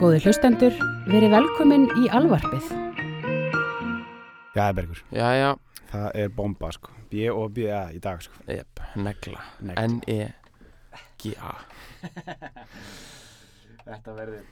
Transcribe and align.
Góði 0.00 0.20
hlustendur, 0.24 0.72
verið 1.10 1.34
velkomin 1.34 1.82
í 2.00 2.06
alvarpið. 2.16 2.70
Já, 4.56 4.70
Bergur, 4.74 5.02
Jæja, 5.12 5.50
það 5.90 6.06
er 6.22 6.32
bomba 6.34 6.70
sko. 6.72 6.94
B 7.10 7.26
og 7.28 7.52
B 7.52 7.66
í 7.68 8.00
dag 8.02 8.22
sko. 8.24 8.40
Jep, 8.48 8.80
negla. 8.96 9.42
Negla. 9.60 9.84
N-E-G-A 9.90 11.52
Þetta 13.90 14.14
verður 14.16 14.42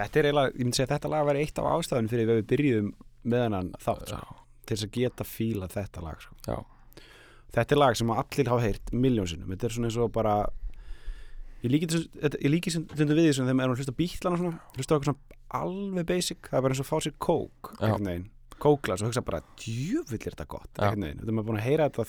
Þetta 0.00 0.20
er 0.22 0.28
eiginlega, 0.30 0.52
ég 0.54 0.64
myndi 0.64 0.78
segja 0.78 0.88
að 0.88 0.94
þetta 0.94 1.12
lag 1.12 1.28
væri 1.28 1.44
eitt 1.44 1.60
af 1.60 1.70
ástæðun 1.74 2.10
fyrir 2.14 2.30
að 2.30 2.38
við 2.40 2.46
byrjuðum 2.54 2.90
með 3.28 3.44
hennan 3.44 3.72
þátt 3.84 4.14
sko, 4.14 4.36
til 4.64 4.76
þess 4.76 4.86
að 4.86 4.94
geta 4.96 5.26
fíla 5.28 5.68
þetta 5.76 6.04
lag 6.06 6.22
sko. 6.24 6.38
Já, 6.48 6.56
Þetta 7.50 7.74
er 7.74 7.80
lag 7.82 7.96
sem 7.98 8.10
allir 8.14 8.48
hafa 8.52 8.62
heyrt 8.62 8.92
miljónsinnum, 8.94 9.50
þetta 9.50 9.66
er 9.66 9.72
svona 9.74 9.88
eins 9.90 9.98
og 9.98 10.12
bara 10.14 10.34
ég 11.62 11.70
líki 11.74 11.86
þessu- 11.90 12.10
þetta- 12.22 12.40
ég 12.44 12.50
líki 12.54 12.70
stundum 12.72 13.16
við 13.16 13.24
því 13.28 13.34
sem 13.36 13.46
þeim 13.50 13.60
erum 13.64 13.74
að 13.74 13.80
hlusta 13.82 13.96
bítlana 13.98 14.38
svona, 14.40 14.60
hlusta 14.76 14.90
á 14.90 14.94
eitthvað 14.96 15.10
svona 15.10 15.38
alveg 15.60 16.06
basic, 16.06 16.40
það 16.48 16.58
er 16.58 16.62
bara 16.62 16.74
eins 16.74 16.80
og 16.84 16.88
fá 16.90 16.96
sér 17.04 17.14
kók 17.20 17.72
Já. 17.74 17.86
einhvern 17.88 18.06
veginn, 18.10 18.28
kóklas 18.60 19.02
og 19.02 19.08
hugsa 19.10 19.24
bara 19.24 19.40
djöfull 19.60 20.14
er 20.20 20.30
þetta 20.34 20.46
gott, 20.48 20.70
Já. 20.76 20.82
einhvern 20.90 21.04
veginn 21.04 21.18
þetta 21.20 21.28
er 21.28 21.36
maður 21.38 21.48
búin 21.50 21.60
að 21.60 21.66
heyra 21.68 21.88
þetta 21.90 22.06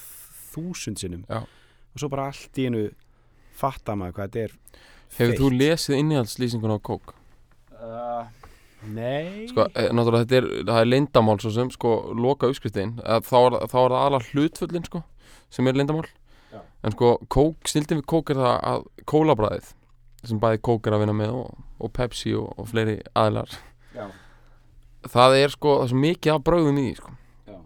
þúsund 0.53 0.99
sinnum 1.01 1.25
Já. 1.29 1.39
og 1.41 1.97
svo 2.03 2.09
bara 2.09 2.27
allt 2.31 2.53
í 2.61 2.65
einu 2.69 2.83
fatta 3.53 3.95
maður 3.95 4.13
hvað 4.19 4.29
þetta 4.29 4.43
er 4.43 4.51
hefur 5.17 5.39
þú 5.41 5.49
lesið 5.57 5.97
innihaldslýsingun 5.99 6.71
á 6.71 6.79
kók? 6.79 7.13
Uh, 7.81 8.25
nei 8.87 9.47
Sko, 9.49 9.65
eh, 9.75 9.89
náttúrulega 9.91 10.25
þetta 10.25 10.37
er, 10.37 10.47
það 10.69 10.79
er 10.81 10.89
leyndamál 10.91 11.37
svo 11.41 11.51
sem, 11.51 11.69
sko, 11.73 12.13
loka 12.15 12.47
uppskriftin 12.47 12.95
að 13.03 13.25
þá 13.27 13.37
er, 13.41 13.57
þá 13.67 13.77
er 13.81 13.91
það 13.91 13.99
aðalega 13.99 14.29
hlutfullin, 14.31 14.85
sko 14.87 15.03
sem 15.51 15.67
er 15.67 15.73
leyndamál 15.73 16.05
Já. 16.07 16.20
En 16.81 16.95
sko, 16.95 17.11
kók, 17.29 17.69
snildin 17.69 18.01
við 18.01 18.07
kók 18.09 18.31
er 18.33 18.41
það 18.41 18.55
að 18.71 18.85
kólabræðið 19.11 19.71
sem 20.29 20.39
bæði 20.41 20.61
kók 20.65 20.87
er 20.87 20.95
að 20.95 21.03
vinna 21.03 21.15
með 21.17 21.35
og, 21.37 21.59
og 21.81 21.93
Pepsi 21.93 22.33
og, 22.37 22.51
og 22.57 22.69
fleiri 22.69 22.99
aðilar 23.17 23.53
Já. 23.95 24.05
það 25.09 25.37
er 25.39 25.53
sko, 25.53 25.75
það 25.79 25.85
er 25.85 25.91
svo 25.93 26.01
mikið 26.05 26.33
af 26.35 26.43
bröðum 26.47 26.81
í 26.81 26.85
því, 26.87 26.95
sko 27.01 27.13
Já. 27.51 27.59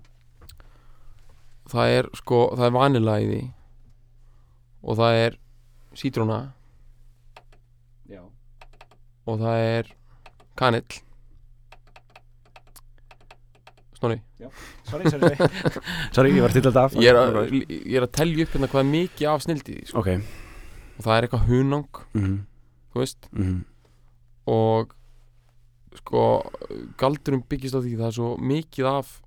það 1.73 1.95
er 1.99 2.11
sko, 2.22 2.41
það 2.55 2.67
er 2.69 2.75
vanila 2.80 3.17
í 3.23 3.30
því 3.31 3.41
og 4.85 4.99
það 5.02 5.22
er 5.23 5.39
sítróna 5.95 6.39
Já. 8.11 8.22
og 9.25 9.41
það 9.44 9.66
er 9.72 9.91
kanill 10.59 10.88
Snorri, 14.05 15.09
sorry, 15.09 15.09
sorry, 15.09 15.35
sorry. 15.35 15.81
Sorry, 16.15 16.33
ég 16.35 16.43
var 16.45 16.53
til 16.53 16.61
þetta 16.65 16.83
af. 16.87 16.97
Ég 17.01 17.09
er, 17.09 17.17
að, 17.19 17.55
ég 17.55 17.95
er 17.97 18.05
að 18.05 18.11
telja 18.19 18.45
upp 18.45 18.53
hérna 18.55 18.69
hvað 18.71 18.83
er 18.83 18.91
mikið 18.91 19.31
af 19.31 19.45
snildi 19.45 19.77
sko. 19.89 20.03
ok. 20.03 20.09
Og 20.95 21.07
það 21.07 21.15
er 21.15 21.27
eitthvað 21.27 21.47
hunang, 21.49 22.01
mm 22.13 22.37
þú 22.93 23.01
veist. 23.01 23.27
-hmm. 23.33 23.57
og 24.45 24.93
sko 25.95 26.21
galdurum 26.97 27.43
byggist 27.49 27.75
á 27.75 27.83
því 27.83 27.97
það 27.97 28.07
er 28.07 28.15
svo 28.15 28.37
mikið 28.37 28.85
af 28.85 29.21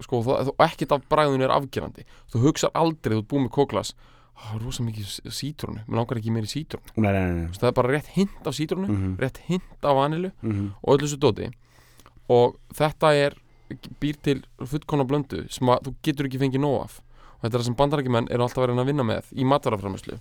sko 0.00 0.22
það, 0.22 0.48
og 0.48 0.64
ekkert 0.66 0.92
af 0.92 1.06
bræðinu 1.08 1.44
er 1.44 1.54
afgerandi. 1.54 2.04
Þú 2.32 2.42
hugsar 2.48 2.70
aldrei, 2.74 3.14
þú 3.14 3.22
ert 3.22 3.30
búið 3.30 3.44
með 3.46 3.54
kóklas 3.54 3.94
það 4.34 4.56
er 4.56 4.64
rosa 4.64 4.84
mikið 4.84 5.10
sítrónu, 5.34 5.82
mér 5.86 6.00
langar 6.00 6.18
ekki 6.20 6.32
meiri 6.34 6.50
sítrónu. 6.50 6.94
Nei, 6.96 7.10
nei, 7.12 7.20
nei, 7.22 7.34
nei. 7.44 7.58
það 7.58 7.68
er 7.70 7.76
bara 7.78 7.92
rétt 7.92 8.10
hint 8.16 8.46
af 8.46 8.56
sítrónu 8.56 8.88
Mm 8.88 8.96
-hmm. 8.96 9.16
rétt 9.22 9.38
hint 9.46 9.84
af 9.84 9.96
vanilu 9.96 10.30
Mm 10.42 10.72
og 10.82 10.94
öllu 10.94 11.06
þessu 11.06 11.18
dóti. 11.18 11.50
Og 12.28 12.56
þetta 12.74 13.14
er 13.14 13.34
býr 14.02 14.20
til 14.24 14.38
fullkona 14.60 15.06
blöndu 15.08 15.44
sem 15.52 15.72
að 15.72 15.88
þú 15.88 15.94
getur 16.06 16.28
ekki 16.28 16.40
fengið 16.42 16.64
nóg 16.64 16.76
af. 16.82 17.00
Og 17.38 17.46
þetta 17.46 17.52
er 17.52 17.58
það 17.60 17.68
sem 17.68 17.78
bandarækjumenn 17.80 18.30
eru 18.30 18.46
alltaf 18.46 18.64
verið 18.64 18.82
að 18.82 18.90
vinna 18.92 19.08
með 19.08 19.32
í 19.34 19.48
mataraframæslu 19.48 20.20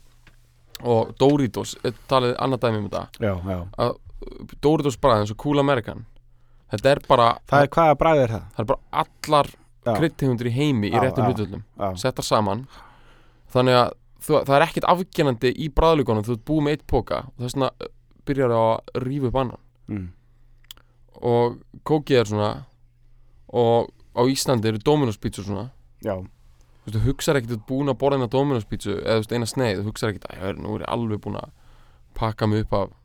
og 0.84 1.14
Doritos 1.20 1.78
er 1.86 1.94
talið 2.12 2.34
annað 2.44 2.66
dæmi 2.66 2.82
um 2.82 2.88
þetta. 2.90 3.04
Já, 3.24 3.34
já. 3.48 3.92
Doritos 4.64 4.98
bræðin, 5.00 5.24
eins 5.24 5.32
og 5.32 5.40
Cool 5.40 5.62
American 5.62 6.06
þetta 6.74 6.94
er 6.94 7.02
bara, 7.08 7.28
það 7.50 7.66
er 7.66 7.72
hvaða 7.76 7.98
bræð 8.00 8.22
er 8.24 8.34
það? 8.34 8.46
það 8.54 8.64
er 8.64 8.70
bara 8.72 9.04
allar 9.04 9.50
Já. 9.84 9.92
kryddtegundir 10.00 10.50
í 10.50 10.54
heimi 10.56 10.90
í 10.90 10.96
réttum 10.96 11.28
hlutullum 11.28 11.64
settar 12.00 12.26
saman. 12.26 12.64
Þannig 13.54 13.76
að 13.82 13.90
þú, 14.24 14.38
það 14.48 14.56
er 14.56 14.66
ekkert 14.68 14.88
afgjænandi 14.94 15.52
í 15.60 15.70
bræðlugunum 15.76 16.26
þú 16.26 16.38
ert 16.38 16.46
búið 16.48 16.66
með 16.66 16.78
eitt 16.78 16.86
póka 16.90 17.20
og 17.28 17.44
þess 17.44 17.58
vegna 17.58 17.70
uh, 17.74 17.90
byrjar 18.24 18.54
það 18.56 18.68
að 18.72 19.02
rífa 19.04 19.30
upp 19.30 19.40
annan. 19.42 19.64
Mm. 19.84 20.06
og 21.28 21.58
kókið 21.84 22.22
er 22.22 22.30
svona 22.30 22.52
og 23.54 23.92
á 24.18 24.22
Íslandi 24.30 24.72
eru 24.72 24.82
Dominos 24.84 25.20
pítsur 25.22 25.48
svona. 25.48 25.68
Já, 26.04 26.16
þú 26.18 26.88
veist, 26.88 26.98
þú 26.98 27.04
hugsar 27.08 27.40
ekkert 27.40 27.54
þú 27.54 27.60
ert 27.60 27.68
búin 27.70 27.94
að 27.94 28.00
borða 28.04 28.20
eina 28.20 28.30
Dominos 28.34 28.70
pítsu 28.70 28.96
eða 28.98 29.20
þú 29.20 29.24
veist, 29.24 29.36
eina 29.38 29.50
sneið, 29.50 29.82
þú 29.82 29.90
hugsar 29.92 30.14
ekkert 30.14 30.30
að 30.34 30.62
nú 30.64 30.78
er 30.78 30.86
ég 30.86 30.94
alveg 30.96 31.22
búin 31.24 31.40
að 31.40 31.52
pakka 32.18 32.50
mig 32.50 32.66
upp 32.66 32.80
af 32.80 32.96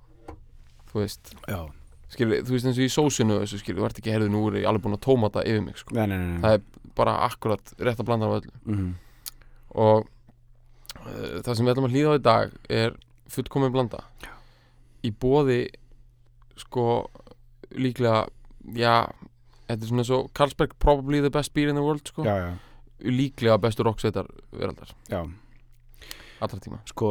þú 0.92 1.02
veist, 1.02 1.34
já. 1.48 1.60
Skilur, 2.08 2.40
þú 2.48 2.54
veist 2.56 2.68
eins 2.70 2.78
og 2.80 2.86
í 2.86 2.92
sósinu 2.92 3.42
þessu 3.42 3.60
skilur, 3.60 3.82
þú 3.82 3.88
ert 3.90 4.00
ekki 4.00 4.14
herðu 4.14 4.32
nú 4.32 4.46
er 4.48 4.62
ég 4.62 4.70
alveg 4.70 4.86
búin 4.86 4.96
að 4.96 5.04
tómata 5.04 5.44
yfir 5.44 5.60
mig 5.66 5.76
sko. 5.76 5.92
nei, 5.94 6.06
nei, 6.08 6.16
nei, 6.16 6.38
það 6.40 6.56
er 6.56 6.94
bara 6.96 7.18
akkurat 7.26 7.74
rétt 7.78 8.00
að 8.00 8.08
blanda 8.08 8.30
af 8.30 8.40
öllu. 8.40 8.54
Mm 8.64 8.94
og 9.76 10.06
uh, 11.04 11.40
það 11.44 11.52
sem 11.54 11.66
við 11.66 11.72
ætlum 11.74 11.88
að 11.88 11.94
hlýða 11.96 12.14
á 12.14 12.18
í 12.18 12.24
dag 12.24 12.54
er 12.72 12.96
fullkomin 13.28 13.74
blanda. 13.74 14.02
Í 15.04 15.12
bóði 15.12 15.60
sko 16.58 16.86
líklega 17.76 18.24
já, 18.74 19.04
þetta 19.68 19.84
er 19.84 19.90
svona 19.90 20.06
og 20.16 20.30
Carlsberg 20.36 20.74
probably 20.82 21.20
the 21.24 21.32
best 21.32 21.52
beer 21.56 21.70
in 21.70 21.78
the 21.78 21.84
world 21.84 22.08
sko. 22.08 22.24
Já, 22.26 22.36
já, 22.42 22.50
líklega 23.04 23.58
bestu 23.62 23.86
rocksveitar 23.86 24.28
veraldar. 24.52 24.94
Já. 25.10 25.22
Allra 26.40 26.60
tíma. 26.62 26.80
Sko, 26.88 27.10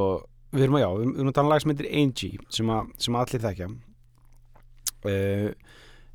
við 0.56 0.68
erum 0.68 0.80
að 0.80 0.84
já, 0.86 0.90
við 0.96 1.20
erum 1.20 1.32
að 1.32 1.38
tala 1.38 1.48
um 1.48 1.54
lag 1.54 1.64
sem 1.64 1.74
heitir 1.74 1.92
Angie 1.92 2.48
sem, 2.58 2.72
að, 2.72 2.92
sem 3.04 3.20
allir 3.20 3.44
þekkja. 3.44 3.70
Uh, 5.08 5.50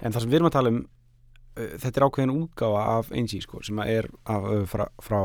en 0.03 0.13
það 0.13 0.25
sem 0.25 0.33
við 0.33 0.41
erum 0.41 0.51
að 0.51 0.57
tala 0.57 0.73
um 0.73 0.81
uh, 0.83 1.75
þetta 1.83 1.93
er 1.95 2.07
ákveðin 2.09 2.35
útgáfa 2.35 2.87
af 2.99 3.13
Angie 3.15 3.45
sko, 3.45 3.63
sem 3.65 3.83
að 3.83 3.93
er 3.97 4.09
af, 4.25 4.49
uh, 4.49 4.65
frá, 4.69 4.87
frá 5.05 5.21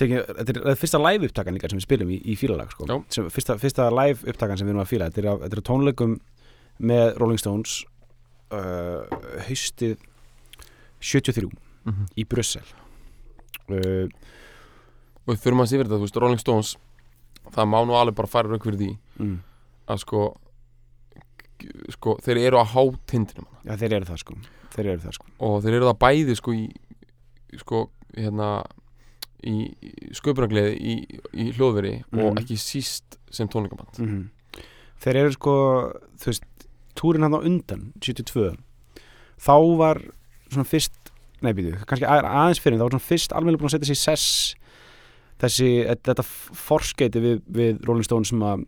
tekið, 0.00 0.20
þetta 0.40 0.54
er 0.54 0.60
uh, 0.62 0.76
fyrsta 0.78 1.00
live 1.02 1.30
upptakan 1.30 1.56
líka 1.56 1.72
sem 1.72 1.80
við 1.80 1.88
spilum 1.88 2.12
í, 2.14 2.20
í 2.30 2.36
fílalag 2.38 2.70
sko. 2.74 2.86
Já. 2.90 3.00
sem, 3.16 3.32
fyrsta, 3.32 3.58
fyrsta 3.62 3.88
live 3.94 4.30
upptakan 4.30 4.60
sem 4.60 4.68
við 4.68 4.76
erum 4.76 4.84
að 4.84 4.92
fíla 4.92 5.10
þetta 5.10 5.24
er, 5.24 5.30
af, 5.32 5.42
þetta 5.44 5.58
er 5.58 5.64
af 5.64 5.68
tónleikum 5.70 6.16
með 6.84 7.04
Rolling 7.22 7.40
Stones 7.40 7.82
haustið 9.48 9.98
73 11.00 11.48
mm 11.48 11.92
-hmm. 11.92 12.06
í 12.16 12.24
Brussel. 12.28 12.64
Uh, 13.68 14.08
og 15.24 15.34
við 15.34 15.40
þurfum 15.40 15.60
að 15.64 15.68
sé 15.70 15.78
verið 15.78 15.90
þetta, 15.90 15.96
þú 15.96 16.06
veist, 16.06 16.16
Rolling 16.20 16.40
Stones 16.40 16.76
það 17.54 17.68
má 17.68 17.78
nú 17.86 17.94
alveg 17.96 18.14
bara 18.14 18.28
færa 18.28 18.48
rauk 18.48 18.64
fyrir 18.64 18.78
því 18.78 18.90
mm, 19.18 19.38
að 19.88 19.98
sko 19.98 20.36
sko, 21.92 22.18
þeir 22.20 22.38
eru 22.38 22.58
að 22.60 22.72
hátindinum 22.74 23.46
já, 23.64 23.76
þeir 23.76 23.92
eru 23.92 24.04
það 24.04 24.18
sko. 24.20 24.34
Þeir 24.74 24.86
eru 24.86 25.00
það 25.00 25.12
sko. 25.12 25.26
Og 25.38 25.62
þeir 25.62 25.74
eru 25.74 25.86
það 25.86 25.98
bæði 25.98 26.34
sko 26.36 26.52
í 26.52 26.64
sko, 27.56 27.90
hérna 28.16 28.48
í, 29.44 29.56
sköpunargleði 30.12 30.76
í, 30.76 30.94
í 31.32 31.52
hljóðveri 31.52 32.04
og 32.12 32.34
Mhm. 32.34 32.38
ekki 32.42 32.56
síst 32.56 33.18
sem 33.30 33.48
tónleikaband. 33.48 33.98
Mm 33.98 34.30
þeir 35.04 35.16
eru 35.20 35.32
sko 35.36 35.54
þú 36.20 36.30
veist, 36.30 36.46
túrin 36.98 37.26
hann 37.26 37.36
á 37.36 37.40
undan 37.42 37.88
72 38.00 38.54
þá 39.44 39.54
var 39.80 40.00
svona 40.50 40.66
fyrst, 40.68 40.94
nei 41.42 41.52
býtu, 41.56 41.74
kannski 41.88 42.06
að, 42.06 42.26
aðeins 42.28 42.60
fyrir, 42.62 42.78
þá 42.78 42.86
var 42.86 42.94
svona 42.94 43.08
fyrst 43.08 43.34
alveg 43.34 43.58
búin 43.58 43.70
að 43.70 43.74
setja 43.76 43.88
sér 43.90 43.98
í 43.98 44.02
sess. 44.04 44.28
Þessi, 45.42 45.68
þetta 46.06 46.22
forskeiti 46.24 47.20
við, 47.20 47.40
við 47.50 47.80
Rolling 47.88 48.06
Stones 48.06 48.30
sem 48.30 48.44
að 48.46 48.62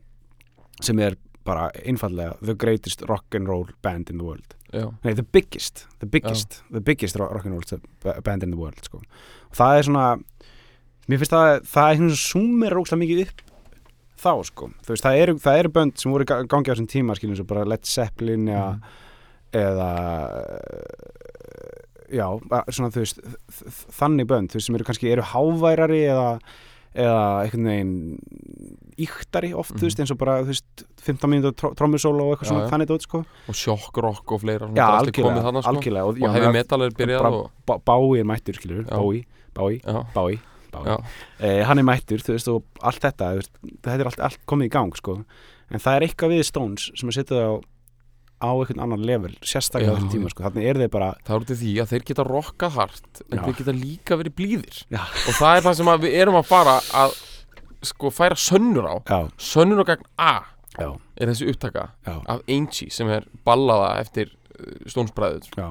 sem 0.84 0.98
er 1.00 1.14
bara 1.46 1.68
einfallega 1.86 2.34
the 2.42 2.56
greatest 2.58 3.04
rock 3.08 3.36
and 3.38 3.46
roll 3.48 3.68
band 3.86 4.10
in 4.10 4.18
the 4.18 4.26
world. 4.26 4.56
Já, 4.74 4.90
nei, 5.06 5.14
the 5.14 5.22
biggest, 5.22 5.86
the 6.02 6.08
biggest, 6.10 6.58
the 6.74 6.82
biggest 6.82 7.16
ro- 7.16 7.30
rock 7.30 7.46
and 7.46 7.54
roll 7.54 8.20
band 8.26 8.42
in 8.42 8.50
the 8.50 8.58
world 8.58 8.82
sko. 8.84 8.98
og 8.98 9.54
það 9.56 9.78
er 9.78 9.86
svona 9.86 10.06
mér 11.06 11.20
finnst 11.22 11.32
það, 11.36 11.50
það 11.70 11.90
er 11.92 12.00
svona 12.02 12.18
sumir 12.20 12.74
rókslega 12.74 13.00
mikið 13.04 13.22
upp 13.28 13.44
þá 14.16 14.30
sko 14.48 14.70
þú 14.84 14.94
veist, 14.94 15.04
það 15.06 15.18
eru, 15.22 15.34
það 15.44 15.58
eru 15.62 15.72
bönd 15.76 15.98
sem 16.00 16.12
voru 16.14 16.24
í 16.24 16.30
ga- 16.30 16.44
gangi 16.48 16.70
á 16.70 16.74
þessum 16.74 16.88
tíma 16.92 17.16
skiljum 17.18 17.36
svo 17.38 17.46
bara 17.50 17.64
Led 17.68 17.84
Zeppelin 17.88 18.46
eða, 18.48 18.70
eða 19.52 19.90
eh, 20.66 22.16
já, 22.20 22.26
svona 22.72 22.92
þú 22.94 23.02
veist 23.02 23.20
þannig 23.98 24.28
bönd, 24.30 24.52
þú 24.52 24.58
veist, 24.60 24.68
sem 24.70 24.78
eru 24.78 24.86
kannski 24.88 25.12
eru 25.12 25.24
háværari 25.34 26.04
eða 26.10 26.30
eða 26.96 27.24
einhvern 27.44 27.66
veginn 27.68 27.96
íktari 29.04 29.50
oft, 29.52 29.74
þú 29.76 29.84
veist, 29.84 29.98
eins 30.00 30.12
og 30.14 30.16
bara, 30.22 30.38
þú 30.46 30.54
veist 30.54 30.84
15 31.04 31.28
mínútur 31.28 31.74
trommusóla 31.76 32.24
og 32.24 32.30
eitthvað 32.32 32.46
Já, 32.46 32.52
svona 32.54 32.62
já. 32.64 32.70
þannig 32.72 32.88
dót, 32.88 33.04
sko 33.04 33.18
og 33.52 33.58
sjokkrock 33.60 34.32
og 34.32 34.40
fleira 34.40 34.68
Já, 34.72 34.86
algjörlega, 35.02 35.42
þarna, 35.44 35.60
sko. 35.66 35.74
algjörlega 35.74 36.06
og 36.08 36.20
já, 36.22 36.30
heavy 36.32 36.46
með- 36.48 36.56
metal 36.56 36.86
er 36.86 36.94
byrjað 36.96 37.28
og, 37.36 37.50
Bá- 37.68 37.80
Bái 37.84 38.20
er 38.22 38.24
mættur, 38.32 38.56
skilur, 38.56 38.86
Já. 38.88 38.96
Bái, 38.96 39.26
Bái, 39.52 39.76
Bái, 40.16 40.38
Bái. 40.76 40.90
Já. 40.92 40.96
Eh, 41.40 41.62
hann 41.68 41.78
er 41.82 41.86
mættur, 41.88 42.22
þú 42.24 42.34
veist, 42.36 42.50
og 42.52 42.82
allt 42.82 43.00
þetta 43.04 43.30
þetta 43.84 43.96
er 43.96 44.10
allt, 44.10 44.20
allt 44.28 44.42
komið 44.46 44.70
í 44.70 44.74
gang, 44.76 44.92
sko. 44.98 45.16
En 45.70 45.82
það 45.82 45.96
er 45.98 46.06
eitthvað 46.06 46.34
við 46.36 46.44
Stones 46.48 46.90
sem 46.94 47.10
er 47.10 47.16
setjað 47.18 47.46
á 47.46 47.52
á 48.36 48.52
einhvern 48.52 48.82
annan 48.84 49.04
level, 49.08 49.32
sérstaklega 49.40 49.94
á 49.94 49.96
þessum 49.96 50.10
tíma, 50.12 50.28
sko, 50.28 50.44
þannig 50.44 50.66
er 50.68 50.80
þeir 50.82 50.90
bara 50.92 51.06
það 51.24 51.36
er 51.36 51.44
út 51.46 51.52
af 51.54 51.60
því 51.62 51.70
að 51.80 51.92
þeir 51.92 52.02
geta 52.10 52.24
rokkað 52.26 52.74
hart 52.76 53.22
en 53.30 53.38
Já. 53.38 53.42
þeir 53.46 53.56
geta 53.62 53.74
líka 53.76 54.18
verið 54.20 54.34
blíðir. 54.36 54.80
Já. 54.92 55.00
og 55.00 55.38
það 55.38 55.56
er 55.56 55.64
það 55.64 55.78
sem 55.78 55.90
við 56.04 56.16
erum 56.20 56.36
að 56.36 56.50
fara 56.50 56.74
að 57.00 57.16
sko 57.86 58.10
færa 58.12 58.36
sönnur 58.36 58.88
á. 58.92 58.94
Já, 59.08 59.20
sönnur 59.40 59.80
á 59.80 59.84
gegn 59.88 60.04
A 60.20 60.32
já, 60.76 60.90
er 61.16 61.32
þessi 61.32 61.48
upptaka 61.48 61.86
af 62.04 62.44
Angie 62.44 62.92
sem 62.92 63.08
er 63.08 63.24
ballaða 63.46 63.94
eftir 64.04 64.34
stónsbræður 64.90 65.48
já 65.56 65.70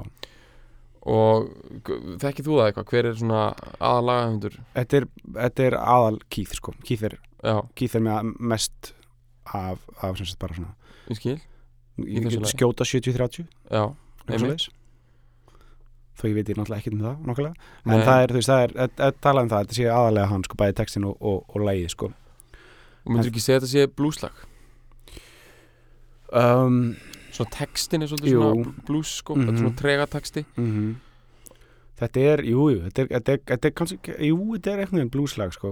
og 1.06 1.50
þekkir 2.22 2.46
þú 2.48 2.56
það 2.58 2.68
eitthvað, 2.70 2.88
hver 2.92 3.10
er 3.12 3.18
svona 3.20 3.42
aðalagahundur 3.78 4.56
Þetta 4.74 4.98
er, 5.02 5.06
þetta 5.36 5.68
er 5.68 5.76
aðal 5.82 6.16
Keith 6.34 6.56
sko. 6.58 6.74
Keith 6.88 7.06
er, 7.06 7.18
Keith 7.78 7.98
er 8.00 8.06
með 8.08 8.32
mest 8.54 8.94
af, 9.54 9.84
af 10.02 10.18
sem 10.18 10.26
sagt 10.26 10.42
bara 10.42 10.58
svona 10.58 10.74
ég 11.06 11.20
skil, 11.20 11.38
lagi. 12.42 12.50
skjóta 12.56 12.88
70-30 12.90 13.46
já 13.70 13.84
Einmitt. 14.26 14.66
þó 16.18 16.24
ég 16.26 16.34
veit 16.40 16.50
ég 16.50 16.58
náttúrulega 16.58 16.82
ekkert 16.82 16.96
um 16.98 17.04
það 17.06 17.28
nokkulega. 17.30 17.70
en 17.86 17.92
Nei. 17.94 18.06
það 18.08 18.22
er, 18.24 18.32
þú 18.34 18.40
veist, 18.40 18.50
það 18.50 18.64
er, 18.66 18.76
að, 18.86 19.00
að 19.06 19.18
tala 19.22 19.44
um 19.46 19.50
það 19.52 19.64
þetta 19.66 19.78
sé 19.78 19.88
aðalega 19.94 20.32
hann, 20.32 20.46
sko, 20.48 20.58
bæði 20.62 20.76
textin 20.80 21.06
og, 21.06 21.16
og, 21.22 21.44
og 21.54 21.66
lægið, 21.70 21.90
sko. 21.94 22.10
Og 23.06 23.12
myndir 23.14 23.30
ekki 23.30 23.44
segja 23.44 23.60
þetta 23.62 23.70
sé 23.76 23.86
blúslag? 23.94 24.40
Um, 26.36 26.80
svona 27.36 27.52
textin 27.56 28.02
er 28.06 28.08
svolítið 28.12 28.32
Jú. 28.34 28.42
svona 28.42 28.86
blues 28.88 29.12
sko, 29.22 29.36
er 29.38 29.46
Mhm. 29.52 29.58
svona 29.62 29.76
trega 29.82 30.08
texti 30.08 30.46
mm 30.58 30.96
þetta 31.96 32.20
er, 32.28 32.42
jú, 32.44 32.64
jú 32.74 32.80
þetta 32.90 33.00
er, 33.04 33.08
þetta 33.08 33.32
er, 33.32 33.40
þetta 33.48 33.66
er 33.70 33.72
kannski, 33.72 34.16
jú, 34.28 34.38
þetta 34.58 34.72
er 34.74 34.80
eitthvað 34.84 35.12
blueslag, 35.14 35.54
sko 35.56 35.70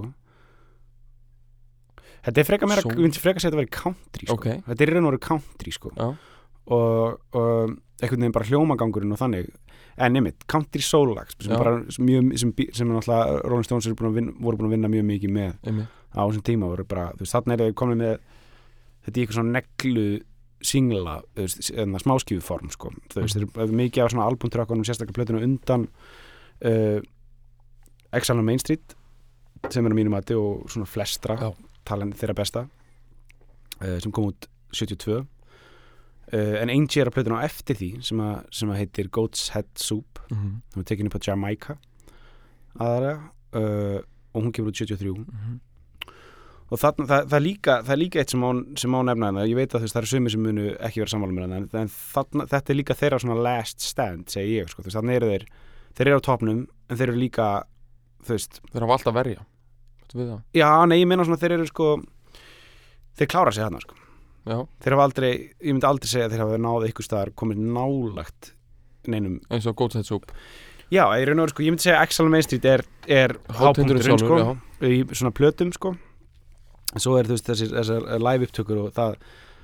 þetta 2.24 2.40
er 2.40 2.48
freka 2.48 2.70
meira, 2.70 2.84
Soul. 2.86 2.94
ég 2.96 3.04
myndi 3.04 3.20
freka 3.20 3.42
að 3.42 3.50
þetta 3.50 3.60
væri 3.60 3.72
country, 3.76 4.28
sko 4.30 4.38
Ok. 4.38 4.46
þetta 4.70 4.86
er 4.86 4.92
í 4.92 4.94
raun 4.96 5.08
og 5.08 5.12
veru 5.12 5.20
country, 5.26 5.72
sko 5.76 5.92
Já. 5.98 6.08
og, 6.68 7.20
og 7.36 7.74
einhvern 8.02 8.24
veginn 8.24 8.36
bara 8.38 8.48
hljómagangurinn 8.48 9.12
og 9.12 9.20
þannig 9.20 9.50
en 9.98 10.14
nefnitt, 10.16 10.48
country 10.48 10.82
soul 10.82 11.12
lag 11.14 11.28
sem, 11.36 11.52
sem, 11.92 12.08
sem, 12.40 12.54
er 12.56 12.96
náttúrulega 12.96 13.44
Rolling 13.44 13.68
Stones 13.68 13.88
búin 13.92 14.10
að 14.10 14.16
vinna, 14.22 14.32
voru 14.40 14.58
búin 14.58 14.70
að 14.72 14.76
vinna 14.78 14.88
mjög 14.96 15.06
mikið 15.12 15.36
með 15.36 15.52
einmitt, 15.68 15.92
á 16.16 16.22
þessum 16.24 16.46
tíma 16.48 16.70
voru 16.72 16.86
bara, 16.88 17.10
þú 17.18 17.26
veist, 17.26 17.36
þarna 17.36 17.54
er 17.58 17.66
þeir 17.68 17.76
komin 17.84 18.00
með 18.00 18.14
þetta 19.04 19.18
í 19.20 19.26
eitthvað 19.26 19.38
svona 19.42 19.60
neglu 19.60 20.08
singla, 20.64 21.18
veist, 21.36 21.72
enna 21.76 22.00
smáskífuform 22.00 22.70
sko, 22.72 22.92
þú 23.12 23.22
veist, 23.22 23.36
Mhm. 23.36 23.50
þeir 23.54 23.64
eru 23.66 23.78
mikið 23.80 24.04
á 24.04 24.08
svona 24.14 24.28
albumtrökkunum, 24.30 24.86
sérstaklega 24.88 25.18
plötunum 25.18 25.44
undan 25.44 25.88
uh, 26.66 27.00
Exile 28.14 28.40
on 28.40 28.46
Main 28.46 28.60
Street 28.60 28.96
sem 29.72 29.86
er 29.86 29.92
á 29.92 29.96
mínum 29.96 30.12
mati 30.16 30.34
og 30.36 30.68
svona 30.70 30.86
flestra 30.88 31.36
Já. 31.40 31.52
talandi 31.86 32.18
þeirra 32.20 32.36
besta 32.36 32.66
uh, 33.82 34.00
sem 34.00 34.12
kom 34.12 34.30
út 34.32 34.48
72 34.72 35.18
uh, 35.20 35.26
en 36.34 36.70
Angie 36.70 37.02
er 37.04 37.08
að 37.12 37.16
plötuna 37.18 37.42
á 37.44 37.48
eftir 37.48 37.76
því 37.80 37.92
sem 38.04 38.20
að, 38.24 38.46
sem 38.52 38.70
að 38.70 38.80
heitir 38.84 39.10
Goat's 39.10 39.50
Head 39.56 39.70
Soup 39.76 40.20
mhm, 40.32 40.62
hún 40.76 40.84
er 40.84 40.88
tekin 40.90 41.08
upp 41.12 41.20
á 41.20 41.26
Jamaica 41.28 41.78
aðra 42.80 43.18
og 43.54 44.42
hún 44.42 44.52
kemur 44.56 44.72
út 44.72 44.80
73 44.80 45.14
mhm 45.14 45.60
og 46.74 46.80
það, 46.82 47.04
það, 47.06 47.36
er 47.38 47.44
líka, 47.44 47.76
það 47.86 47.94
er 47.94 48.00
líka 48.02 48.22
eitt 48.22 48.34
sem 48.34 48.42
má, 48.42 48.50
sem 48.82 48.90
má 48.94 49.00
nefna 49.06 49.30
hérna, 49.30 49.46
ég 49.50 49.58
veit 49.58 49.76
að 49.76 49.84
veist, 49.86 49.94
það 49.94 50.02
eru 50.02 50.10
sumir 50.10 50.34
sem 50.34 50.42
munu 50.42 50.66
ekki 50.74 51.04
vera 51.04 51.14
sammála 51.14 51.36
með 51.36 51.46
hana 51.46 51.60
en, 51.60 51.68
en 51.84 51.92
þarna, 51.94 52.48
þetta 52.50 52.74
er 52.74 52.80
líka 52.80 52.98
þeirra 52.98 53.20
svona 53.22 53.38
last 53.46 53.86
stand 53.86 54.34
segi 54.34 54.56
ég, 54.58 54.72
sko, 54.72 54.86
veist, 54.86 54.98
þannig 54.98 55.20
eru 55.20 55.30
þeir 55.30 55.46
þeir 55.94 56.10
eru 56.10 56.22
á 56.24 56.26
topnum, 56.26 56.64
en 56.90 57.00
þeir 57.00 57.12
eru 57.12 57.22
líka 57.22 57.50
þú 58.26 58.38
veist, 58.38 58.62
þeir 58.72 58.88
hafa 58.88 58.98
alltaf 58.98 59.18
verja. 59.20 59.46
Þú 60.10 60.20
við 60.20 60.32
það, 60.32 60.40
já, 60.58 60.70
nei, 60.90 60.98
ég 60.98 61.10
meina 61.12 61.28
svona 61.28 61.42
þeir 61.44 61.58
eru 61.60 61.68
sko 61.70 61.90
þeir 63.20 63.30
klára 63.36 63.54
sig 63.54 63.66
þarna, 63.68 63.84
sko. 63.84 64.00
Já, 64.44 64.58
þeir 64.84 64.96
hafa 64.98 65.08
aldrei, 65.08 65.32
ég 65.62 65.70
myndi 65.70 65.88
aldrei 65.88 66.10
segja 66.10 66.28
að 66.28 66.34
þeir 66.34 66.46
hafa 66.48 66.62
náð 66.66 66.88
eitthvað 66.88 67.08
staðar, 67.08 67.34
komið 67.38 67.62
nálagt 67.76 68.54
neinum, 69.14 69.38
eins 69.54 69.68
og 69.70 69.86
Soup. 70.08 70.26
Já, 70.94 71.06
ég, 71.18 71.28
raun 71.28 71.40
og 71.40 71.46
veru, 71.46 71.54
sko, 71.54 71.64
ég 71.66 71.74
myndi 71.74 71.86
segja 71.86 72.00
að 72.00 72.08
Axel 72.08 72.28
Main 72.30 72.44
Street 72.46 72.66
er, 72.70 72.84
er 73.08 73.36
hápunkturinn, 73.60 74.20
sko, 74.22 74.40
í 74.84 75.00
svona 75.14 75.32
plötum 75.36 75.72
sko 75.74 75.94
svo 77.02 77.18
er 77.20 77.26
þú 77.26 77.36
veist 77.38 77.48
þessir, 77.50 77.72
þessar 77.74 78.08
live 78.22 78.46
upptökur 78.48 78.82
og 78.86 78.94
það 78.94 79.16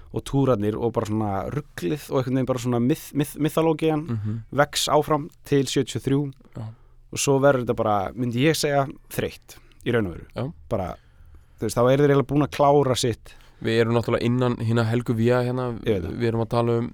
og 0.09 0.23
túrarnir 0.25 0.73
og 0.75 0.93
bara 0.95 1.05
svona 1.05 1.31
rugglið 1.53 2.07
og 2.09 2.17
einhvern 2.23 2.35
veginn 2.39 2.47
bara 2.49 2.59
svona 2.63 2.79
myth, 2.81 3.11
myth, 3.13 3.35
mythológian 3.37 4.05
mhm, 4.09 4.37
vex 4.57 4.87
áfram 4.89 5.27
til 5.45 5.65
73 5.69 6.31
Já. 6.57 6.63
og 7.13 7.19
svo 7.21 7.35
verður 7.43 7.61
þetta 7.67 7.75
bara, 7.77 7.97
myndi 8.17 8.41
ég 8.47 8.57
segja 8.57 8.87
þreytt 9.13 9.59
í 9.85 9.93
raun 9.93 10.07
og 10.09 10.15
veru. 10.17 10.47
Bara, 10.69 10.95
þú 11.59 11.67
veist, 11.67 11.77
þá 11.77 11.83
er 11.83 12.01
þeir 12.01 12.09
eiginlega 12.09 12.29
búin 12.31 12.43
að 12.47 12.51
klára 12.57 12.95
sitt. 12.97 13.35
Við 13.61 13.77
erum 13.83 13.93
náttúrulega 13.95 14.25
innan 14.25 14.57
hérna 14.57 14.83
Helgu 14.89 15.13
Vía 15.13 15.43
hérna, 15.45 15.69
við 15.85 16.27
erum 16.31 16.41
að 16.43 16.49
tala 16.49 16.79
um 16.81 16.89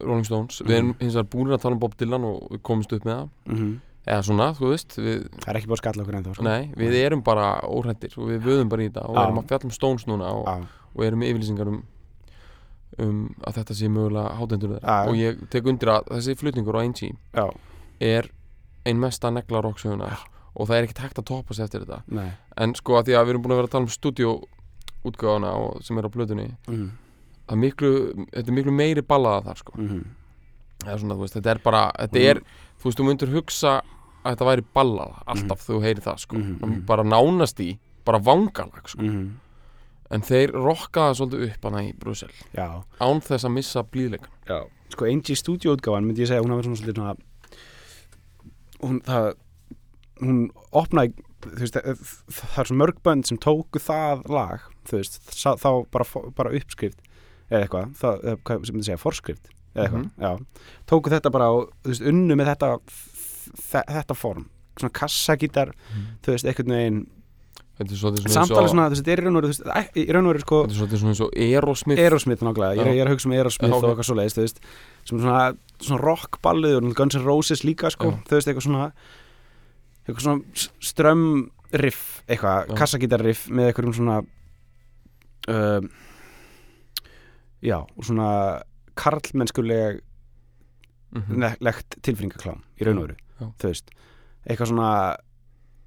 Rolling 0.00 0.24
Stones, 0.24 0.62
við 0.64 0.76
erum 0.78 0.88
Mhm. 0.94 1.00
hins 1.00 1.14
vegar 1.18 1.28
búin 1.34 1.52
að 1.52 1.60
tala 1.62 1.74
um 1.74 1.78
Bob 1.80 1.96
Dylan 1.96 2.24
og 2.24 2.48
við 2.50 2.62
komumst 2.62 2.92
upp 2.92 3.04
með 3.04 3.18
það. 3.18 3.28
Mm 3.46 3.80
eða 4.06 4.22
svona, 4.26 4.50
þú 4.58 4.70
veist, 4.74 4.96
við, 5.00 5.22
það 5.40 5.48
er 5.48 5.56
ekki 5.60 5.68
búin 5.70 5.78
að 5.78 5.82
skalla 5.82 6.02
okkur 6.04 6.16
ennþá 6.18 6.34
sko. 6.34 6.44
nei, 6.44 6.62
við 6.76 6.94
erum 7.00 7.22
bara 7.24 7.46
óhrættir 7.64 8.16
og 8.20 8.28
við 8.28 8.42
vöðum 8.44 8.68
bara 8.68 8.82
í 8.84 8.88
þetta 8.90 9.04
og 9.08 9.16
Já. 9.16 9.22
erum 9.24 9.38
að 9.40 9.48
fjalla 9.48 9.64
um 9.70 9.74
Stones 9.78 10.04
núna 10.10 10.32
og, 10.34 10.66
og 10.94 11.04
erum 11.06 11.22
yfirlýsingar 11.24 11.70
um, 11.72 11.78
um 12.98 13.22
að 13.48 13.56
þetta 13.60 13.74
sé 13.78 13.88
mögulega 13.88 14.36
hátendur 14.38 14.76
og 14.84 15.14
ég 15.18 15.40
tek 15.50 15.66
undir 15.72 15.88
að 15.94 16.10
þessi 16.12 16.36
flutningur 16.36 16.76
á 16.76 16.82
já, 16.84 17.46
er 18.00 18.28
ein 18.84 19.00
mesta 19.00 19.30
negla 19.32 19.62
rocksögunar 19.64 20.18
og 20.54 20.68
það 20.68 20.76
er 20.76 20.84
ekkert 20.86 20.98
hægt 21.02 21.18
að 21.18 21.24
toppa 21.32 21.54
sig 21.56 21.64
eftir 21.64 21.82
þetta. 21.82 22.02
Nei. 22.14 22.28
En 22.60 22.74
sko 22.78 22.98
að 23.00 23.08
því 23.08 23.14
að 23.18 23.24
við 23.24 23.30
erum 23.32 23.42
búin 23.42 23.54
að 23.54 23.58
vera 23.58 23.66
að 23.66 23.72
tala 23.72 23.86
um 23.88 23.94
stúdíóútgáðana 23.96 25.54
og- 25.58 25.80
sem 25.82 25.98
er 25.98 26.04
á 26.06 26.10
plötunni 26.14 26.50
mm 26.68 26.90
þetta 27.44 28.48
er 28.48 28.54
miklu 28.56 28.72
meiri 28.72 29.02
ballaða 29.02 29.42
þar 29.44 29.58
sko. 29.58 29.72
Eða 30.84 30.98
svona, 31.00 31.16
veist, 31.18 31.34
þetta 31.36 31.50
er 31.50 31.58
bara, 31.64 31.92
þetta 31.98 32.18
Mhm. 32.18 32.28
er 32.30 32.38
þú 32.80 32.84
veist, 32.84 32.98
þú 32.98 33.04
myndir 33.04 33.32
hugsa 33.34 33.82
að 34.24 34.34
þetta 34.34 34.48
væri 34.50 34.64
ballaða 34.74 35.22
alltaf 35.34 35.64
þú 35.68 35.80
heyrir 35.84 36.02
það 36.04 36.18
sko. 36.24 36.36
Mhm, 36.40 36.54
mhm. 36.62 36.84
bara 36.86 37.02
nánast 37.04 37.60
í, 37.60 37.78
bara 38.04 38.18
vangalag 38.18 38.88
sko. 38.88 39.02
Mm 39.02 39.32
en 40.14 40.20
þeir 40.22 40.52
rokka 40.52 41.08
það 41.08 41.14
svolítið 41.18 41.44
upp 41.48 41.64
hana 41.64 41.80
í 41.82 41.92
Brussel. 41.98 42.28
Já, 42.54 42.84
án 43.00 43.20
þess 43.24 43.44
að 43.48 43.54
missa 43.56 43.82
blíðleikan 43.82 44.30
sko 44.92 45.06
Angie 45.08 45.34
stúdíóutgáfan 45.34 46.04
myndi 46.06 46.22
ég 46.22 46.28
segja, 46.28 46.42
hún 46.44 46.52
hafi 46.52 46.66
svona 46.68 46.76
svolítið 46.78 46.98
svona 47.00 47.14
hún, 48.84 49.00
það 49.06 49.30
hún 50.22 50.38
opnaði 50.76 51.14
veist, 51.58 51.74
það, 51.80 52.04
það 52.36 52.60
er 52.62 52.68
svo 52.70 52.76
mörg 52.78 53.00
bönd 53.08 53.26
sem 53.28 53.40
tóku 53.42 53.80
það 53.82 54.22
lag 54.32 54.68
veist, 54.92 55.18
þá, 55.32 55.56
þá 55.58 55.68
bara, 55.96 56.06
bara 56.38 56.54
uppskrift 56.60 57.00
eða 57.50 57.64
eitthvað, 57.64 57.90
það, 57.98 58.22
sem 58.68 58.76
myndi 58.76 58.86
segja 58.90 59.00
forskrift 59.02 59.50
eða 59.74 59.88
eitthvað, 59.88 60.06
já. 60.22 60.70
Tóku 60.92 61.10
þetta 61.10 61.32
bara 61.34 61.48
og 61.56 61.90
unnu 61.90 62.36
með 62.38 62.52
þetta 62.52 62.70
þe- 62.86 63.13
þetta 63.52 64.14
form, 64.16 64.46
svona 64.78 64.92
kassagítar 64.92 65.72
þú 66.24 66.32
veist, 66.34 66.44
einhvern 66.50 66.74
veginn 66.76 67.02
þetta 67.74 67.96
svolítið 67.98 68.30
svona, 68.30 68.84
þú 68.86 68.94
veist, 68.94 69.08
er 69.10 69.18
í 69.18 69.24
raun 69.24 70.26
og 70.26 70.32
veru 70.34 70.40
sko 70.44 70.60
þetta 70.70 70.94
er 70.94 71.00
svona 71.02 71.10
eins 71.14 71.22
og 71.26 71.32
Aerosmith. 71.34 71.98
Aerosmith 72.00 72.42
nákvæmlega, 72.46 72.76
ég, 72.78 72.90
ég 72.94 73.02
er 73.02 73.08
að 73.10 73.14
hugsa 73.16 73.26
um 73.28 73.34
Aerosmith 73.34 73.72
Já, 73.72 73.76
og 73.80 73.88
eitthvað 73.90 74.08
svoleiðis, 74.10 74.36
þú 74.38 74.44
veist. 74.44 74.60
Sem 75.10 75.18
svona, 75.18 75.40
svona 75.82 76.00
rockballið 76.04 76.76
og 76.78 76.94
Guns 76.94 77.16
N' 77.18 77.24
Roses 77.26 77.64
líka 77.66 77.90
sko, 77.90 78.12
Já. 78.14 78.20
þú 78.30 78.38
veist, 78.38 78.48
eitthvað 78.52 78.66
svona 78.68 78.86
eitthvað 80.06 80.22
svona 80.22 80.44
s- 80.54 80.70
strömmriff 80.92 82.00
eitthvað, 82.28 82.74
kassagítarriff 82.78 83.48
með 83.50 83.72
eitthvað 83.72 83.94
svona 83.98 84.20
um, 85.48 85.90
já, 87.64 87.78
svona 88.02 88.62
karlmennskuleg 88.94 90.00
Mhm. 91.14 91.36
ne- 91.38 91.56
legt 91.60 91.96
tilfinningaklám 92.02 92.62
í 92.80 92.84
raun 92.86 92.98
og 92.98 93.04
veru. 93.08 93.16
Þú 93.40 93.70
veist 93.70 93.90
eitthvað 94.44 94.70
svona 94.72 94.90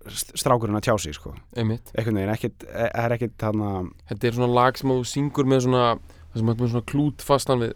st- 0.07 0.35
strákurinn 0.39 0.77
að 0.79 0.85
tjá 0.87 0.95
sig 1.03 1.13
sko, 1.17 1.33
einmitt. 1.55 1.91
Einhvern 1.97 2.19
veginn, 2.19 2.33
ekkit 2.35 2.67
e- 2.67 2.91
það 2.91 3.05
er 3.05 3.15
ekkit 3.17 3.47
hann 3.47 3.63
þetta 4.09 4.27
er 4.31 4.37
svona 4.37 4.53
lag 4.57 4.77
sem 4.79 4.89
þú 4.93 4.99
syngur 5.13 5.45
með 5.49 5.65
svona 5.67 5.85
það 5.97 6.37
sem 6.41 6.51
hægt 6.51 6.61
með 6.63 6.71
svona 6.75 6.87
klút 6.91 7.25
fastan 7.25 7.63
við 7.63 7.73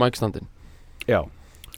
mækstandin 0.00 0.46
já, 1.08 1.20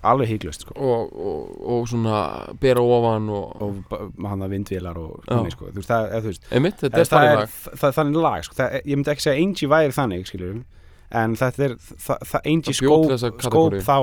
alveg 0.02 0.28
híglust 0.32 0.64
sko. 0.66 0.74
Og, 0.76 1.12
og, 1.14 1.56
og 1.72 1.88
svona 1.88 2.16
bera 2.60 2.82
ofan 2.82 3.28
og, 3.32 3.62
og 3.62 4.28
hann 4.28 4.42
að 4.44 4.54
vindvélar 4.56 4.98
og 5.00 5.22
þannig 5.28 5.54
sko, 5.54 5.70
þú 5.70 5.80
veist, 5.80 5.88
það, 5.92 6.06
eða, 6.10 6.20
þú 6.26 6.32
veist 6.32 6.48
einmitt, 6.58 6.78
þetta 6.82 7.00
er 7.04 7.10
þannig 7.12 7.32
er, 7.32 7.40
lag. 7.42 7.56
það 7.80 7.88
er 7.88 7.96
þannig 7.98 8.22
lag 8.26 8.46
sko, 8.48 8.58
það, 8.60 8.76
er- 8.78 8.86
ég 8.92 8.98
myndi 9.00 9.12
ekki 9.14 9.26
segja 9.28 9.44
Angie 9.46 9.70
væri 9.72 9.96
þannig 9.98 10.26
skilur 10.32 10.62
en 11.22 11.36
þetta 11.36 11.64
er 11.68 11.76
það, 11.84 12.26
það 12.32 12.50
Angie 12.54 12.76
skóp, 12.76 13.14
skóp 13.46 13.78
þá, 13.84 13.96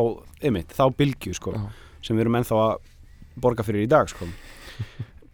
einmitt, 0.45 0.75
þá 0.77 0.83
bylgju 1.01 1.33
sko, 1.39 1.55
Já. 1.57 1.67
sem 2.05 2.15
við 2.19 2.25
erum 2.27 2.39
ennþá 2.39 2.59
að 2.63 2.75
borga 3.41 3.65
fyrir 3.65 3.85
í 3.85 3.89
dag 3.91 4.09
sko. 4.11 4.27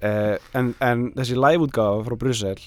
Uh, 0.01 0.35
en, 0.57 0.73
en 0.83 1.09
þessi 1.17 1.37
live-útgáfa 1.39 2.05
frá 2.07 2.17
Brussel 2.19 2.59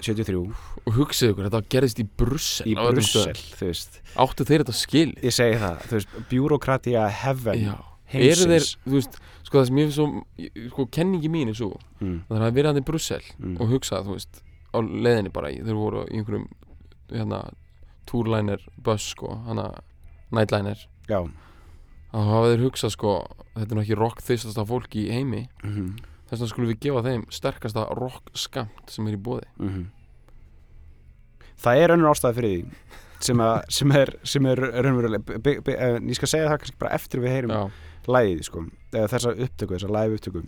73 0.00 0.36
og 0.40 0.94
hugsið 0.96 1.34
ykkur, 1.34 1.48
þetta 1.48 1.72
gerðist 1.72 2.00
í 2.00 2.06
Brussel 2.22 2.68
í 2.70 2.76
Brussel, 2.78 3.34
þú 3.58 3.68
veist. 3.68 3.98
Áttu 4.20 4.46
þeir 4.48 4.64
þetta 4.64 4.76
skil 4.76 5.08
ég 5.20 5.34
segi 5.36 5.58
það, 5.60 5.82
þú 5.86 5.98
veist, 5.98 6.14
bjúrokratia 6.30 7.02
heaven 7.20 7.66
já, 7.66 7.74
eru 8.20 8.48
þeir, 8.54 8.68
þú 8.86 8.96
veist 8.96 9.18
sko 9.44 9.58
það 9.58 9.68
sem 9.68 9.80
ég 9.80 9.90
finnst 9.90 9.98
svo, 9.98 10.54
sko 10.70 10.86
kenningi 10.96 11.32
mín 11.32 11.52
er 11.52 11.58
svo 11.58 11.74
mm, 12.00 12.16
það 12.30 12.38
er 12.38 12.46
að 12.46 12.56
vera 12.56 12.72
hann 12.72 12.80
í 12.80 12.86
Brussel 12.86 13.20
mm, 13.36 13.58
og 13.60 13.74
hugsa, 13.74 14.00
þú 14.06 14.16
veist, 14.16 14.42
á 14.72 14.78
leiðinni 14.80 15.34
bara 15.34 15.52
í, 15.52 15.60
þeir 15.66 15.78
voru 15.78 16.06
í 16.06 16.20
einhverjum 16.20 16.48
hérna, 17.10 17.44
tourliner 18.08 18.64
bus 18.80 19.12
sko, 19.12 19.36
hana 19.46 19.68
nightliner. 20.32 20.88
Já 21.10 21.24
að 22.10 22.30
hafa 22.32 22.50
þeir 22.52 22.64
hugsað 22.66 22.94
sko, 22.96 23.14
þetta 23.54 23.68
er 23.68 23.78
nú 23.78 23.84
ekki 23.84 23.98
rock 24.00 24.22
þystasta 24.26 24.66
fólk 24.66 24.96
í 24.98 25.06
heimi. 25.14 25.44
Mm, 25.62 25.94
þess 26.30 26.40
vegna 26.40 26.52
skulum 26.52 26.72
við 26.72 26.82
gefa 26.86 27.06
þeim 27.06 27.24
sterkasta 27.30 27.86
rock 27.98 28.30
skamt 28.38 28.92
sem 28.92 29.08
er 29.10 29.18
í 29.18 29.22
bóði 29.22 29.48
mm 29.60 29.88
það 31.60 31.82
er 31.82 31.94
önnur 31.96 32.14
ástæða 32.14 32.36
fyrir 32.38 32.54
því 32.54 32.96
sem, 33.20 33.42
að, 33.44 33.58
sem 33.76 33.92
er, 33.98 34.14
sem 34.32 34.48
er 34.48 34.62
raunverulega 34.86 35.76
en 35.90 36.08
ég 36.08 36.16
skal 36.18 36.30
segja 36.32 36.48
það 36.48 36.62
kannski 36.62 36.80
bara 36.80 36.96
eftir 36.96 37.22
við 37.24 37.34
heyrum 37.36 37.52
Já. 37.52 37.62
lægið 38.16 38.42
sko, 38.48 38.64
eða 38.94 39.10
þessa 39.12 39.34
upptöku, 39.36 39.76
þessa 39.76 39.92
live 39.96 40.18
upptöku. 40.18 40.44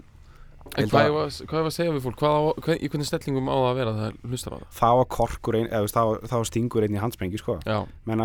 En 0.80 0.88
hvað 0.88 1.04
ég 1.04 1.12
var 1.12 1.34
var 1.50 1.66
að 1.68 1.74
segja 1.74 1.92
við 1.92 2.04
fólk, 2.06 2.22
hvað, 2.22 2.46
hvað, 2.64 2.78
í 2.78 2.88
hvernig 2.88 3.08
stellingum 3.10 3.50
á 3.52 3.56
það 3.56 3.66
að 3.68 3.80
vera 3.80 3.94
það 3.98 4.30
hlustar 4.30 4.54
á 4.54 4.56
það? 4.56 4.70
þá 4.78 4.86
að 4.92 5.02
korkur 5.18 5.58
ein, 5.58 5.68
eða 5.68 5.90
þá, 5.92 6.36
stingur 6.48 6.86
einn 6.86 6.96
í 6.96 7.02
handsprengi 7.02 7.40
sko, 7.42 7.58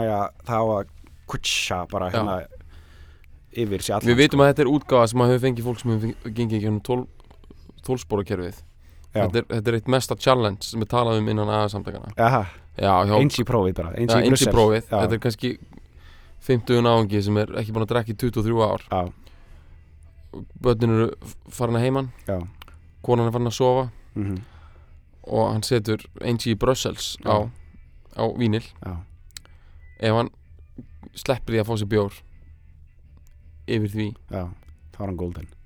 ég 0.07 0.13
að 0.15 0.45
þá 0.47 0.59
að 0.61 0.93
kutsja 1.27 1.81
bara 1.91 2.07
Já. 2.13 2.21
Yfir 3.53 3.81
sér 3.85 3.97
allan 3.97 4.11
við 4.11 4.21
vitum 4.23 4.43
að 4.43 4.51
þetta 4.51 4.65
er 4.65 4.71
útgáfa 4.73 5.07
sem 5.11 5.21
að 5.23 5.31
hefur 5.33 5.45
fengið 5.47 5.67
fólk 5.69 5.79
sem 5.81 5.91
hefur 5.95 6.31
gengið 6.37 6.57
ekki 6.57 6.71
um 6.73 6.79
tólspórakerfið 7.87 8.57
Já. 9.15 9.23
þetta, 9.25 9.43
þetta 9.53 9.71
er 9.71 9.77
eitt 9.79 9.87
mesta 9.91 10.15
challenge 10.19 10.67
sem 10.67 10.81
er 10.83 10.89
talað 10.91 11.21
um 11.21 11.29
innan 11.31 11.49
Já, 12.77 12.93
hjá 13.09 13.15
eins 13.17 13.39
í 13.41 13.45
prófið 13.47 13.73
bara, 13.79 13.93
eins 13.97 14.13
í 14.13 14.19
í 14.45 14.51
prófið, 14.53 14.83
Já. 14.85 14.97
þetta 15.01 15.15
er 15.17 15.21
kannski 15.23 15.53
50 16.47 16.83
náungi 16.85 17.21
sem 17.25 17.39
er 17.41 17.55
ekki 17.59 17.73
búin 17.73 17.87
að 17.87 17.93
drekka 17.95 18.13
í 18.13 18.17
23 18.21 18.59
ár. 18.67 18.83
Já, 18.91 19.01
Bötnin 20.61 20.93
eru 20.93 21.07
farin 21.49 21.79
að 21.79 21.85
heiman. 21.87 22.09
Já, 22.27 22.37
Konan 23.03 23.29
er 23.29 23.33
farin 23.33 23.49
að 23.49 23.57
sofa. 23.57 23.87
Mhm, 24.15 24.37
Og 25.27 25.49
hann 25.51 25.63
setur 25.63 25.99
eins 26.21 26.45
í 26.47 26.53
Brussels 26.55 27.17
á, 27.25 27.49
á 28.15 28.23
vínil. 28.37 28.63
Já. 28.85 28.93
Ef 29.99 30.13
hann 30.15 30.29
sleppir 31.17 31.57
því 31.57 31.59
að 31.63 31.67
fá 31.67 31.75
sér 31.81 31.89
bjór 31.91 32.13
Yfir 33.67 33.91
því. 33.91 34.07
Já, 34.31 34.47
þá 34.95 34.99
er 35.01 35.09
hann 35.09 35.19
golden 35.19 35.56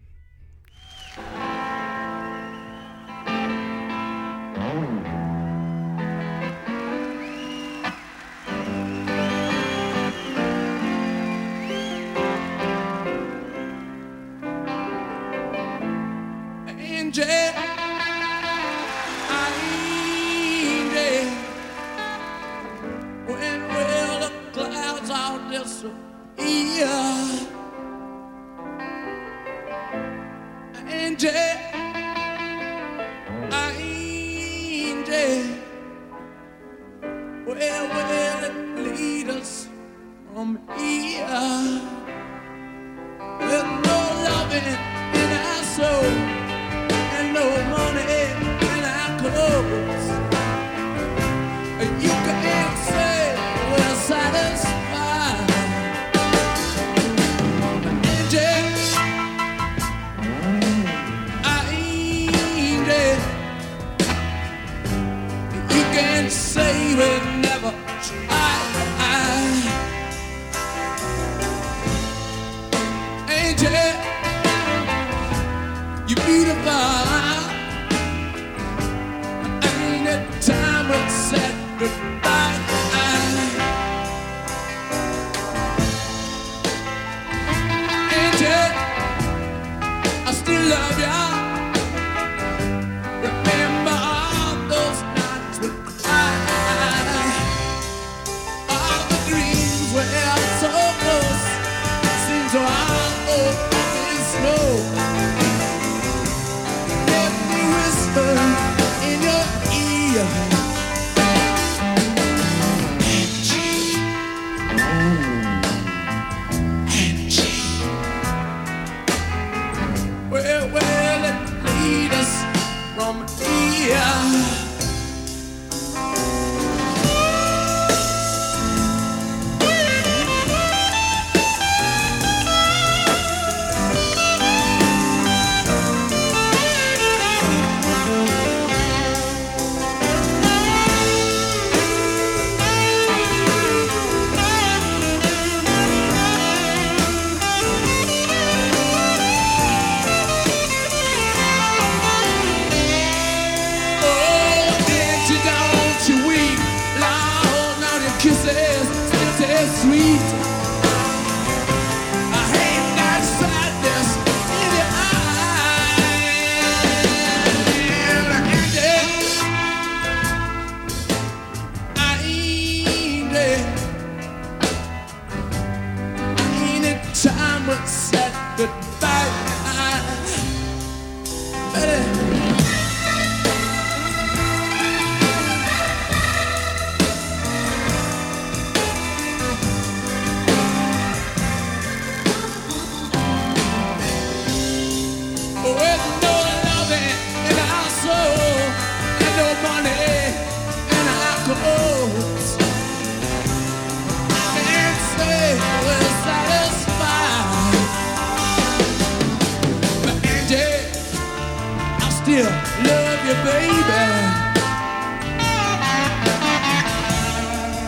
you, 213.28 213.36
baby. 213.46 214.04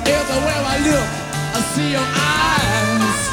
Everywhere 0.06 0.64
I 0.74 0.78
look, 0.86 1.10
I 1.56 1.62
see 1.74 1.92
your 1.92 2.02
eyes. 2.02 3.33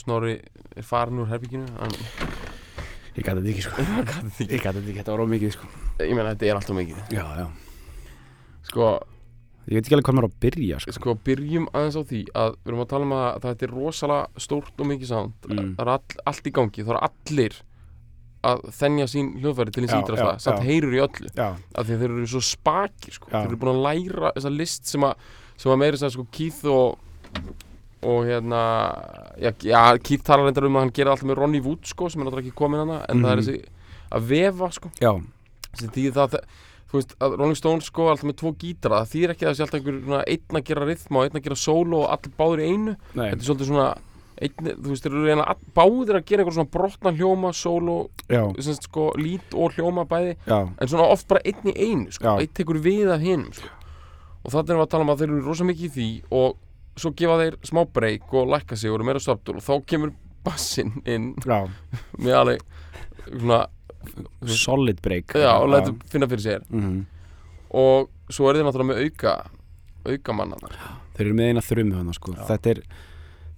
Snorri 0.00 0.38
er 0.76 0.86
farin 0.86 1.20
úr 1.22 1.30
herbygginu 1.30 1.68
hann, 1.78 1.94
Ég 3.16 3.24
gæti 3.26 3.40
þetta 3.40 3.50
ekki 3.52 3.64
sko. 3.66 3.84
Ég 3.84 4.04
gæti 4.08 4.60
þetta 4.64 4.80
ekki, 4.80 4.98
þetta 5.00 5.14
var 5.14 5.22
ómikið 5.26 5.56
sko. 5.56 5.70
Ég 6.00 6.12
meina 6.14 6.30
þetta 6.32 6.46
er 6.46 6.60
alltaf 6.60 6.76
mikið. 6.78 7.00
Já, 7.12 7.24
já. 7.40 7.46
Sko, 8.70 8.90
Ég 9.70 9.76
veit 9.76 9.86
ekki 9.86 9.94
alveg 9.94 10.06
hvað 10.08 10.16
maður 10.16 10.26
á 10.26 10.30
að 10.30 10.38
byrja 10.42 10.78
sko. 10.82 10.92
Sko 10.96 11.12
byrjum 11.26 11.66
aðeins 11.70 11.98
á 12.00 12.02
því 12.10 12.20
að 12.40 12.54
við 12.56 12.70
erum 12.70 12.80
að 12.82 12.88
tala 12.90 13.06
um 13.06 13.12
að 13.14 13.26
þetta 13.44 13.66
er 13.66 13.74
rosalega 13.76 14.44
stórt 14.46 14.80
og 14.82 14.88
mikið 14.90 15.10
sound. 15.10 15.34
Mm. 15.46 15.68
það 15.76 15.82
er 15.84 15.90
all, 15.92 16.16
allt 16.32 16.48
í 16.48 16.52
gangi, 16.56 16.86
það 16.86 16.96
er 16.96 17.06
allir 17.06 17.58
að 18.50 18.64
þennja 18.80 19.06
sín 19.12 19.28
hljóðfæri 19.36 19.74
til 19.76 19.84
ídrasta, 19.84 20.30
já, 20.32 20.42
samt 20.42 20.64
heyrur 20.64 20.96
í 20.96 21.02
öllu. 21.04 21.30
Já, 21.36 21.48
af 21.52 21.86
því 21.86 21.98
þeir 22.00 22.14
eru 22.16 22.28
svo 22.32 22.42
spaki 22.48 23.14
sko. 23.14 23.28
Já. 23.28 23.36
þeir 23.36 23.50
eru 23.52 23.60
búin 23.60 23.72
að 23.74 23.82
læra 23.84 24.32
þessa 24.38 24.52
list 24.56 24.90
sem 24.90 25.06
að, 25.06 25.26
sem 25.60 25.74
að 25.74 25.80
meira 25.84 26.00
þess 26.00 26.08
að 26.08 26.14
sko 26.16 26.26
Keith 26.34 26.62
og 26.72 27.52
og 28.02 28.24
hérna 28.24 28.60
já, 29.40 29.52
já, 29.60 29.82
Keith 30.02 30.24
talar 30.24 30.46
reyndar 30.48 30.64
um 30.66 30.76
að 30.78 30.84
hann 30.86 30.92
gerir 30.96 31.10
alltaf 31.12 31.28
með 31.28 31.38
Ronnie 31.40 31.60
Wood 31.64 31.84
sko, 31.86 32.08
sem 32.08 32.20
er 32.22 32.26
náttúrulega 32.28 32.48
ekki 32.48 32.56
komin 32.56 32.80
hana 32.84 33.04
en 33.08 33.22
það 33.22 33.30
er 33.30 33.36
Mhm. 33.36 33.44
þessi 33.44 33.64
að 34.10 34.26
vefa 34.30 34.70
sko. 34.72 34.90
Já, 35.00 35.12
því 35.76 36.10
það, 36.16 36.38
þú 36.90 36.98
veist, 36.98 37.14
að 37.20 37.36
Rolling 37.38 37.56
Stones 37.56 37.84
sko 37.86 38.06
er 38.06 38.10
alltaf 38.16 38.24
með 38.30 38.36
tvo 38.40 38.52
gítara, 38.58 39.02
það 39.04 39.10
þýr 39.14 39.30
ekki 39.34 39.44
að 39.46 39.50
það 39.50 39.56
sé 39.56 39.62
alltaf 39.62 39.80
einhver 39.80 40.24
einn 40.26 40.56
að 40.60 40.64
gera 40.64 40.86
rithma 40.88 41.16
og 41.20 41.24
einn 41.28 41.38
að 41.40 41.44
gera 41.44 41.56
solo 41.56 42.00
og 42.04 42.10
allir 42.10 42.32
báður 42.38 42.60
í 42.64 42.70
einu, 42.72 42.96
nei. 43.14 43.30
Þetta 43.30 43.40
er 43.40 43.48
svolítið 43.48 43.68
svona 43.70 43.88
einn, 44.40 44.56
þú 44.80 44.88
veist, 44.88 45.04
þeir 45.04 45.12
eru 45.12 45.26
reyna 45.28 45.54
báðir 45.76 46.16
að 46.16 46.24
gera 46.24 46.42
einhver 46.42 46.56
svona 46.56 46.70
brotna 46.72 47.12
hljóma, 47.12 47.52
solo 47.54 48.08
Já, 48.30 48.42
sem 48.56 48.72
sagt, 48.72 48.88
sko, 48.88 49.12
lít 49.20 49.52
og 49.54 49.74
hljóma 49.76 50.06
bæði 50.08 50.36
já, 50.46 50.58
en 50.80 50.88
svona 50.88 51.10
oft 51.12 51.28
bara 51.28 51.40
einn 51.44 51.68
í 51.68 51.74
einu 51.76 52.10
sko, 52.10 52.38
einn 52.40 52.48
tekur 52.56 52.80
við 52.80 53.12
af 53.12 53.20
hinum 53.20 53.52
sko. 53.52 53.68
og 54.42 54.54
erum 54.54 54.80
við 54.80 54.86
að 54.86 54.90
tala 54.90 55.04
um 55.04 55.10
að 55.12 55.18
þeir 55.20 55.30
eru 55.34 55.44
rosa 55.44 55.64
mikið 55.68 55.84
í 55.84 55.90
því 55.94 56.22
og 56.32 56.56
svo 56.96 57.12
gefa 57.16 57.36
þeir 57.40 57.56
smá 57.68 57.84
breyk 57.92 58.32
og 58.34 58.48
lækka 58.50 58.76
sig 58.76 58.90
og 58.90 58.98
eru 58.98 59.04
meira 59.08 59.20
subtul 59.22 59.56
og 59.60 59.62
þá 59.64 59.84
kemur 59.86 60.12
bassinn 60.44 61.02
inn. 61.06 61.34
Já. 61.44 61.66
Með 62.22 62.34
alveg 62.40 62.64
svona, 63.30 63.66
Solid 64.48 65.00
break. 65.04 65.34
Já, 65.36 65.52
og 65.60 65.68
lætur 65.68 65.96
finna 66.08 66.26
fyrir 66.26 66.40
sér. 66.46 66.62
Mhm. 66.72 67.06
og 67.70 68.08
svo 68.32 68.48
er 68.50 68.56
þeir 68.56 68.64
náttúrulega 68.66 68.90
með 68.90 69.02
auka 69.04 69.32
auka 70.10 70.32
manna 70.34 70.56
Þeir 71.14 71.26
eru 71.26 71.34
með 71.36 71.48
eina 71.50 71.60
þrumu 71.62 71.94
hann 71.98 72.12
sko. 72.16 72.32
Þetta 72.32 72.70
er, 72.72 72.80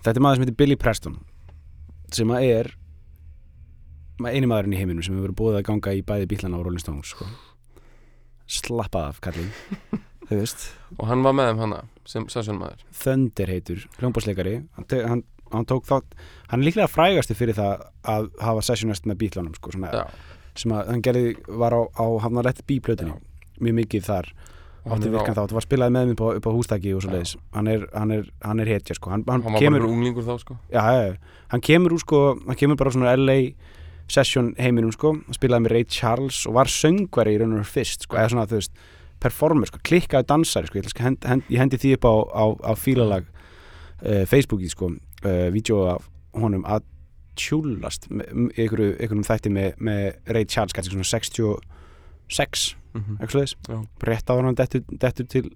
þetta 0.03 0.17
er 0.19 0.25
maður 0.27 0.37
sem 0.37 0.45
heitir 0.45 0.57
Billy 0.59 0.77
Preston 0.77 1.15
sem 2.12 2.29
að 2.35 2.43
er 2.51 2.71
ma- 4.21 4.33
eini 4.35 4.49
maðurinn 4.51 4.75
í 4.75 4.81
heiminum 4.83 5.03
sem 5.07 5.15
hefur 5.15 5.29
verið 5.31 5.39
búið 5.39 5.59
að 5.61 5.67
ganga 5.71 5.95
í 5.97 6.03
bæði 6.03 6.27
bílana 6.33 6.59
á 6.59 6.62
Rolling 6.67 6.83
Stones 6.83 7.12
sko. 7.15 7.25
Slappað 8.52 9.09
af 9.14 9.23
kallinn. 9.25 9.52
Þú 10.28 10.38
veist. 10.38 10.68
Og 10.99 11.09
hann 11.09 11.25
var 11.25 11.35
með 11.37 11.52
þeim 11.52 11.64
hana 11.66 11.80
sem 12.09 12.26
sessjónmaður 12.30 12.82
Thunder 13.02 13.50
heitur, 13.52 13.82
hljómbásleikari 14.00 14.54
hann, 14.76 14.87
hann, 15.09 15.25
hann 15.52 15.66
tók 15.71 15.87
þátt 15.88 16.16
hann 16.50 16.61
er 16.62 16.68
líklega 16.68 16.90
frægasti 16.90 17.37
fyrir 17.38 17.56
það 17.59 17.85
að 18.12 18.30
hafa 18.42 18.64
sessionist 18.66 19.06
með 19.09 19.21
bílunum 19.23 19.54
sko, 19.59 19.75
svona, 19.76 20.06
sem 20.59 20.75
að 20.75 20.90
hann 20.90 21.04
gerði 21.04 21.37
var 21.48 21.77
á, 21.77 21.81
á 21.94 22.07
hann 22.24 22.38
var 22.38 22.48
rétt 22.48 22.64
bíplötunni 22.68 23.14
mjög 23.62 23.79
mikið 23.83 24.09
þar 24.09 24.33
átti 24.83 25.12
virkan 25.12 25.37
á, 25.38 25.38
þátt, 25.38 25.55
var 25.55 25.66
spilaði 25.66 25.94
með 25.94 26.09
mér 26.09 26.16
upp 26.16 26.24
á, 26.27 26.29
upp 26.40 26.48
á 26.50 26.53
hústæki 26.57 26.94
og 26.96 27.05
svo 27.05 27.12
leiðis 27.12 27.37
hann 27.55 27.70
er, 27.70 27.85
hann 27.94 28.16
er, 28.16 28.24
hann 28.42 28.62
er 28.64 28.72
hetja 28.72 28.96
sko. 28.98 29.12
Hann, 29.14 29.22
hann, 29.29 29.44
hann 29.46 29.55
var 29.55 29.62
kemur, 29.62 29.85
bara 29.85 29.94
unglingur 29.94 30.27
þá 30.27 30.35
sko. 30.42 30.57
Já, 30.72 30.83
hann 31.53 31.62
kemur 31.62 31.94
úr 31.94 32.03
sko 32.03 32.22
hann 32.48 32.59
kemur 32.59 32.81
bara 32.81 32.90
úr 32.90 32.96
svona 32.98 33.14
LA 33.14 33.38
session 34.12 34.53
heiminum 34.61 34.92
sko, 34.94 35.14
spilaði 35.33 35.66
með 35.66 35.75
Ray 35.77 35.87
Charles 35.90 36.42
og 36.48 36.57
var 36.59 36.70
söngvari 36.70 37.37
í 37.37 37.40
raun 37.40 37.55
og 37.55 37.62
veru 37.62 37.70
fyrst 37.72 38.07
sko, 38.07 38.18
eða 38.20 38.35
svona 38.35 38.48
þú 38.51 38.61
veist, 38.61 38.83
performer 39.22 39.70
sko, 39.70 39.81
klikkaði 39.87 40.29
dansari 40.29 40.68
sko, 40.70 40.81
ég, 40.81 40.94
hend, 41.01 41.29
hend, 41.29 41.46
ég 41.53 41.62
hendi 41.62 41.81
því 41.81 41.94
upp 41.98 42.09
á, 42.09 42.14
á, 42.37 42.44
á 42.68 42.72
fílalag 42.79 43.29
uh, 43.29 44.25
Facebooki 44.29 44.70
sko, 44.72 44.92
uh, 45.25 45.46
vídeo 45.55 45.85
af 45.94 46.09
honum 46.37 46.64
að 46.68 46.85
tjúlast 47.38 48.11
einhverjum 48.12 49.25
þætti 49.25 49.53
með, 49.53 49.77
með 49.81 50.03
Ray 50.37 50.44
Charles, 50.44 50.75
kannski 50.77 50.92
svona 50.92 51.09
66 51.09 52.72
mm 52.92 53.20
eitthvað 53.22 53.38
slags, 53.38 53.55
Já. 53.70 53.79
rétt 54.05 54.29
á 54.29 54.33
hann 54.37 54.57
dettur, 54.59 54.83
dettur 55.01 55.29
til 55.33 55.46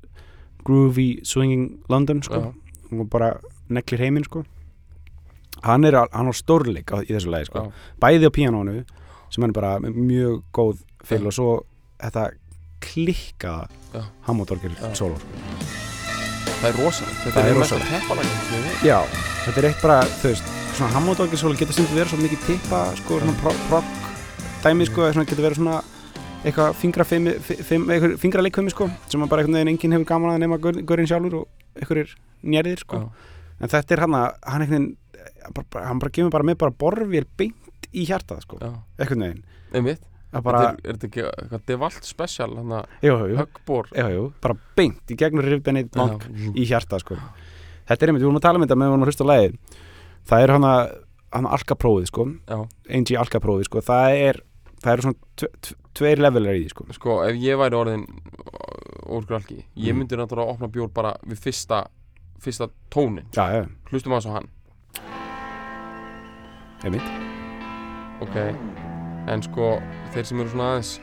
groovy 0.65 1.21
swinging 1.29 1.83
London 1.93 2.23
sko, 2.25 2.41
Já. 2.41 2.95
og 2.97 3.11
bara 3.13 3.35
neklir 3.69 4.01
heiminn 4.07 4.25
sko 4.25 4.47
hann 5.63 5.85
er, 5.85 5.95
á- 6.05 6.11
hann 6.13 6.29
á 6.29 6.35
stórleik 6.37 6.91
í 7.07 7.13
þessu 7.15 7.31
lagi 7.33 7.47
sko, 7.51 7.73
bæði 8.01 8.29
á 8.29 8.33
píanónu 8.37 8.85
sem 9.31 9.43
hann 9.43 9.51
er 9.51 9.57
bara 9.61 9.79
mjög 9.81 10.43
góð 10.53 10.83
fyrir 11.05 11.27
og 11.27 11.33
svo 11.33 11.51
þetta 12.03 12.31
klikkaða. 12.81 13.69
Hammondorgir 14.27 14.73
solo. 14.95 15.17
Það 16.61 16.69
er 16.71 16.77
rosalegt. 16.81 17.19
Þetta 17.25 17.35
Það 17.35 17.47
er 17.47 17.51
er 17.51 17.59
mest 17.61 17.73
að 17.73 17.81
rosalegt. 17.81 17.91
teppa 17.93 18.15
lagið 18.19 18.85
já, 18.87 18.99
þetta 19.45 19.59
er 19.63 19.67
eitt 19.71 19.83
bara 19.83 19.99
þú 20.21 20.31
veist, 20.31 20.51
svona 20.77 20.91
Hammondorgir 20.95 21.41
solo 21.41 21.59
getur 21.61 21.77
stundu 21.77 21.97
verið 21.97 22.13
svo 22.13 22.21
mikið 22.23 22.47
tippa 22.47 22.81
sko, 23.01 23.19
svona 23.21 23.35
pro- 23.41 23.59
progg 23.69 23.85
dæmi 24.65 24.87
sko, 24.89 25.09
svona 25.13 25.27
getur 25.29 25.45
verið 25.47 25.61
svona 25.61 25.77
eitthvað 26.47 26.75
fingra 26.81 27.05
fimm, 27.09 27.29
fimm, 27.43 27.89
eitthvað 27.91 28.17
fingra 28.23 28.43
leikfumi 28.47 28.71
sko, 28.73 28.89
sem 29.11 29.25
bara 29.29 29.43
einhvern 29.43 29.59
veginn 29.59 29.73
enginn 29.75 29.97
hefur 29.97 30.09
gaman 30.13 30.35
að 30.37 30.43
nema 30.45 30.59
görinn 30.63 31.09
sjálfur 31.11 31.41
og 31.43 31.49
einhverjir 31.81 32.15
njærðir 32.45 32.79
sko. 32.85 33.03
En 33.61 33.69
þetta 33.73 33.97
er 33.97 34.05
hann 34.05 34.15
að 34.17 34.29
hann 34.47 34.63
einhvern 34.67 34.77
veginn 34.77 34.97
bara, 35.55 35.87
hann 35.87 35.99
bara 36.03 36.11
gefur 36.11 36.31
bara 36.31 36.45
með 36.45 36.59
bara 36.59 36.71
borfir 36.73 37.27
beint 37.37 37.89
í 37.93 38.07
hjartað 38.09 38.43
sko, 38.43 38.59
Já. 38.61 38.73
einhvern 38.99 39.23
veginn. 39.27 39.43
Einmitt, 39.75 40.03
að 40.33 40.43
bara, 40.43 40.63
er, 40.73 40.81
er 40.85 40.97
þetta 40.97 41.07
ekki 41.11 41.23
eitthvað 41.27 41.67
devalt 41.67 42.05
að 42.73 42.87
jú, 43.07 43.17
höggbor 43.41 43.91
bara 44.43 44.57
beint 44.77 45.11
í 45.11 45.17
bank 45.95 46.27
Já. 46.27 46.53
í 46.55 46.67
hjartað 46.67 47.01
sko. 47.05 47.17
Þetta 47.87 48.03
er 48.03 48.09
einmitt, 48.11 48.23
við 48.23 48.27
vorum 48.31 48.41
að 48.41 48.47
tala 48.49 48.59
um 48.59 48.67
þetta 48.67 48.77
með 48.77 48.87
við 48.87 48.95
vorum 48.97 49.07
að 49.07 49.11
hlusta 49.13 49.25
á 49.27 49.31
lagið. 49.31 49.57
Það 50.27 50.43
er 50.43 50.51
hann 50.57 50.65
að 50.67 50.95
hann 51.37 51.47
alkaprófið 51.47 52.07
sko. 52.11 52.25
NG 52.89 53.17
alkaprófið 53.21 53.69
sko, 53.69 53.81
það 53.87 54.17
er 54.31 54.41
það 54.83 54.93
eru 54.93 55.03
svona 55.03 55.19
tve, 55.37 55.49
tve, 55.63 55.77
tveir 55.97 56.21
levelar 56.23 56.55
í 56.59 56.65
því 56.65 56.71
sko. 56.75 56.87
Sko, 56.97 57.17
ef 57.27 57.37
ég 57.41 57.59
væri 57.59 57.79
orðin 57.79 58.05
úr 59.07 59.25
gralki, 59.27 59.65
ég 59.77 59.93
Mm. 59.95 59.99
myndi 60.03 60.17
náttúrulega 60.19 60.53
opna 60.55 60.69
bjór 60.69 60.91
bara 60.93 61.17
við 61.27 61.39
fyrsta 61.39 61.87
fyrsta 62.43 62.69
tónin, 62.91 63.25
hlustum 63.91 64.13
að 64.13 64.23
svo 64.27 64.33
hann 64.35 64.49
einmitt. 66.85 67.09
Ok, 68.25 68.37
en 69.33 69.45
sko 69.45 69.77
þeir 70.15 70.29
sem 70.29 70.41
eru 70.43 70.53
svona 70.53 70.71
aðeins 70.73 70.97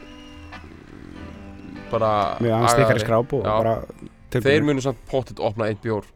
bara 1.94 2.12
með 2.42 2.56
hann 2.56 2.68
stikkar 2.72 2.84
í 2.84 2.88
agaðri, 2.88 3.06
skráp 3.06 3.34
og 3.38 3.46
bara 3.46 3.74
þeir 3.86 4.42
tilbúinir. 4.42 4.68
munu 4.70 4.86
samt 4.86 5.02
pottet 5.10 5.42
opna 5.44 5.70
eitt 5.70 5.82
bjór 5.84 6.08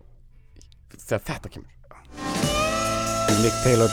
þegar 0.97 1.25
þetta 1.31 1.53
kemur. 1.53 1.73
Nick 3.37 3.57
Taylor 3.61 3.91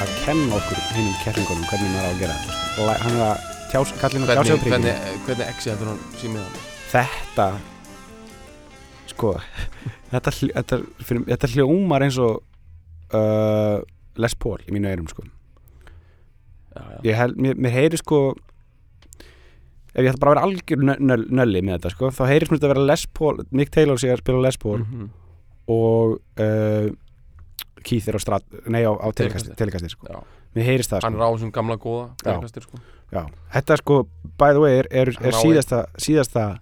að 0.00 0.12
kenna 0.24 0.56
okkur 0.56 0.78
hinnum 0.94 1.16
kerringunum 1.20 1.66
hvernig 1.68 1.90
maður 1.92 2.08
á 2.08 2.10
að 2.10 2.22
gera 2.22 2.36
þetta. 2.40 2.94
Hann 3.02 3.18
er 3.18 3.24
að 3.26 3.48
tjás, 3.70 3.92
kallin 4.00 4.24
að 4.24 4.30
tjá 4.32 4.42
sig 4.44 4.56
á 4.56 4.64
hvernig, 4.64 5.02
hvernig, 5.26 5.46
exi 5.52 5.70
þetta 5.70 5.90
hann 5.90 6.00
símið 6.22 6.46
hann? 6.46 6.56
Þetta 6.90 7.46
sko 9.10 9.34
þetta, 10.12 10.32
þetta, 10.40 10.80
þetta 11.28 11.50
hljómar 11.54 12.06
eins 12.06 12.18
og 12.22 12.40
uh, 13.12 13.76
Les 14.16 14.34
Paul 14.34 14.58
í 14.66 14.72
mínu 14.72 14.88
eyrum 14.90 15.08
sko 15.08 15.22
já, 15.24 16.82
já. 16.82 17.00
ég 17.04 17.14
held, 17.16 17.36
mér, 17.36 17.54
mér 17.56 17.70
heyri 17.74 17.96
sko 18.00 18.34
ef 19.90 20.04
ég 20.04 20.10
ætla 20.12 20.20
bara 20.22 20.30
að 20.30 20.34
vera 20.36 20.46
algjör 20.46 20.82
nö- 20.86 21.00
nöll, 21.02 21.24
nölli 21.34 21.62
með 21.66 21.78
þetta 21.80 21.90
sko, 21.96 22.10
þá 22.14 22.22
heyrist 22.30 22.50
mér 22.52 22.58
þetta 22.60 22.68
að 22.70 22.74
vera 22.74 22.86
Les 22.90 23.06
Paul 23.06 23.40
Nick 23.50 23.70
Taylor 23.74 23.98
sé 23.98 24.10
að 24.12 24.22
spila 24.22 24.42
Les 24.46 24.56
Paul 24.62 24.78
Mhm. 24.84 25.08
og 25.70 26.20
uh, 26.40 26.90
Keith 27.82 28.08
er 28.08 28.14
á 28.18 28.20
strat, 28.20 28.44
nei 28.68 28.82
á, 28.84 28.92
á 28.92 29.08
telekastir, 29.16 29.54
telekastir 29.56 29.90
sko. 29.90 30.06
Já. 30.10 30.20
mér 30.54 30.64
heyrist 30.66 30.90
það 30.90 31.02
hann 31.06 31.14
sko. 31.14 31.20
er 31.20 31.26
á 31.26 31.30
þessum 31.34 31.52
gamla 31.52 31.76
góða 31.78 32.06
Já. 32.10 32.24
telekastir, 32.26 32.62
sko. 32.66 32.78
Já. 33.12 33.22
þetta 33.54 33.76
sko, 33.78 34.06
by 34.38 34.50
the 34.52 34.60
way 34.60 34.78
er, 34.78 34.86
er, 34.90 35.12
Hann 35.16 35.26
er 35.26 35.32
síðasta, 35.32 35.86
síðasta 35.98 36.58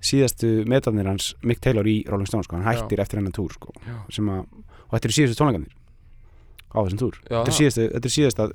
síðastu 0.00 0.64
metanir 0.68 1.06
hans 1.08 1.34
Mick 1.42 1.60
Taylor 1.60 1.84
í 1.84 2.04
Rolling 2.08 2.26
Stones 2.28 2.46
sko. 2.46 2.56
hann 2.56 2.64
Já. 2.64 2.80
hættir 2.82 3.00
eftir 3.00 3.18
hennan 3.18 3.32
túr 3.32 3.52
sko. 3.52 3.72
Já. 3.84 4.04
að, 4.08 4.46
og 4.86 4.92
þetta 4.94 5.04
eru 5.08 5.16
síðastu 5.18 5.40
tónleikanir 5.40 5.72
á 6.76 6.78
þessum 6.84 7.00
túr 7.00 7.16
Já, 7.16 7.22
þetta 7.30 7.40
er 7.40 7.48
það. 7.48 7.58
síðastu, 7.60 7.86
þetta 7.94 8.10
er 8.10 8.14
síðasta 8.16 8.46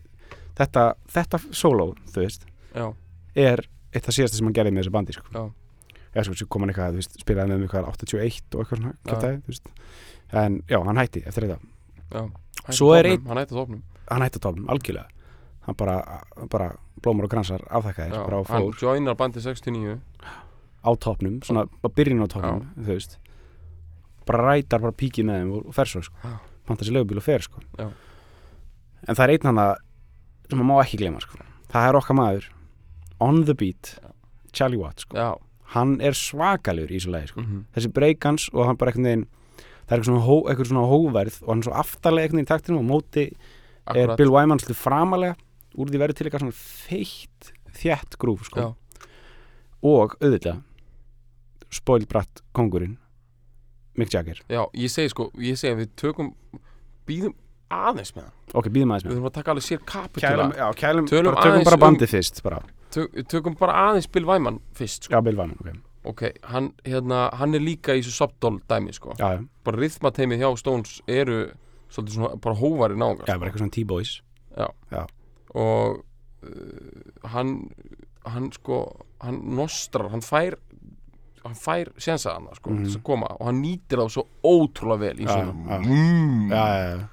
þetta, 0.61 0.83
þetta 1.15 1.39
solo, 1.57 1.87
þú 2.13 2.21
veist 2.25 2.45
já, 2.75 2.85
er 3.35 3.63
eitt 3.91 4.07
af 4.07 4.15
síðasta 4.15 4.37
sem 4.37 4.45
hann 4.47 4.53
gerði 4.55 4.71
með 4.75 4.83
þessu 4.85 4.93
bandi 4.95 5.15
sko. 5.17 5.25
Já. 5.33 5.43
eða 6.13 6.25
sko, 6.29 6.47
kom 6.51 6.61
hann 6.65 6.71
eitthvað, 6.73 6.99
veist, 6.99 7.17
spilaði 7.23 7.49
með 7.53 7.61
mig 7.63 7.69
eitthvað 7.71 7.89
81 7.91 8.55
og 8.55 8.61
eitthvað 8.61 8.81
svona, 8.81 8.93
veist 9.47 9.71
en 10.41 10.61
já, 10.69 10.77
hann 10.85 10.97
hætti 11.01 11.23
eftir 11.27 11.47
þetta 11.47 11.59
einn- 13.15 13.27
hann 13.27 13.41
hætti 13.41 13.55
topnum 13.57 13.81
hann 14.11 14.21
hætti 14.25 14.39
á 14.39 14.43
topnum, 14.43 14.69
algjörlega 14.69 15.07
hann 15.67 15.75
bara, 15.77 15.97
bara 16.51 16.69
blómur 17.01 17.25
og 17.27 17.31
kransar 17.33 17.63
afþakkaðir, 17.69 18.15
bara 18.27 18.39
á 18.39 18.43
hann 18.51 18.61
fór 18.67 18.79
joinar 18.83 19.15
bandi 19.17 19.39
69 19.39 19.99
á 20.81 20.89
topnum, 20.99 21.39
svona 21.45 21.65
á 21.67 21.87
byrjun 21.89 22.23
á 22.23 22.27
topnum 22.31 22.63
þú 22.77 22.87
veist 22.95 23.17
bara 24.27 24.43
rætar 24.51 24.79
bara 24.83 24.91
píkið 24.95 25.25
með 25.27 25.39
þeim 25.41 25.51
og, 25.57 25.73
fer 25.75 25.89
svo 25.89 26.01
sko. 26.05 26.15
Já. 26.23 26.35
panta 26.67 26.85
sér 26.85 26.93
leigubíl 26.95 27.17
og 27.17 27.23
fer 27.25 27.41
sko. 27.41 27.59
Já. 27.79 27.87
En 29.07 29.17
það 29.17 29.23
er 29.25 29.33
einn 29.35 29.49
hann 29.49 29.61
sem 30.51 30.59
maður 30.59 30.69
má 30.69 30.83
ekki 30.83 30.99
gleyma 31.01 31.21
sko. 31.23 31.39
það 31.71 31.87
er 31.89 31.99
okkar 32.01 32.19
maður 32.19 32.49
on 33.21 33.43
the 33.45 33.55
beat 33.55 33.95
Charlie 34.51 34.79
Watt 34.81 35.05
sko. 35.05 35.37
Hann 35.71 36.01
er 36.03 36.17
svakalegur 36.17 36.91
í 36.91 36.99
þessu 36.99 37.13
lagi 37.13 37.31
sko. 37.31 37.41
mhm, 37.45 37.63
þessi 37.75 37.93
breakans 37.95 38.49
og 38.51 38.67
hann 38.67 38.79
bara 38.79 38.91
veginn 38.91 39.27
það 39.87 39.93
er 39.95 39.97
eitthvað 39.97 40.09
svona, 40.09 40.25
hó, 40.25 40.35
eitthvað 40.49 40.69
svona 40.71 40.89
hóverð 40.91 41.37
og 41.41 41.49
hann 41.51 41.61
er 41.61 41.67
svo 41.67 41.73
einhvern 41.75 42.19
veginn 42.21 42.43
í 42.43 42.49
taktinum 42.49 42.81
og 42.83 42.89
móti 42.89 43.25
er 43.31 43.35
akkurat 43.85 44.17
Bill 44.19 44.31
Wyman 44.31 44.61
slið 44.61 44.79
framalega 44.79 45.35
úr 45.79 45.91
því 45.91 46.01
verður 46.01 46.17
til 46.17 46.27
eitthvað 46.27 46.45
svona 46.45 46.59
feitt 46.59 47.51
þjætt 47.81 48.17
grúf 48.19 48.45
sko. 48.49 48.73
Og 49.81 50.17
auðvitað 50.19 50.61
spoilbratt 51.71 52.43
kongurinn 52.55 52.97
Mick 53.99 54.11
Jagger 54.13 54.39
Já, 54.51 54.65
ég 54.75 54.91
segi 54.91 55.11
sko, 55.11 55.29
ég 55.39 55.59
segi 55.59 55.73
að 55.73 55.81
við 55.83 55.93
tökum 55.99 56.33
býðum 57.07 57.35
aðeins 57.71 58.11
með 58.15 58.23
hann 58.23 58.57
ok, 58.61 58.69
býðum 58.75 58.91
aðeins 58.93 59.03
Við 59.05 59.11
með 59.11 59.17
þurfum 59.17 59.29
að 59.31 59.35
taka 59.39 59.51
alveg 59.55 59.65
sér 59.67 59.79
kapitula 59.85 60.31
kælum, 60.35 60.53
já, 60.57 60.67
kælum, 60.81 61.07
Tölum 61.11 61.31
bara, 61.31 61.41
tökum 61.41 61.51
aðeins 61.55 61.69
bara 61.71 61.79
um- 61.79 61.85
bandið 61.85 62.09
fyrst 62.15 62.43
bara. 62.43 62.59
Tök, 62.91 63.15
Tökum 63.31 63.55
bara 63.59 63.73
aðeins 63.87 64.07
Bill 64.11 64.25
Wyman 64.27 64.59
fyrst 64.75 65.03
sko. 65.07 65.13
já, 65.15 65.21
Bill 65.23 65.37
Wyman, 65.39 65.57
ok 65.61 65.71
Ok, 66.03 66.21
hann, 66.49 66.71
hérna, 66.83 67.29
hann 67.37 67.53
er 67.53 67.59
líka 67.61 67.93
í 67.93 68.01
þessu 68.01 68.15
subdol 68.25 68.59
dæmi 68.67 68.91
sko. 68.93 69.13
já, 69.19 69.35
já, 69.37 69.45
Bara 69.63 69.77
rithmateimið 69.77 70.39
hjá 70.41 70.57
Stones 70.57 71.01
eru 71.07 71.51
svolítið 71.91 72.15
svona 72.17 72.35
bara 72.41 72.55
hóvari 72.55 72.95
náungar 72.97 73.25
já, 73.29 73.37
bara 73.37 73.51
eitthvað 73.51 73.61
svona 73.65 73.75
T-boys 73.75 74.21
og 75.53 76.03
uh, 76.43 77.29
hann 77.33 77.69
hann 78.25 78.51
sko 78.51 78.77
hann 79.21 79.39
nostrar, 79.57 80.09
hann 80.13 80.21
fær 80.25 80.55
hann 81.43 81.55
fær 81.57 81.89
sensa 81.97 82.33
hana 82.37 82.53
sko, 82.55 82.69
Mhm. 82.69 82.85
að 82.85 83.03
koma 83.03 83.27
og 83.39 83.45
hann 83.47 83.61
nýtir 83.63 83.97
þá 84.01 84.09
svo 84.09 84.25
ótrúlega 84.43 84.99
vel 84.99 85.17
í 85.17 85.25
Já, 85.25 85.33
svona 85.33 85.53
já. 85.69 85.79
mm. 85.85 86.49
já, 86.49 86.65
já, 86.67 86.97
já, 86.97 87.07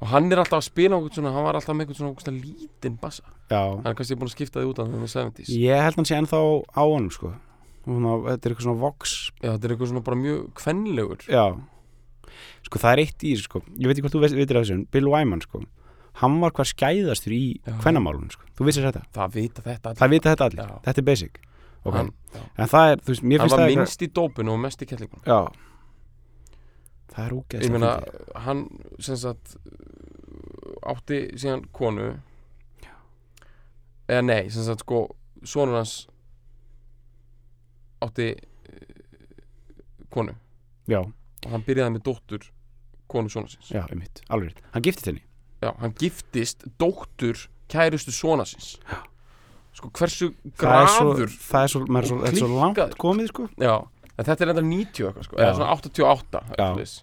og 0.00 0.08
hann 0.12 0.30
er 0.32 0.42
alltaf 0.42 0.60
að 0.60 0.66
spila 0.68 0.96
einhvern 0.98 1.14
svona, 1.16 1.32
hann 1.32 1.46
var 1.46 1.58
alltaf 1.58 1.76
með 1.76 1.86
einhvern 1.86 2.16
svona, 2.18 2.36
lítinn 2.42 2.98
bassa. 3.00 3.22
Já. 3.50 3.62
hann 3.76 3.86
er 3.86 3.94
kannski 3.98 4.18
búin 4.18 4.28
að 4.30 4.34
skipta 4.36 4.60
því 4.60 4.70
út 4.72 4.82
af 4.82 4.90
þeim 4.90 5.04
með 5.06 5.14
70s 5.14 5.52
ég 5.56 5.82
held 5.86 5.96
hann 6.00 6.08
sé 6.08 6.18
ennþá 6.18 6.40
á 6.76 6.82
honum 6.84 7.10
sko. 7.14 7.32
Svona, 7.86 8.16
þetta 8.26 8.48
er 8.48 8.52
eitthvað 8.52 8.66
svona 8.66 8.80
vox. 8.82 9.16
Já, 9.40 9.50
þetta 9.54 9.64
er 9.68 9.72
eitthvað 9.76 9.90
svona 9.92 10.04
bara 10.08 10.16
mjög 10.18 10.46
kvenlegur. 10.58 11.26
Já. 11.30 11.44
Sko 12.66 12.80
það 12.82 12.92
er 12.96 13.02
eitt 13.04 13.22
í 13.22 13.34
sko. 13.38 13.62
Ég 13.78 13.86
veit 13.86 13.94
ekki 13.94 14.06
hvort 14.08 14.16
þú 14.16 14.22
veitir 14.26 14.58
af 14.58 14.64
þessu 14.66 14.78
Bill 14.90 15.06
Wyman 15.12 15.44
sko 15.44 15.62
hann 16.22 16.38
var 16.40 16.54
hvað 16.56 16.70
skæðastur 16.72 17.34
í 17.36 17.42
Já. 17.60 17.74
hvennamálun 17.84 18.30
sko. 18.32 18.46
þú 18.56 18.68
vissir 18.68 18.86
þetta, 18.86 19.02
það 19.12 19.34
vita 19.36 19.62
þetta 19.66 19.90
allir. 19.90 20.00
það 20.00 20.12
vita 20.14 20.32
þetta 20.32 20.46
allir. 20.48 20.62
Já. 20.70 20.78
þetta 20.86 21.02
er 21.02 21.06
basic. 21.10 21.40
Okay. 21.86 21.98
hann, 22.00 22.08
en 22.56 22.70
það 22.72 22.90
er, 22.92 23.02
þú 23.04 23.12
veist, 23.12 23.22
mér 23.22 23.38
hann 23.38 23.46
finnst 23.46 23.52
var 23.52 23.60
það 23.60 23.66
eitthvað- 23.68 23.84
minnst 23.86 24.02
í 24.02 24.08
dópinu 24.16 24.50
og 24.50 24.58
mest 24.58 24.80
í 24.82 24.86
kettlingunum 24.90 25.22
já 25.22 25.38
það 27.16 27.24
er 27.24 27.32
ég 27.32 27.38
ógeðslega 27.40 27.78
meina, 27.78 27.92
hann 28.46 28.64
sem 29.02 29.18
sagt 29.20 29.56
átti 30.86 31.22
síðan 31.40 31.64
konu. 31.74 32.10
Eða 34.06 34.22
nei, 34.22 34.42
sem 34.54 34.66
sagt 34.66 34.84
sko 34.84 35.06
sonur 35.46 35.80
hans 35.80 35.94
átti 38.04 38.32
uh, 38.36 39.40
konu. 40.12 40.36
Já, 40.86 41.00
og 41.02 41.50
hann 41.50 41.64
byrjaði 41.66 41.96
með 41.96 42.06
dóttur 42.06 42.46
konu 43.10 43.32
sonur 43.32 43.50
síns. 43.50 43.72
Já, 43.74 43.82
einmitt, 43.88 44.22
alveg 44.30 44.52
rétt. 44.52 44.62
hann 44.74 44.86
giftist 44.86 45.10
henni? 45.10 45.24
Já, 45.64 45.72
hann 45.80 45.94
giftist 45.98 46.66
dóttur 46.78 47.48
kærustu 47.72 48.14
svona 48.14 48.46
síns. 48.46 48.76
Sko 49.76 49.90
hversu 49.92 50.30
það 50.56 50.78
er 50.78 50.88
svo, 50.88 51.10
graður 51.12 51.32
það 51.36 51.66
er 51.66 51.72
svo, 51.72 51.80
maður 51.84 52.04
er 52.04 52.08
svo, 52.08 52.20
er 52.24 52.38
svo 52.38 52.48
langt 52.52 52.78
klikkaður. 52.78 53.00
komið 53.02 53.32
sko. 53.32 53.48
Já, 53.60 53.74
en 54.16 54.24
þetta 54.24 54.44
er 54.44 54.52
enda 54.52 54.64
90 54.64 55.08
eitthvað 55.10 55.28
sko, 55.28 55.38
eða 55.40 55.54
svona 55.58 55.76
88 55.76 56.42
Já. 56.46 56.54
eitthvað 56.56 56.96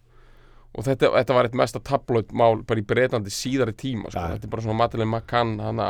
og 0.74 0.88
þetta, 0.88 1.12
þetta 1.14 1.38
var 1.38 1.48
eitt 1.50 1.58
mesta 1.60 1.82
tabloid 1.86 2.32
mál 2.34 2.64
bara 2.66 2.82
í 2.82 2.86
Breitlandi 2.90 3.30
síðari 3.30 3.76
tíma 3.78 4.10
sko. 4.10 4.24
Þetta 4.34 4.48
er 4.48 4.54
bara 4.56 4.64
svona 4.66 4.78
Madeleine 4.80 5.12
McCann 5.12 5.60
hana, 5.62 5.90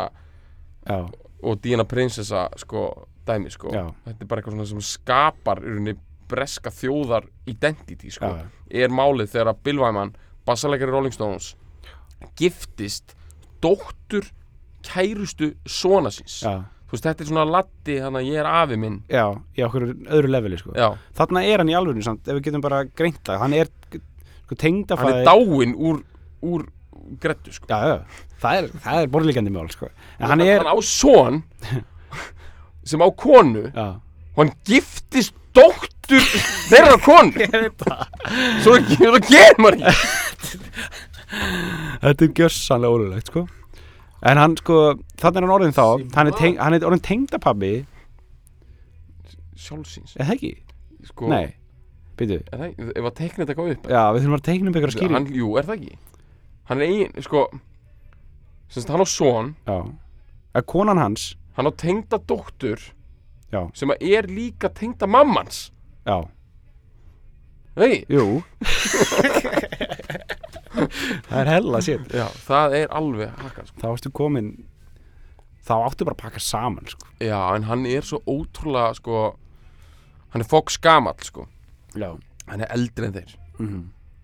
og 1.44 1.62
Diana 1.64 1.86
Prinsessa 1.88 2.50
sko, 2.60 2.90
dæmi 3.28 3.52
sko. 3.54 3.72
já, 3.72 3.86
þetta 4.04 4.26
er 4.26 4.28
bara 4.28 4.42
eitthvað 4.42 4.58
svona 4.58 4.72
sem 4.74 4.84
skapar 4.84 5.64
í 5.64 5.72
rauninni 5.72 5.96
breska 6.34 6.72
þjóðar 6.74 7.30
identity 7.48 8.12
sko. 8.12 8.34
er 8.70 8.92
málið 8.92 9.32
þegar 9.38 9.54
að 9.54 9.64
Bill 9.64 9.80
Wyman 9.80 10.16
bassalegari 10.44 10.92
Rolling 10.92 11.16
Stones 11.16 11.54
giftist 12.40 13.16
dóttur 13.64 14.28
kærustu 14.84 15.54
svona 15.66 16.12
síns. 16.12 16.42
Já, 16.44 16.64
þú 16.94 16.98
veist 17.00 17.08
þetta 17.08 17.24
er 17.24 17.30
svona 17.32 17.44
latti 17.50 17.94
hann 17.98 18.18
að 18.20 18.28
ég 18.30 18.36
er 18.38 18.46
afi 18.46 18.76
minn. 18.78 19.00
Já 19.10 19.24
í 19.58 19.64
okkur 19.66 19.86
öðru 20.14 20.30
leveli 20.30 20.60
sko. 20.60 20.76
Já, 20.78 20.92
þarna 21.18 21.42
er 21.50 21.64
hann 21.64 21.72
í 21.72 21.78
alveg 21.80 22.04
samt, 22.06 22.28
ef 22.28 22.38
við 22.38 22.44
getum 22.46 22.62
bara 22.62 22.84
greint 22.86 23.18
það. 23.26 23.40
Hann 23.42 23.56
er 23.58 23.72
sko, 23.72 24.02
hann 24.52 24.60
tengdafæði 24.62 25.16
er 25.16 25.26
dáinn 25.26 25.74
úr, 25.74 26.04
úr 26.46 26.68
grettu 27.24 27.56
sko. 27.56 27.66
Já, 27.72 28.28
það 28.44 28.60
er, 28.60 28.70
er 28.94 29.10
borðlíkandi 29.16 29.56
mál 29.56 29.72
sko. 29.74 29.90
En 30.20 30.30
hann 30.36 30.46
er, 30.46 30.62
hann 30.62 30.70
á 30.70 30.78
son 30.86 31.42
sem 32.86 33.02
á 33.02 33.10
konu. 33.18 33.66
Og 33.74 34.44
hann 34.44 34.54
giftist 34.70 35.34
dóttur 35.58 36.30
þeirra 36.70 37.02
konu. 37.02 37.50
Svo 38.64 38.78
það. 38.78 39.18
Gerir 39.32 39.58
maður 39.66 39.82
ekki 39.82 40.62
þetta 42.04 42.26
er 42.28 42.34
gjörsanlega 42.38 42.94
ólulegt 42.94 43.32
sko 43.32 43.48
en 44.24 44.40
hann 44.40 44.56
sko, 44.60 44.78
þannig 45.20 45.40
er 45.42 45.46
hann 45.48 45.56
orðin 45.58 45.76
þá. 45.76 45.86
Hann 46.16 46.30
er, 46.32 46.38
teng, 46.40 46.56
hann 46.62 46.74
er 46.78 46.86
orðin 46.88 47.04
tengdapabbi. 47.08 47.74
Sjálfsins. 49.64 50.16
Eða 50.20 50.34
ekki, 50.38 50.54
sko, 51.10 51.28
nei. 51.32 51.54
Byrju, 52.20 52.40
er 52.54 52.58
það, 52.60 52.66
ekki- 52.72 52.90
ef 53.00 53.06
að 53.10 53.16
tekna 53.20 53.40
þetta 53.46 53.54
eitthvað 53.54 53.72
upp. 53.76 53.88
Já, 53.90 54.02
við 54.14 54.20
þurfum 54.24 54.38
að 54.38 54.44
teikna 54.48 54.68
um 54.70 54.74
eitthvað 54.78 54.96
skýring 54.96 55.18
hann, 55.18 55.30
jú, 55.34 55.48
er 55.58 55.64
það 55.70 55.78
ekki? 55.80 55.96
Hann 56.70 56.82
er 56.82 56.86
eigin, 56.88 57.24
sko 57.26 57.42
semst 58.74 58.90
hann 58.94 59.02
á 59.04 59.08
son, 59.10 59.50
já, 59.68 59.78
að 60.58 60.66
konan 60.70 61.02
hans? 61.02 61.26
Hann 61.58 61.70
á 61.70 61.74
tengda 61.78 62.18
dóttur 62.18 62.80
Já. 63.54 63.68
sem 63.78 63.90
að 63.94 64.02
er 64.02 64.26
líka 64.30 64.70
tengda 64.74 65.06
mammans. 65.10 65.72
Já, 66.08 66.22
Nei, 67.76 68.04
jú 68.06 68.44
það 70.74 71.40
er 71.42 71.50
hella 71.54 71.82
já, 71.86 72.28
það 72.48 72.76
er 72.82 72.88
alveg 73.00 73.34
hakkað 73.44 73.70
sko. 73.72 73.80
þá 73.84 73.88
ertu 73.94 74.12
komin 74.20 74.52
þá 75.64 75.74
áttu 75.88 76.06
bara 76.08 76.18
að 76.18 76.24
pakka 76.26 76.42
saman 76.44 76.90
sko. 76.92 77.08
Já, 77.24 77.40
en 77.56 77.64
hann 77.70 77.86
er 77.88 78.04
svo 78.04 78.20
ótrúlega 78.28 78.98
sko, 79.00 79.20
hann 80.34 80.44
er 80.44 80.50
Fox 80.50 80.76
gamall 80.84 81.20
sko. 81.24 81.48
hann 81.96 82.60
er 82.62 82.68
eldri 82.74 83.08
en 83.10 83.14
þeir 83.20 83.36
mm 83.60 83.84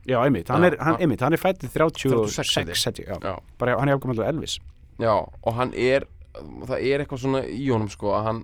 já, 0.10 0.18
einmitt 0.26 0.48
hann 0.50 0.64
er, 0.66 0.74
hann, 0.82 0.96
hann- 0.98 1.20
hann 1.22 1.34
er 1.36 1.38
fættið 1.38 1.70
36, 1.70 2.34
36 2.34 2.82
70, 2.82 3.06
já. 3.06 3.18
Já. 3.22 3.36
bara 3.60 3.76
hann 3.80 3.90
er 3.92 3.98
ákvæmlega 4.00 4.30
Elvis 4.32 4.56
Já, 5.00 5.12
og 5.44 5.54
hann 5.54 5.74
er 5.78 6.08
það 6.66 6.80
er 6.82 7.04
eitthvað 7.04 7.22
svona 7.22 7.42
í 7.46 7.68
honum 7.70 7.90
sko, 7.94 8.10
að 8.18 8.24
hann, 8.26 8.40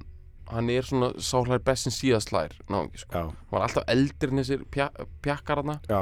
hann 0.52 0.70
er 0.70 0.86
svona 0.86 1.10
sáhlær 1.18 1.64
best 1.66 1.88
sem 1.88 1.96
síðastlær 1.96 2.54
náungi 2.70 3.02
sko. 3.02 3.12
já, 3.18 3.24
hann 3.26 3.52
var 3.52 3.66
alltaf 3.66 3.84
eldri 3.92 4.30
en 4.30 4.44
þessir 4.44 4.64
pja, 4.72 4.90
pjakkar 5.26 5.64
hann 5.64 5.80
já, 5.90 6.02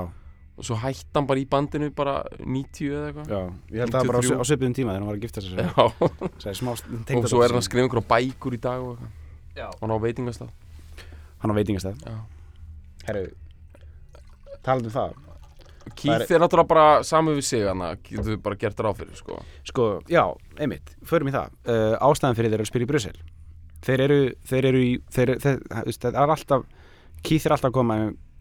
og 0.54 0.68
svo 0.68 0.78
hætti 0.78 1.10
hann 1.18 1.28
bara 1.30 1.42
í 1.42 1.46
bandinu 1.50 1.90
bara 1.98 2.16
90 2.40 2.92
eða 2.94 3.08
eitthvað. 3.10 3.32
Já 3.34 3.40
ég 3.74 3.84
held 3.84 3.96
að 3.96 3.98
það 3.98 4.12
bara 4.12 4.20
á, 4.20 4.24
93. 4.24 4.38
á 4.38 4.44
svipiðum 4.50 4.76
tíma 4.78 4.94
þegar 4.94 5.02
hann 5.02 5.10
var 5.10 5.18
að 5.18 5.24
gifta 5.26 5.42
sér 5.42 5.62
Já, 5.64 5.72
og 7.18 7.28
svo 7.32 7.42
er 7.42 7.54
hann 7.54 7.62
að 7.62 7.68
skrifa 7.68 7.88
einhverja 7.88 8.10
bækur 8.14 8.58
í 8.58 8.62
dag 8.62 8.86
og 8.86 9.02
hann 9.82 9.94
á 9.94 9.98
veitingastað. 10.04 10.54
Hann 11.42 11.54
á 11.54 11.56
veitingastæð 11.58 12.06
Já. 12.06 12.18
herru, 13.10 13.26
talað 14.64 14.90
um 14.92 14.96
það. 14.98 15.20
Keith 16.00 16.32
er 16.32 16.40
náttúrulega 16.40 16.70
bara 16.70 17.04
saman 17.04 17.36
við 17.36 17.48
sig 17.50 17.66
hann 17.68 17.82
getur 18.06 18.30
við 18.30 18.38
bara 18.46 18.60
gert 18.62 18.80
ráð 18.80 19.02
fyrir 19.02 19.18
sko. 19.20 19.40
sko, 19.68 19.88
já, 20.08 20.24
einmitt, 20.58 20.94
förum 21.04 21.28
í 21.28 21.34
það. 21.34 21.58
Uh, 21.68 21.98
ástæðan 22.00 22.38
fyrir 22.38 22.54
þeir 22.54 22.62
eru 22.62 22.68
að 22.68 22.72
spila 22.72 22.86
í 22.86 22.92
Brussel. 22.94 23.18
Þeir 23.84 24.06
eru, 24.06 24.20
þeir 24.48 24.70
eru 24.70 24.80
í 24.86 24.94
þeir, 25.12 25.34
þeir, 25.44 25.60
þeir, 25.68 25.98
þeir 25.98 26.14
er 26.14 26.34
alltaf 26.38 26.64
Keith 27.24 27.48
er 27.48 27.56
alltaf 27.56 27.72
að 27.72 27.76
koma 27.76 27.98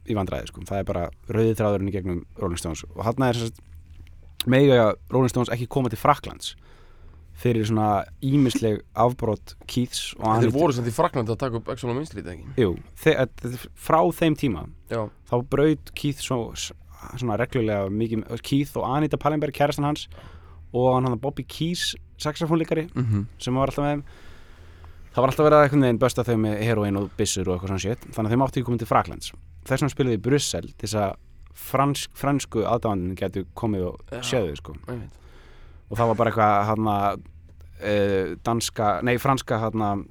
í 0.08 0.16
vandræði 0.18 0.50
sko. 0.50 0.64
það 0.68 0.78
er 0.78 0.88
bara 0.88 1.04
rauði 1.28 1.54
þráðurinn 1.58 1.88
í 1.88 1.94
gegnum 1.94 2.24
Rolling 2.38 2.58
Stones. 2.58 2.84
Og 2.96 3.04
hann 3.04 3.22
er 3.22 3.38
mega 4.46 4.94
Rolling 5.10 5.30
Stones 5.30 5.52
ekki 5.54 5.68
koma 5.70 5.92
til 5.92 6.00
Fraklands 6.00 6.54
fyrir 7.42 7.66
svona 7.66 8.04
ímisleg 8.24 8.82
afbrot 8.98 9.54
Keiths 9.70 10.12
og 10.18 10.24
þeir 10.24 10.46
Anita- 10.46 10.54
voru 10.58 10.76
samt 10.76 10.90
í 10.90 10.94
Fraklandi 10.94 11.32
að 11.32 11.40
taka 11.40 11.58
upp 11.58 11.70
Exxon 11.72 11.90
og 11.90 11.96
Minstreet 11.98 12.28
ekki? 12.28 12.46
Jú, 12.60 12.76
þe 13.02 13.14
frá 13.74 14.00
þeim 14.12 14.36
tíma 14.38 14.66
Já, 14.92 15.08
þá 15.30 15.36
braut 15.48 15.92
Keith 15.98 16.22
svo, 16.22 16.52
svona 17.16 17.38
reglulega 17.40 17.88
mikið, 17.90 18.26
Keith 18.42 18.76
og 18.76 18.86
Anita 18.96 19.16
Pallenberg 19.16 19.54
kærastan 19.56 19.88
hans 19.88 20.08
og 20.72 20.94
hann 20.94 21.08
hann 21.08 21.18
Bobby 21.18 21.42
Keys 21.42 21.94
saxofónleikari 22.18 22.88
mm 22.94 23.02
-hmm. 23.02 23.26
sem 23.38 23.54
var 23.54 23.68
alltaf 23.68 23.84
með 23.84 23.92
þeim. 23.92 24.04
Það 25.12 25.20
var 25.22 25.28
alltaf 25.28 25.46
verið 25.46 25.58
að 25.58 25.62
einhvern 25.62 25.82
veginn 25.82 25.98
bösta 25.98 26.24
þau 26.24 26.36
með 26.36 26.62
heroin 26.62 26.96
og 26.96 27.10
byssur 27.16 27.48
og 27.48 27.54
eitthvað 27.54 27.68
svona 27.68 27.78
shit 27.78 28.00
þannig 28.14 28.28
að 28.28 28.32
þeim 28.32 28.42
átti 28.42 28.60
ekki 28.60 28.68
komið 28.68 28.78
til 28.78 28.86
Fraklands 28.86 29.32
þess 29.66 29.78
vegna 29.78 29.92
spilaði 29.94 30.18
í 30.18 30.22
Brussel 30.28 30.70
til 30.70 30.86
þess 30.86 31.00
að 31.02 31.12
fransk, 31.62 32.14
fransku 32.16 32.64
aðdáðandinn 32.64 33.18
getur 33.18 33.44
komið 33.58 33.90
og 33.90 34.16
séðu 34.24 34.56
sko. 34.56 34.76
og 34.88 35.98
það 35.98 36.10
var 36.12 36.18
bara 36.20 36.32
eitthvað 36.32 36.64
hann 36.70 36.90
uh, 36.92 38.34
danska, 38.46 38.88
nei 39.04 39.16
franska 39.20 39.60
hann 39.66 40.06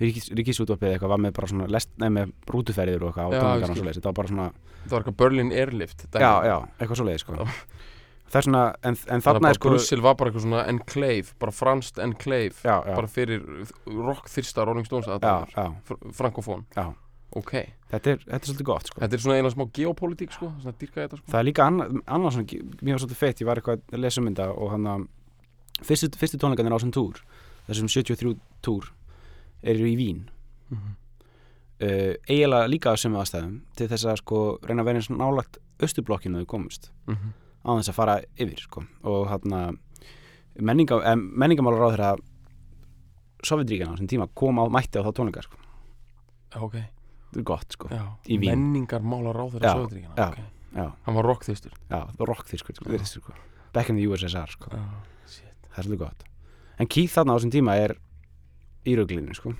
ríkis, 0.00 0.30
ríkisútvarpið 0.36 0.94
eitthvað 0.94 1.12
var 1.14 1.22
með 1.24 1.34
bara 1.38 1.50
svona 1.50 1.68
lest, 1.72 1.92
nei, 2.00 2.08
með 2.12 2.32
rútuferðir 2.50 3.04
og 3.06 3.12
eitthvað 3.12 3.36
Já, 3.36 3.70
og 3.70 3.78
svoleiðis, 3.78 4.00
þetta 4.00 4.10
var 4.10 4.18
bara 4.20 4.32
svona 4.32 4.48
það 4.86 4.94
var 4.94 5.04
eitthvað 5.04 5.18
Berlin 5.22 5.52
Airlift 5.52 6.06
já, 6.12 6.32
já, 6.46 6.56
eitthvað 6.78 7.00
svoleiðis 7.00 7.24
sko. 7.24 7.38
Já. 7.38 7.56
það 8.26 8.38
er 8.40 8.46
svona, 8.48 8.64
en, 8.90 9.00
en 9.16 9.24
þarna 9.24 9.50
er 9.50 9.58
sko 9.58 9.72
Brussel 9.72 10.04
var 10.04 10.18
bara 10.20 10.30
eitthvað 10.32 10.46
svona 10.46 10.66
enclave 10.72 11.34
bara 11.42 11.56
franskt 11.56 12.02
enclave 12.04 12.54
já, 12.60 12.76
já, 12.76 12.92
bara 12.92 13.10
fyrir 13.10 13.48
rock 13.88 14.30
þyrsta 14.32 14.68
Rolling 14.68 14.88
Stones 14.88 15.10
já, 15.10 15.66
frankofón 16.16 16.66
Já. 16.76 16.90
Ok, 17.32 17.52
þetta 17.90 18.10
er, 18.10 18.18
þetta 18.24 18.36
er 18.36 18.46
svolítið 18.50 18.64
gott 18.64 18.86
sko. 18.86 19.00
þetta 19.00 19.14
er 19.14 19.20
svona 19.20 19.34
eiginlega 19.36 19.54
smá 19.56 19.66
geopolítík 19.72 20.32
sko, 20.32 20.52
svona 20.62 20.76
dýrka 20.78 21.02
þetta 21.06 21.16
sko 21.18 21.30
það 21.32 21.38
er 21.40 21.44
líka 21.48 21.66
annað, 21.66 21.96
annað 22.06 22.32
svona, 22.36 22.60
mjög 22.82 22.98
svolítið 23.02 23.16
feitt 23.16 23.40
ég 23.42 23.46
var 23.46 23.56
eitthvað 23.60 23.80
að 23.92 24.00
lesa 24.04 24.20
um 24.20 24.28
þetta 24.30 24.46
og 24.56 24.70
hann 24.70 24.86
að 24.86 25.06
fyrstu, 25.82 26.10
fyrstu 26.16 26.38
tónleikarnir 26.38 26.72
á 26.72 26.78
þessum 26.78 26.94
túr 26.96 27.20
þessum 27.66 27.88
73 27.90 28.36
túr 28.62 28.92
eru 29.62 29.84
í 29.90 29.96
Vín 29.96 30.28
Mhm. 30.70 30.94
uh, 31.82 32.14
eiginlega 32.28 32.66
líka 32.66 32.90
á 32.90 32.98
sömu 32.98 33.20
aðstæðum 33.22 33.60
til 33.76 33.86
þess 33.88 34.04
að 34.10 34.16
sko 34.22 34.58
reyna 34.66 34.82
að 34.82 34.86
vera 34.86 34.98
eins 34.98 35.10
nálagt 35.10 35.58
austublokkinu 35.82 36.40
þau 36.42 36.46
komust 36.46 36.90
Mhm. 37.06 37.34
á 37.66 37.70
þess 37.78 37.90
að 37.90 37.94
fara 37.94 38.16
yfir 38.38 38.58
sko. 38.58 38.82
og 39.04 39.28
hann 39.28 39.52
að 39.52 39.78
menninga, 40.58 41.02
eh, 41.04 41.14
menningamálar 41.14 41.86
á 41.86 41.90
þeirra 41.94 42.16
Sovjetríkana 43.44 43.92
á 43.92 43.94
þessum 43.94 44.08
tíma 44.10 44.28
kom 44.34 44.56
á 44.58 44.64
mætti 44.72 44.98
á 44.98 45.04
þá 45.04 45.12
tónleikar 45.12 45.44
sko. 45.44 45.56
Ok, 46.56 46.76
gott 47.44 47.72
sko. 47.72 47.88
Í 48.28 48.38
Vín. 48.38 48.50
menningar 48.50 49.00
málar 49.02 49.36
á 49.36 49.44
þeirra 49.50 49.66
Já, 49.68 49.74
Sovjetríkina 49.74 50.14
já. 50.16 50.28
ok, 50.28 50.38
já, 50.76 50.86
hann 51.06 51.14
var 51.14 51.24
rockþýstur 51.24 51.72
já, 51.90 51.98
það 52.06 52.18
var 52.18 52.28
rock 52.28 52.46
því 52.48 52.58
sko, 52.58 52.72
sko. 53.04 53.32
back 53.72 53.90
in 53.90 53.96
the 53.96 54.06
USSR 54.06 54.46
sko. 54.48 54.70
shit 55.26 55.68
það 55.72 55.78
er 55.78 55.82
svolítið 55.84 55.98
gott 55.98 56.24
en 56.78 56.86
Keith 56.86 57.12
þarna 57.14 57.32
á 57.32 57.36
þessum 57.38 57.52
tíma 57.52 57.76
er 57.76 57.96
í 58.86 58.94
rauglinu 58.96 59.34
sko. 59.34 59.54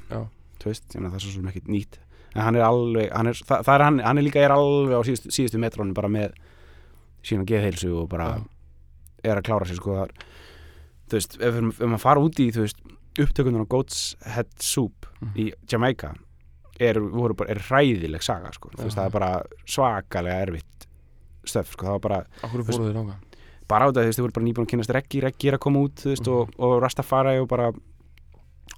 Þú 0.57 0.65
veist, 0.71 0.85
það 0.93 1.15
er 1.15 1.21
svo 1.21 1.31
sem 1.33 1.47
ekkert 1.49 1.69
nýtt 1.69 1.99
en 2.37 2.43
hann 2.43 2.57
er 2.57 2.63
alveg, 2.67 3.11
hann 3.13 3.27
er, 3.27 3.33
það, 3.35 3.63
það 3.65 3.75
er 3.75 3.83
hann, 3.85 3.99
hann 4.05 4.19
er 4.19 4.23
líka 4.27 4.41
er 4.45 4.51
alveg 4.53 4.93
á 4.97 5.03
síðustu, 5.09 5.31
síðustu 5.33 5.59
metrónu 5.59 5.95
bara 5.95 6.09
með 6.09 6.35
sína 7.25 7.45
geðheilsu 7.49 7.91
og 8.03 8.09
bara 8.13 8.27
Já. 8.37 8.45
er 9.25 9.37
að 9.41 9.47
klára 9.49 9.67
sér 9.67 9.77
sko 9.81 9.95
þar 9.97 10.13
þú 11.09 11.17
veist, 11.17 11.37
ef, 11.41 11.55
ef 11.57 11.81
maður 11.87 12.03
fara 12.03 12.21
út 12.21 12.41
í 12.45 12.51
þú 12.53 12.61
veist, 12.67 12.81
upptökunar 13.17 13.65
á 13.65 13.71
Goat's 13.73 14.15
Head 14.27 14.49
Soup 14.61 15.07
Mhm. 15.21 15.33
í 15.41 15.53
Jamaica 15.73 16.15
er, 16.81 17.01
voru 17.01 17.37
bara, 17.39 17.55
er 17.55 17.63
hræðileg 17.69 18.25
saga 18.25 18.53
sko. 18.55 18.73
þú 18.75 18.89
veist, 18.89 18.99
það 18.99 19.09
er 19.09 19.15
bara 19.15 19.31
svakalega 19.65 20.47
erfitt 20.47 20.89
stöf, 21.47 21.73
sko, 21.73 21.87
það 21.87 21.97
var 21.97 22.05
bara 22.07 22.23
ánga 22.43 23.19
bara 23.67 23.87
á 23.87 23.91
þetta, 23.91 24.01
þú 24.01 24.07
veist, 24.07 24.19
þau 24.19 24.25
voru 24.27 24.37
bara 24.39 24.47
nýbúin 24.47 24.67
að 24.67 24.73
kynast 24.73 24.95
reggi, 24.95 25.21
reggi 25.25 25.51
er 25.51 25.59
að 25.59 25.63
koma 25.67 25.85
út, 25.87 26.03
veist, 26.07 26.29
og, 26.31 26.53
og 26.63 26.77
Rastafari 26.85 27.39
og 27.43 27.49
bara 27.51 27.71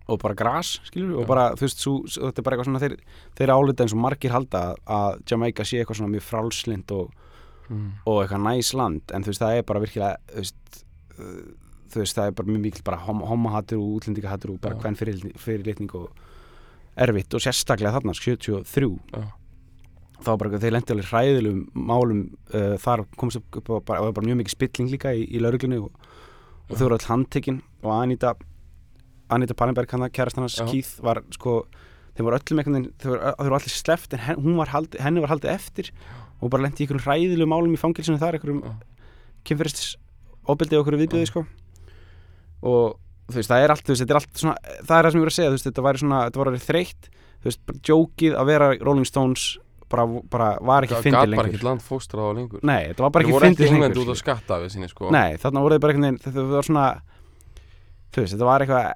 og 0.08 0.18
bara 0.22 0.37
gras, 0.37 0.78
skilur 0.88 1.18
og 1.20 1.24
Já. 1.24 1.28
bara, 1.28 1.44
þú 1.56 1.64
veist, 1.66 1.82
svo, 1.84 1.94
þetta 2.08 2.40
er 2.40 2.44
bara 2.46 2.56
eitthvað 2.56 2.68
svona 2.70 2.80
þeir, 2.80 2.94
þeir 3.37 3.52
álita 3.52 3.84
eins 3.84 3.94
og 3.94 4.00
margir 4.00 4.32
halda 4.32 4.62
að 4.88 5.18
Jamaica 5.28 5.66
sé 5.68 5.80
eitthvað 5.80 6.00
svona 6.00 6.14
mjög 6.14 6.24
frálslind 6.24 6.94
og, 6.96 7.11
mm. 7.68 7.90
og 8.08 8.20
eitthvað 8.22 8.44
næs 8.46 8.72
land 8.78 9.12
en 9.12 9.26
þú 9.26 9.32
veist, 9.32 9.42
það 9.44 9.58
er 9.58 9.66
bara 9.68 9.82
virkilega 9.84 10.32
þú 10.32 10.44
veist, 10.44 10.80
uh, 11.18 11.42
þú 11.92 12.02
veist 12.02 12.20
það 12.20 12.30
er 12.30 12.38
bara 12.40 12.54
mjög 12.54 12.64
mikil 12.64 12.87
bara 12.88 13.02
hom 13.04 13.20
homahattur 13.28 13.82
og 13.82 13.98
útlendingahattur 13.98 14.54
og 14.54 14.62
bara 14.64 14.80
hvern 14.80 14.96
fyrir, 14.96 15.20
fyrirlitning 15.37 15.92
og 16.00 16.08
erfitt 17.04 17.37
og 17.37 17.42
sérstaklega 17.44 17.94
þarna 17.96 18.14
73 18.16 18.88
Já. 19.14 19.24
þá 20.18 20.30
var 20.30 20.40
bara 20.42 20.61
þeir 20.64 20.74
lendi 20.76 20.94
alveg 20.94 21.11
hræðilegum 21.12 21.88
málum 21.88 22.22
uh, 22.52 22.76
þar 22.82 23.04
komst 23.20 23.40
upp, 23.40 23.61
upp 23.61 23.72
á 23.72 23.76
bara, 23.78 24.06
og 24.06 24.14
bara 24.18 24.28
mjög 24.28 24.40
mikið 24.42 24.56
spilling 24.56 24.92
líka 24.94 25.14
í, 25.14 25.26
í 25.30 25.42
lauruglunni 25.42 25.80
og, 25.82 25.90
og 26.68 26.74
þau 26.74 26.87
voru 26.87 26.98
all 26.98 27.11
handtekinn 27.12 27.61
og 27.84 27.92
Anita 27.94 28.34
Anita 29.32 29.54
Pallenberg 29.56 29.92
hann 29.92 30.06
að 30.06 30.14
kærast 30.16 30.40
hans 30.40 30.58
Já. 30.58 30.66
Keith 30.70 31.04
var 31.04 31.22
sko 31.37 31.61
þeir 32.16 32.26
voru 32.26 32.40
öllum 32.40 32.62
veginn, 32.62 32.90
þau 32.98 33.12
voru, 33.12 33.58
allir 33.61 33.74
sleft 33.74 34.16
en 34.16 34.24
hen, 34.24 34.42
hún 34.42 34.58
var 34.58 34.72
haldi, 34.72 34.98
henni 35.04 35.22
var 35.22 35.37
haldið 35.37 35.54
eftir 35.54 35.92
og 36.40 36.50
bara 36.50 36.64
lendi 36.64 36.82
í 36.82 36.87
einhverjum 36.87 37.04
hræðilegum 37.04 37.52
málum 37.52 37.74
í 37.74 37.80
fangilsinu 37.80 38.18
þar 38.20 38.38
einhverjum 38.38 38.62
ofbeldi 40.48 40.78
og 40.78 40.82
einhverju 40.82 41.02
viðbjöði 41.02 41.28
sko. 41.28 41.44
Og 42.68 42.96
veist, 43.36 43.50
það 43.50 43.62
er 43.64 43.70
allt, 43.70 43.84
þú 43.84 43.92
veist, 43.94 44.10
er 44.10 44.16
allt 44.16 44.34
svona 44.42 44.54
það 44.88 44.98
er 44.98 45.04
það 45.04 45.10
sem 45.12 45.18
ég 45.18 45.24
voru 45.24 45.32
að 45.32 45.38
segja, 45.38 45.48
þú 45.48 45.56
veist, 45.58 45.68
þetta 45.68 45.82
væri 45.88 45.98
svona 46.02 46.20
þetta 46.28 46.38
var 46.38 46.48
orðið 46.52 46.66
þreytt, 46.68 47.08
bara 47.68 47.78
jókið 47.92 48.32
að 48.40 48.46
vera 48.46 48.68
Rolling 48.80 49.06
Stones 49.06 49.58
bara, 49.88 50.04
bara 50.28 50.48
var 50.60 50.84
ekki 50.84 50.94
Það 50.98 51.04
fyndið 51.06 51.18
gat 51.18 51.20
bara 51.20 51.30
lengur. 51.32 51.48
ekkert 51.52 51.62
land 51.68 51.80
fóstrað 51.84 52.26
á 52.28 52.32
lengur. 52.36 52.60
Nei, 52.62 52.88
þetta 52.90 53.02
var 53.06 53.10
bara 53.10 53.24
ekki 53.24 53.32
voru 53.32 53.46
ekki 53.46 53.54
fyndið 53.56 53.64
í 53.64 53.70
Englandi 53.72 53.94
lengur 53.94 54.02
út 54.04 54.08
á 54.08 54.16
skilur. 54.16 54.22
skatta 54.24 54.58
við 54.60 54.72
sinni 54.74 54.88
sko. 54.90 55.10
Nei, 55.14 55.36
þarna 55.40 55.62
voruð 55.64 55.80
bara 55.80 55.92
einhvern 55.94 56.08
veginn 56.08 56.24
þetta 56.26 56.44
var 56.52 56.66
svona 56.68 56.88
þetta 58.18 58.46
var 58.48 58.62
eitthvað 58.64 58.86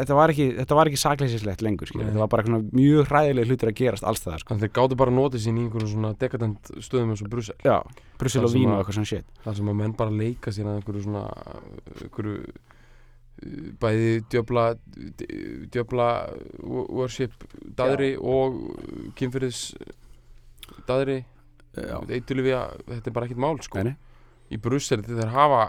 þetta 0.00 0.16
var 0.16 0.32
ekki, 0.32 0.46
ekki 0.64 0.98
sakleysislegt 1.00 1.62
lengur 1.62 1.90
þetta 1.92 2.18
var 2.18 2.30
bara 2.32 2.42
eitthvað 2.42 2.70
mjög 2.74 3.10
hræðileg 3.10 3.50
hlutir 3.50 3.70
að 3.70 3.76
gerast 3.80 4.06
alls 4.08 4.22
það 4.24 4.38
sko. 4.42 4.56
Þeir 4.62 4.72
gátu 4.78 4.96
bara 4.98 5.12
notið 5.14 5.42
sín 5.44 5.58
í 5.60 5.64
einhverjum 5.66 5.92
svona 5.92 6.12
dekadent 6.18 6.72
stöðum 6.84 7.12
eins 7.14 7.22
og 7.22 7.30
Brussel. 7.32 7.56
Já, 7.64 7.76
Brussel 8.18 8.42
Það 8.42 8.48
og 8.48 8.54
Vín 8.56 8.66
að- 8.68 8.72
og 8.72 8.80
eitthvað 8.84 8.96
svona 8.98 9.10
shit. 9.12 9.26
þar 9.44 9.56
sem 9.60 9.68
að 9.72 9.76
menn 9.82 9.92
bara 9.96 10.10
leika 10.10 10.50
sér 10.56 10.66
að 10.66 10.80
einhverju 10.80 11.04
svona 11.04 11.24
einhverju 12.02 12.36
bæði 13.82 14.12
djöfla 14.32 14.66
djöfla 15.74 16.08
worship 16.64 17.34
daðri 17.76 18.14
og 18.16 18.56
kynfyrir 19.18 19.52
daðri. 20.88 21.18
Já, 21.76 21.98
eitulifja, 22.08 22.60
þetta 22.88 23.10
er 23.10 23.14
bara 23.18 23.28
ekkert 23.28 23.42
mál 23.44 23.58
sko. 23.60 23.82
Í 24.48 24.56
Brussel 24.62 25.02
þeir 25.04 25.28
hafa 25.34 25.62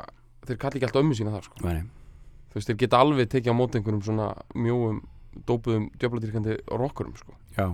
þeir 0.48 0.60
kalli 0.62 0.80
ekki 0.80 0.88
alltaf 0.88 1.04
ömmu 1.04 1.18
sína 1.20 1.34
þar 1.36 1.48
sko. 1.50 1.60
Þú 1.68 2.56
veist, 2.56 2.70
þeir 2.70 2.80
geta 2.86 3.02
alveg 3.04 3.28
tekið 3.34 3.52
á 3.52 3.56
móti 3.60 3.80
einhverjum 3.82 4.04
svona 4.06 4.30
mjóum, 4.56 5.02
dópuðum, 5.50 5.90
djöfladýrkandi 6.00 6.56
rockurum 6.72 7.18
sko. 7.20 7.36
Já, 7.58 7.68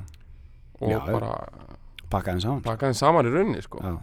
og 0.82 0.90
Já, 0.90 0.98
já. 0.98 1.06
bara 1.14 1.34
pakka 2.10 2.34
þeim 2.34 2.42
saman 2.42 2.64
taka 2.66 2.90
þeim 2.90 2.98
saman 2.98 3.30
í 3.30 3.34
rauninni 3.36 3.62
sko. 3.64 3.84
Já. 3.86 3.94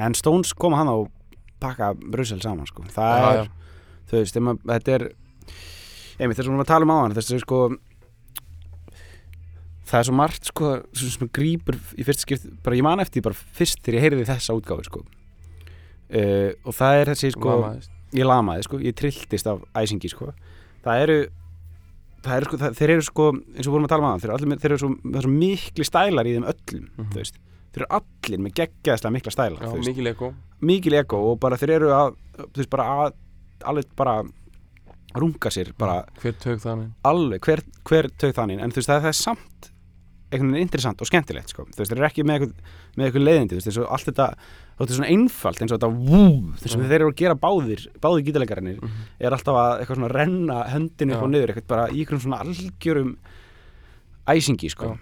En 0.00 0.16
Stones 0.16 0.54
koma 0.56 0.80
hann 0.80 0.88
og 0.88 1.10
pakka 1.60 1.92
Brussel 2.00 2.40
saman 2.40 2.66
sko. 2.70 2.86
það 2.88 3.20
Já, 3.20 3.30
er, 3.44 3.50
þú 4.10 4.18
veist, 4.20 4.36
að, 4.40 4.60
þetta 4.74 4.96
er 4.98 5.04
einmitt 6.20 6.36
þess 6.36 6.44
að 6.44 6.48
við 6.48 6.52
erum 6.52 6.64
að 6.64 6.70
tala 6.72 6.84
um 6.88 6.92
á 6.92 6.98
hann 7.00 7.14
þess 7.16 7.32
að 7.36 7.42
sko 7.44 7.60
það 9.90 9.98
er 10.00 10.06
svo 10.06 10.14
margt 10.18 10.50
sko 10.50 10.68
sem, 10.94 11.30
grípur 11.34 11.78
í 11.98 12.04
fyrst 12.06 12.22
skipt 12.26 12.46
bara 12.64 12.78
ég 12.78 12.84
man 12.86 13.02
eftir 13.02 13.24
bara 13.24 13.34
fyrst 13.34 13.80
þegar 13.82 13.98
ég 13.98 14.04
heyrði 14.06 14.26
þessa 14.28 14.54
útgáfi 14.58 14.86
sko. 14.86 15.02
Uh, 16.10 16.50
og 16.66 16.74
það 16.74 17.00
er 17.00 17.10
þessi 17.12 17.30
sko 17.36 17.52
Lamaðist. 17.54 17.92
ég 18.18 18.26
lamaði 18.26 18.64
sko, 18.66 18.78
ég 18.82 18.96
trilltist 18.98 19.46
af 19.50 19.60
æsingi 19.78 20.10
sko. 20.10 20.32
Það 20.84 21.02
eru 21.04 21.18
það 22.24 22.36
eru 22.36 22.48
sko, 22.50 22.58
það, 22.60 22.74
þeir 22.80 22.92
eru 22.96 23.04
sko 23.06 23.26
eins 23.32 23.62
og 23.62 23.70
við 23.70 23.74
vorum 23.76 23.86
að 23.88 23.92
tala 23.94 24.02
um 24.04 24.08
aðan 24.10 24.22
þeir 24.24 24.30
eru, 24.30 24.38
allir, 24.40 24.60
þeir 24.62 24.70
eru 24.74 24.80
svo, 24.82 24.90
er 25.14 25.26
svo 25.26 25.32
mikli 25.34 25.86
stælar 25.88 26.28
í 26.30 26.34
þeim 26.36 26.48
öllum 26.50 26.84
Mhm. 26.90 27.10
þú 27.14 27.20
veist. 27.22 27.38
Þeir 27.70 27.84
eru 27.84 27.90
allir 28.00 28.40
með 28.42 28.54
geggjaðslega 28.58 29.14
mikla 29.14 29.32
stælar 29.34 29.62
Já, 29.62 29.74
mikil 29.86 30.06
eko 30.10 30.30
mikil 30.60 30.94
ego 30.98 31.20
og 31.30 31.38
bara 31.40 31.56
þeir 31.56 31.70
eru 31.78 31.90
að 31.94 32.16
þú 32.50 32.58
veist 32.60 32.70
bara 32.74 32.86
að 33.06 33.12
alveg 33.68 33.90
bara 33.96 34.20
runga 35.18 35.50
sér 35.50 35.72
bara 35.78 36.04
hver 36.22 36.36
tög 36.38 36.62
þannig 36.62 36.92
alveg 37.06 37.46
hver, 37.46 37.62
hver 37.88 38.08
tök 38.20 38.36
þannig 38.36 38.62
en 38.62 38.70
þú 38.70 38.80
veist 38.80 38.90
það, 38.92 39.04
það 39.04 39.12
er 39.12 39.18
samt 39.18 39.70
einhvern 40.30 40.52
veginn 40.54 40.66
interessant 40.68 41.00
og 41.02 41.08
skemmtilegt 41.08 41.50
sko. 41.50 41.64
þú 41.66 41.80
veist 41.80 41.90
þeir 41.90 42.00
eru 42.00 42.06
ekki 42.06 42.24
með 42.26 42.36
eitthvað, 42.36 42.74
með 42.96 43.06
eitthvað 43.06 43.24
leiðindi 43.26 43.54
þú 43.54 43.58
veist 43.58 43.70
þessu 43.70 43.86
allt 43.96 44.10
þetta 44.10 44.26
þetta 44.80 44.86
er 44.86 44.98
svona 44.98 45.10
einfalt 45.14 45.62
eins 45.62 45.72
og 45.72 45.80
þetta 45.80 45.90
vú 45.96 46.20
að 46.20 46.66
Já. 46.70 46.76
þeir 46.76 46.96
eru 47.00 47.08
að 47.10 47.16
gera 47.20 47.38
báðir 47.42 47.86
báðir 48.00 48.26
gítarleikarnir 48.28 48.78
mm 48.78 48.86
-hmm. 48.88 49.08
er 49.18 49.36
alltaf 49.36 49.58
að 49.60 49.72
eitthvað 49.80 49.98
svona 49.98 50.12
renna 50.14 50.58
höndinu 50.70 51.12
upp 51.14 51.20
Já. 51.20 51.24
og 51.24 51.30
niður 51.30 51.50
eitthvað 51.50 51.66
bara 51.74 51.88
í 51.90 51.98
einhverjum 51.98 52.22
svona 52.24 52.42
algjörum 52.44 53.16
æsingi 54.30 54.70
sko 54.70 54.86
Já. 54.86 54.98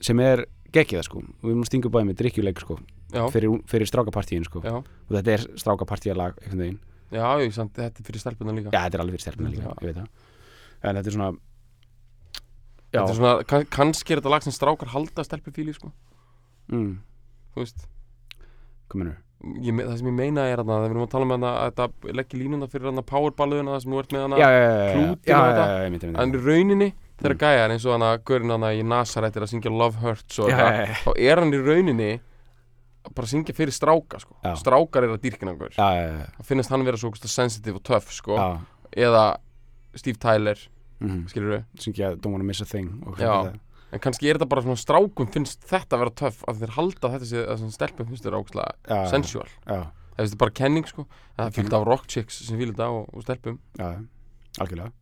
sem 0.00 0.20
er 0.20 0.46
geggið 0.72 0.98
það 0.98 1.04
sko 1.04 1.18
og 1.18 1.42
við 1.42 1.50
erum 1.50 1.62
að 1.62 1.70
stinga 1.70 1.88
bæði 1.90 2.06
með 2.06 2.18
drikkjuleik 2.22 2.60
sko 2.60 2.78
fyrir, 3.32 3.60
fyrir 3.66 3.86
strákapartíin 3.88 4.44
sko 4.44 4.60
já, 4.62 4.76
og 4.76 5.10
þetta 5.10 5.32
er 5.32 5.46
strákapartíalag 5.56 6.34
einhvern 6.42 6.60
veginn 6.60 6.80
já, 7.12 7.26
ég, 7.42 7.52
samt, 7.56 7.72
þetta 7.78 8.02
er 8.02 8.08
fyrir 8.10 8.20
stelpuna 8.22 8.52
líka. 8.56 8.70
Já, 8.72 8.80
þetta 8.86 8.98
er 8.98 9.04
alveg 9.04 9.16
fyrir 9.18 9.26
stelpuna 9.26 9.52
líka, 9.54 9.74
ég 9.82 9.86
veit 9.92 10.00
það. 10.00 10.08
En 10.88 10.98
þetta 11.00 11.06
er 11.12 11.16
svona 11.18 11.30
Já, 12.88 13.02
Þetta 13.02 13.12
er 13.12 13.16
svona, 13.18 13.32
kann, 13.44 13.64
kannski 13.68 14.14
er 14.14 14.20
þetta 14.22 14.30
lag 14.32 14.44
sem 14.46 14.54
strákar 14.56 14.88
halda 14.94 15.24
stelpufíli 15.26 15.74
sko, 15.76 15.90
mm, 16.72 16.92
þú 17.52 17.60
veist. 17.60 17.82
Mennur 18.94 19.18
ég, 19.62 19.76
það 19.76 19.98
sem 20.00 20.08
ég 20.08 20.14
meina 20.18 20.46
er 20.50 20.58
að 20.62 20.66
við 20.70 20.86
erum 20.88 21.04
að 21.04 21.10
tala 21.12 21.26
um 21.28 21.32
hana, 21.36 21.50
að 21.62 21.68
þetta 21.76 22.14
leggja 22.18 22.38
línuna 22.40 22.66
fyrir 22.72 22.88
hana 22.90 23.04
powerballuðuna 23.06 23.74
það 23.76 23.82
sem 23.84 23.92
þú 23.92 24.00
ert 24.02 24.14
með 24.16 24.24
hana 24.24 24.38
já, 24.40 24.48
þetta. 25.28 26.22
en 26.24 26.32
rauninni 26.46 26.88
þegar 27.20 27.34
Mm. 27.34 27.38
gæjar 27.42 27.70
eins 27.74 27.84
og 27.86 27.92
hana 27.98 28.08
gaurin 28.18 28.50
hana 28.56 28.72
í 28.74 28.82
Nazareth 28.86 29.36
er 29.36 29.42
að 29.46 29.52
syngja 29.52 29.70
Love 29.74 29.98
Hurts 30.02 30.38
og 30.42 30.50
já, 30.50 30.58
þá 31.04 31.12
er 31.18 31.36
hann 31.42 31.52
í 31.54 31.60
rauninni 31.62 32.10
að 33.08 33.14
bara 33.18 33.30
syngja 33.30 33.56
fyrir 33.56 33.74
stráka 33.74 34.20
sko. 34.22 34.36
Já. 34.44 34.52
strákar 34.60 35.06
er 35.06 35.14
að 35.14 35.22
dýrkina 35.24 35.54
gaur 35.58 35.72
já, 35.74 35.88
já, 35.96 36.08
já, 36.12 36.26
þá 36.38 36.50
finnast 36.52 36.74
hann 36.74 36.84
vera 36.86 37.00
svo 37.00 37.12
ógeðslega 37.12 37.34
sensitive 37.34 37.80
og 37.80 37.86
töff 37.88 38.12
sko. 38.14 38.36
já. 38.38 38.48
Eða 39.08 39.24
Steve 39.98 40.20
Tyler 40.22 40.60
mhm, 41.00 41.24
skilur 41.32 41.56
við 41.56 41.64
Syngja 41.82 42.12
Don't 42.16 42.36
Wanna 42.36 42.46
Miss 42.46 42.62
a 42.64 42.68
Thing 42.68 43.00
og 43.06 43.18
Já. 43.18 43.28
hvað 43.32 43.50
þetta 43.50 43.64
en 43.88 44.02
kannski 44.04 44.28
er 44.28 44.36
þetta 44.36 44.50
bara 44.52 44.64
svona 44.64 44.80
strákum 44.80 45.30
finnst 45.32 45.64
þetta 45.68 45.96
að 45.96 46.02
vera 46.04 46.16
töff 46.20 46.42
að 46.50 46.62
þeir 46.62 46.74
halda 46.76 47.10
þetta 47.14 47.28
sé 47.30 47.44
að 47.44 47.64
stelpum 47.72 48.10
finnst 48.10 48.26
þetta 48.26 48.40
ógeðslega 48.42 48.74
Já, 48.84 48.98
sensual. 49.14 49.48
Já, 49.64 49.78
það 50.18 50.24
er 50.26 50.40
bara 50.42 50.56
kenning 50.60 50.88
sko. 50.90 51.06
Það 51.38 51.46
er 51.46 51.56
fyllt 51.56 51.76
af 51.78 51.86
rock 51.88 52.08
chicks 52.12 52.40
sem 52.44 52.60
fylgir 52.60 52.74
þetta 52.76 52.88
og, 52.98 53.06
og 53.14 53.24
stelpum. 53.24 53.60
Já, 53.80 53.88
algjörlega 54.60 54.92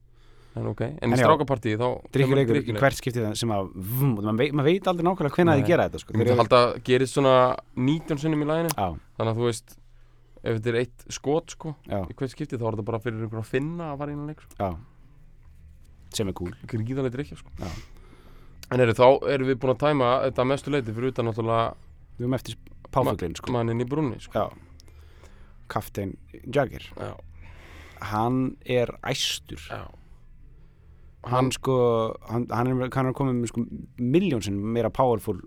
en 0.57 0.66
ok, 0.71 0.81
en, 0.87 0.99
En 1.03 1.12
í 1.12 1.16
strákapartíi 1.21 1.77
þá 1.77 1.87
Drykkjuleikur 2.16 2.59
í 2.62 2.77
hvert 2.81 2.97
skiptið 3.01 3.27
sem 3.37 3.51
að 3.53 3.73
maður 3.77 4.64
veit, 4.64 4.87
aldrei 4.88 5.05
nákvæmlega 5.05 5.35
hvenær 5.37 5.53
Nei. 5.53 5.61
þið 5.62 5.66
gera 5.71 5.88
þetta 5.88 6.01
sko. 6.03 6.12
Ég 6.14 6.19
myndi 6.23 6.33
eru- 6.33 6.40
halda 6.40 6.61
að 6.64 6.77
gerist 6.88 7.14
svona 7.19 7.35
19 7.77 8.19
sinnum 8.23 8.42
í 8.42 8.49
læginu 8.49 8.71
Já, 8.73 8.87
þannig 9.19 9.33
að 9.33 9.40
þú 9.40 9.49
veist 9.51 9.77
ef 10.47 10.57
þetta 10.61 10.69
er 10.73 10.79
eitt 10.81 11.05
skot 11.11 11.51
sko 11.57 11.75
já, 11.90 11.99
í 12.07 12.14
hvert 12.16 12.31
skipti 12.33 12.57
þá 12.57 12.64
er 12.69 12.77
þetta 12.77 12.87
bara 12.87 13.01
fyrir 13.03 13.25
einhver 13.27 13.40
að 13.42 13.51
finna 13.51 13.90
að 13.92 13.99
fara 13.99 14.12
inn 14.14 14.23
að 14.25 14.31
leik 14.33 14.40
sko. 14.47 14.55
já 14.61 14.71
sem 16.16 16.29
er 16.31 16.37
cool 16.38 16.53
gríðanlega 16.71 17.12
drikja 17.16 17.37
sko 17.37 17.51
Já. 17.59 17.69
en 18.73 18.81
eru 18.81 18.95
þá 18.97 19.07
erum 19.35 19.49
við 19.51 19.59
búin 19.61 19.75
að 19.75 19.81
tæma 19.83 20.11
þetta 20.31 20.47
mestu 20.49 20.71
leiti 20.73 20.95
fyrir 20.97 21.12
utan 21.12 21.27
náttúrulega 21.29 21.75
Við 22.16 22.25
erum 22.25 22.37
eftir 22.38 22.55
páfuglinn 22.95 23.35
sko. 23.37 23.53
mannin 23.53 23.83
í 23.83 23.85
brunni 23.85 24.16
sko. 24.23 24.33
Já 24.33 24.47
Kaftein 25.69 26.14
Jagger 26.47 26.85
já, 26.97 27.11
Hann 28.01 28.57
er 28.64 28.87
æstur 29.03 29.59
já. 29.69 29.83
Hann 31.24 31.50
sko 31.52 31.76
Hann, 32.29 32.46
hann 32.50 32.66
er, 32.70 32.83
er 32.87 33.12
komið 33.16 33.40
með 33.40 33.50
sko 33.50 33.64
miljónsinn 33.98 34.59
meira 34.74 34.90
powerful 34.90 35.40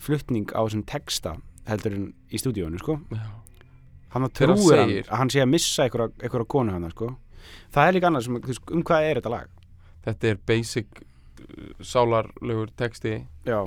flutning 0.00 0.46
á 0.52 0.60
þessum 0.64 0.84
texta 0.86 1.36
heldur 1.68 1.94
en 1.96 2.06
í 2.30 2.40
stúdíónu 2.40 2.78
sko. 2.80 2.98
Já. 3.12 3.24
hann 4.14 4.30
trúir 4.30 4.78
hann 4.78 4.88
segir- 4.88 5.08
hann 5.10 5.30
sé 5.30 5.40
að 5.42 5.50
missa 5.50 5.84
einhverja, 5.84 6.46
konu 6.46 6.72
hann 6.72 6.90
sko. 6.90 7.16
Það 7.74 7.88
er 7.88 7.92
líka 7.96 8.06
annað 8.08 8.24
sem, 8.24 8.40
þú 8.40 8.54
um 8.72 8.82
hvað 8.82 9.06
er 9.08 9.18
þetta 9.20 9.32
lag? 9.32 9.48
Þetta 10.04 10.28
er 10.30 10.38
basic 10.46 10.86
uh, 11.00 11.72
sálarlegur 11.80 12.70
texti 12.76 13.26
já, 13.44 13.58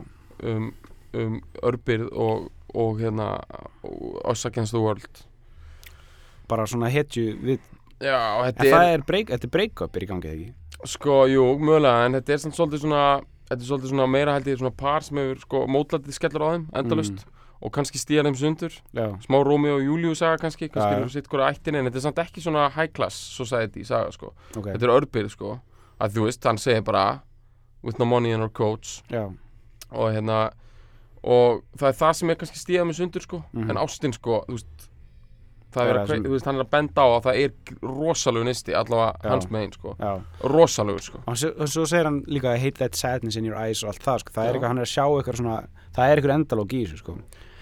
um, 0.43 0.69
um 1.13 1.41
örbyrð 1.63 2.11
og, 2.13 2.51
og 2.73 2.99
hérna 3.01 3.41
Us 4.25 4.45
Against 4.45 4.71
the 4.73 4.79
World. 4.81 5.25
Bara 6.47 6.65
svona 6.69 6.89
hetju 6.89 7.35
við, 7.43 7.59
já, 7.99 8.17
þetta 8.47 8.65
er, 8.69 8.93
er 8.95 9.05
break, 9.07 9.27
þetta 9.33 9.49
er 9.49 9.53
break-up 9.57 9.97
er 9.97 10.05
í 10.05 10.09
gangi 10.13 10.29
eða 10.31 10.37
ekki 10.37 10.53
sko, 10.85 11.25
jú, 11.31 11.43
mögulega 11.59 12.05
en 12.05 12.13
þetta 12.19 12.33
er 12.33 12.37
samt 12.37 12.55
svolítið 12.57 12.83
svona 12.85 13.21
þetta 13.49 13.61
er 13.61 13.67
svolítið 13.69 13.89
svona 13.93 14.07
meira 14.11 14.33
held 14.37 14.47
ég 14.51 14.59
svona 14.59 14.75
par 14.77 15.01
sem 15.03 15.17
hefur 15.17 15.39
sko 15.39 15.63
mótlætið 15.71 16.13
skellur 16.13 16.43
á 16.43 16.49
þeim, 16.53 16.65
endalust 16.75 17.25
og 17.57 17.71
kannski 17.73 17.97
stíða 17.97 18.27
þeim 18.27 18.35
sundur. 18.37 18.73
Já, 18.93 19.07
smá 19.23 19.39
Rómi 19.41 19.71
og 19.73 19.81
Júliu 19.81 20.13
saga 20.15 20.37
kannski 20.37 20.67
kannski 20.69 20.99
eru 20.99 21.09
sitt 21.09 21.27
hverja 21.27 21.55
ættinni 21.55 21.79
en 21.79 21.85
þetta 21.89 21.97
er 21.97 22.05
samt 22.05 22.19
ekki 22.21 22.43
svona 22.43 22.67
high 22.75 22.91
class 22.93 23.15
society 23.15 23.83
saga 23.83 24.11
sko. 24.13 24.33
Ok, 24.55 24.67
þetta 24.75 24.85
er 24.85 24.93
örbyrð 24.93 25.31
sko. 25.33 25.55
Að 25.99 26.13
þú 26.13 26.27
veist, 26.27 26.43
hann 26.45 26.57
segir 26.61 26.83
bara 26.85 27.21
with 27.81 27.97
no 27.97 28.05
money 28.05 28.29
in 28.31 28.41
our 28.41 28.49
coats. 28.53 29.01
Já, 29.09 29.25
og 29.89 30.13
hérna 30.13 30.51
og 31.23 31.63
það 31.79 31.87
er 31.89 31.97
það 31.97 32.13
sem 32.19 32.29
er 32.29 32.35
kannski 32.35 32.61
stíðað 32.61 32.87
með 32.91 32.99
sundur 33.01 33.21
sko. 33.25 33.43
Mhm. 33.53 33.69
en 33.71 33.77
ástin 33.77 34.13
sko, 34.13 34.43
þú 34.47 34.53
veist 34.59 34.86
það 35.75 35.89
er 35.91 35.97
að, 36.01 36.07
sem- 36.13 36.23
veist, 36.31 36.45
hann 36.47 36.55
er 36.55 36.63
að 36.65 36.69
benda 36.73 37.01
á 37.03 37.07
að 37.17 37.23
það 37.27 37.39
er 37.43 37.51
rosalegu 37.83 38.45
nisti, 38.47 38.73
allavega 38.73 39.31
hans 39.33 39.49
megin 39.51 39.73
sko. 39.75 39.95
Já. 39.99 40.11
Rosalegu 40.53 40.99
sko. 41.03 41.21
Og 41.27 41.37
svo, 41.41 41.85
segir 41.85 42.05
hann 42.07 42.21
líka 42.27 42.53
I 42.55 42.61
hate 42.63 42.77
that 42.79 42.95
sadness 42.95 43.35
in 43.37 43.45
your 43.45 43.57
eyes 43.59 43.83
og 43.83 43.89
allt 43.93 44.03
það 44.07 44.19
sko, 44.23 44.33
það 44.37 44.47
er 44.47 44.53
eitthvað, 44.55 44.67
hann 44.73 44.77
er 44.83 44.87
að 44.87 44.93
sjá 44.93 45.05
eitthvað 45.07 45.39
svona 45.41 45.57
það 45.97 46.11
er 46.11 46.17
eitthvað 46.21 46.35
endalóg 46.37 46.73
í 46.77 46.83
þessu 46.85 47.01
sko. 47.03 47.17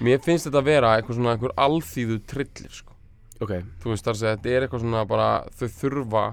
Mér 0.05 0.19
finnst 0.25 0.45
þetta 0.49 0.59
að 0.61 0.69
vera 0.69 0.93
eitthvað 0.99 1.15
svona 1.19 1.33
einhver 1.35 1.53
alþýðu 1.65 2.19
trillir 2.27 2.71
sko. 2.81 2.91
Ok, 3.41 3.51
þú 3.83 3.91
veist 3.91 4.05
þar 4.07 4.15
að 4.15 4.23
þetta 4.29 4.49
er 4.55 4.63
eitthvað 4.67 4.83
svona 4.85 5.05
bara 5.07 5.29
þau 5.55 5.67
þurfa 5.81 6.25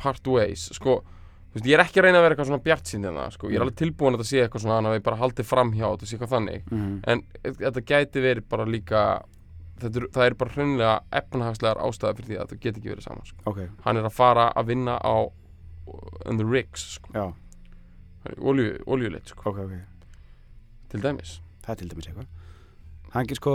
part 0.00 0.26
ways 0.32 0.66
sko, 0.76 0.98
veist, 1.54 1.66
ég 1.66 1.76
er 1.76 1.82
ekki 1.84 2.00
að 2.00 2.06
reyna 2.08 2.20
að 2.20 2.24
vera 2.26 2.34
eitthvað 2.36 2.48
svona 2.50 2.64
bjart 2.64 2.88
sín 2.88 3.04
hérna, 3.08 3.26
sko, 3.32 3.48
ég 3.48 3.56
er 3.56 3.60
Mm. 3.60 3.66
alveg 3.68 3.76
tilbúin 3.80 4.14
að 4.14 4.20
þetta 4.20 4.30
sé 4.30 4.42
eitthvað 4.44 4.64
svona 4.64 4.88
að 4.90 4.96
við 4.96 5.02
bara 5.08 5.16
haldið 5.20 5.48
framhjá 5.50 5.86
þetta 5.92 6.06
sé 6.10 6.16
eitthvað 6.16 6.34
þannig, 6.36 6.62
mm 6.70 7.00
en 7.10 7.22
þetta 7.60 7.82
gæti 7.90 8.22
verið 8.24 8.48
bara 8.48 8.64
líka 8.64 9.02
er- 9.88 10.08
það 10.14 10.26
er 10.26 10.34
bara 10.34 10.50
hreinlega 10.54 10.94
efnahagslegar 11.20 11.80
ástæða 11.86 12.14
fyrir 12.18 12.28
því 12.30 12.36
að 12.38 12.46
þetta 12.48 12.60
geti 12.64 12.80
ekki 12.80 12.92
verið 12.94 13.06
saman, 13.08 13.26
sko. 13.26 13.38
ok, 13.46 13.60
hann 13.84 13.96
er 13.96 14.02
að 14.08 14.12
fara 14.12 14.52
að 14.56 14.66
vinna 14.66 14.98
á 15.00 15.16
on 16.26 16.36
the 16.38 16.44
rigs, 16.44 16.84
sko, 16.98 17.32
olju, 18.40 18.78
oljuleitt, 18.86 19.26
sko, 19.32 19.50
ok, 19.50 19.58
ok. 19.64 19.72
Til 20.90 21.00
dæmis. 21.02 21.40
Það 21.64 21.70
er 21.70 21.78
til 21.80 21.88
dæmis 21.88 22.06
eitthvað. 22.10 22.26
Hann 23.12 23.24
ekki 23.26 23.36
sko 23.40 23.54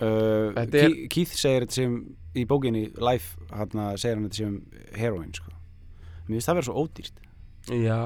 uh, 0.00 0.52
er- 0.56 0.66
Ke- 0.70 1.08
Keith 1.10 1.34
segir 1.34 1.64
þetta 1.66 1.72
sem 1.80 1.94
í 2.38 2.44
bókinni 2.46 2.84
Life, 3.02 3.36
hann 3.50 3.70
segir 3.98 4.16
hann 4.18 4.28
þetta 4.28 4.34
sem 4.42 4.58
heroin 4.98 5.32
sko. 5.34 5.50
Mér 6.28 6.36
finnst 6.38 6.48
það 6.50 6.58
vera 6.60 6.68
svo 6.68 6.84
ódýrt. 6.84 7.24
Já, 7.68 7.98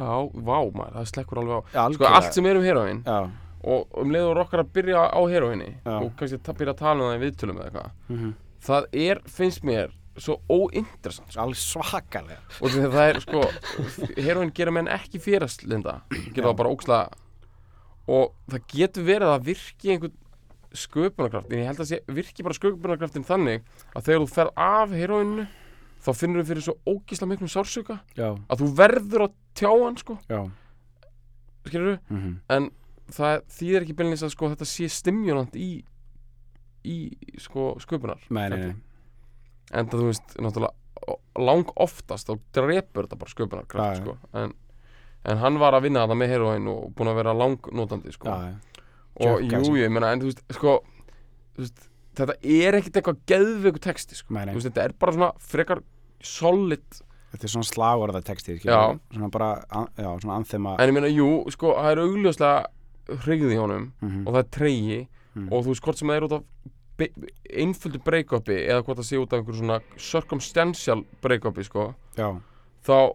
vá 0.42 0.58
maður, 0.74 0.94
það 0.96 1.08
slekkur 1.12 1.38
alveg 1.42 1.54
á. 1.54 1.60
Já, 1.74 1.82
sko, 1.96 2.04
allt 2.08 2.34
sem 2.34 2.46
er 2.50 2.56
um 2.58 2.64
heroin 2.66 3.02
já, 3.06 3.18
og 3.62 3.98
um 4.02 4.14
leiður 4.14 4.42
okkar 4.42 4.64
að 4.64 4.72
byrja 4.76 5.02
á 5.12 5.20
heroinni 5.30 5.70
Já. 5.84 5.96
og 5.98 6.08
kannski 6.18 6.40
að 6.40 6.58
byrja 6.62 6.74
að 6.74 6.80
tala 6.82 7.04
um 7.04 7.10
það 7.10 7.18
í 7.18 7.22
viðtölum 7.26 7.60
eða 7.60 7.68
eitthvað 7.70 8.16
mm 8.16 8.32
það 8.62 8.84
er, 8.94 9.20
finnst 9.26 9.64
mér, 9.66 9.92
svo 10.22 10.36
óinteressant 10.46 11.32
sko. 11.32 11.40
alveg 11.42 11.58
svakalega. 11.58 12.42
Og 12.60 12.70
því 12.70 12.82
að 12.86 12.92
það 12.96 13.08
er, 13.08 13.20
sko, 13.24 13.40
heroin 14.22 14.52
gera 14.54 14.74
menn 14.74 14.90
ekki 14.92 15.18
férastlinda, 15.22 15.96
gera 16.34 16.50
það 16.50 16.58
bara 16.60 16.74
óksla 16.76 16.98
og 18.12 18.34
það 18.50 18.66
getur 18.74 19.06
verið 19.08 19.28
að 19.28 19.32
það 19.34 19.48
virki 19.48 19.92
einhvern 19.94 20.18
sköpunarkraft 20.72 21.50
en 21.52 21.58
ég 21.60 21.68
held 21.68 21.82
að 21.84 21.90
sé, 21.90 21.98
virki 22.08 22.44
bara 22.46 22.56
sköpunarkraftin 22.56 23.26
þannig 23.28 23.66
að 23.92 24.06
þegar 24.06 24.22
þú 24.22 24.28
fer 24.32 24.52
af 24.64 24.94
heroinu 24.96 25.44
þá 26.02 26.10
finnur 26.18 26.42
þú 26.42 26.48
fyrir 26.48 26.66
svo 26.66 26.74
ógísla 26.88 27.28
miklum 27.30 27.50
sársöka 27.52 27.98
já, 28.18 28.30
að 28.32 28.62
þú 28.62 28.70
verður 28.78 29.26
að 29.26 29.34
tjá 29.58 29.68
hann, 29.70 29.98
sko, 30.00 30.16
skilur 31.68 31.98
mm 32.10 32.38
en 32.56 32.70
það 33.16 33.34
þýðir 33.56 33.86
ekki 33.86 33.96
beinleins 33.98 34.24
að 34.26 34.34
sko, 34.34 34.50
þetta 34.52 34.68
sé 34.68 34.88
stimulant 34.92 35.56
í 35.58 35.70
í 36.82 36.96
sko, 37.40 37.72
sköpunar 37.82 38.22
nei, 38.34 38.46
nei, 38.50 38.58
nei, 38.58 38.72
en 39.70 39.90
það 39.90 40.00
þú 40.00 40.08
veist, 40.08 40.34
náttúrulega 40.42 40.78
lang 41.42 41.70
oftast 41.82 42.28
þá 42.28 42.34
drepur 42.58 43.06
þetta 43.06 43.20
bara 43.20 43.32
sköpunar 43.32 43.68
já. 43.68 44.00
sko. 44.00 44.16
en, 44.38 44.54
en 45.30 45.40
hann 45.42 45.60
var 45.62 45.76
að 45.76 45.86
vinna 45.86 46.04
þetta 46.04 46.18
með 46.18 46.34
heroin 46.34 46.68
og 46.72 46.90
búin 46.96 47.12
að 47.12 47.22
vera 47.22 47.36
langnótandi 47.36 48.14
sko. 48.14 48.34
og 49.22 49.46
jú, 49.46 49.62
ég 49.78 49.94
meina, 49.94 50.12
en 50.12 50.22
þú 50.22 50.30
veist, 50.30 50.44
sko 50.58 50.76
þú 51.54 51.64
veist, 51.64 51.88
þetta 52.18 52.36
er 52.42 52.78
ekkit 52.78 53.00
eitthvað 53.00 53.24
geðveiku 53.30 53.82
texti 53.88 54.18
sko. 54.18 54.36
veist, 54.36 54.68
þetta 54.68 54.86
er 54.88 54.98
bara 54.98 55.16
svona 55.16 55.32
frekar 55.52 55.82
solid 56.22 57.02
þetta 57.32 57.48
er 57.48 57.54
svona 57.54 57.70
slagorða 57.70 58.22
texti 58.26 58.58
svona 58.62 59.32
bara, 59.32 59.54
já, 59.96 60.10
svona 60.20 60.38
anþema 60.40 60.76
en 60.78 60.92
ég 60.92 60.96
meina, 60.98 61.10
jú, 61.10 61.32
sko, 61.54 61.76
það 61.78 61.94
er 61.94 62.04
augljóslega 62.04 62.81
hrigðið 63.08 63.52
í 63.54 63.60
honum 63.60 63.92
mm 64.02 64.26
og 64.26 64.34
það 64.34 64.38
er 64.44 64.50
treyji 64.58 65.08
Mm. 65.32 65.46
og 65.50 65.64
þú 65.64 65.68
veist 65.72 65.82
hvort 65.82 65.96
sem 65.98 66.08
það 66.08 66.16
er 66.16 66.24
út 66.26 66.32
af 66.32 66.42
einföldu 67.56 67.98
break-upi 68.04 68.56
eða 68.68 68.82
hvort 68.84 68.98
það 69.00 69.06
sé 69.08 69.16
út 69.16 69.32
af 69.32 69.38
einhverju 69.40 69.58
svona 69.62 69.78
circumstantial 69.96 71.04
break-upi 71.24 71.64
sko 71.64 71.94
já, 72.18 72.28
þá 72.84 73.14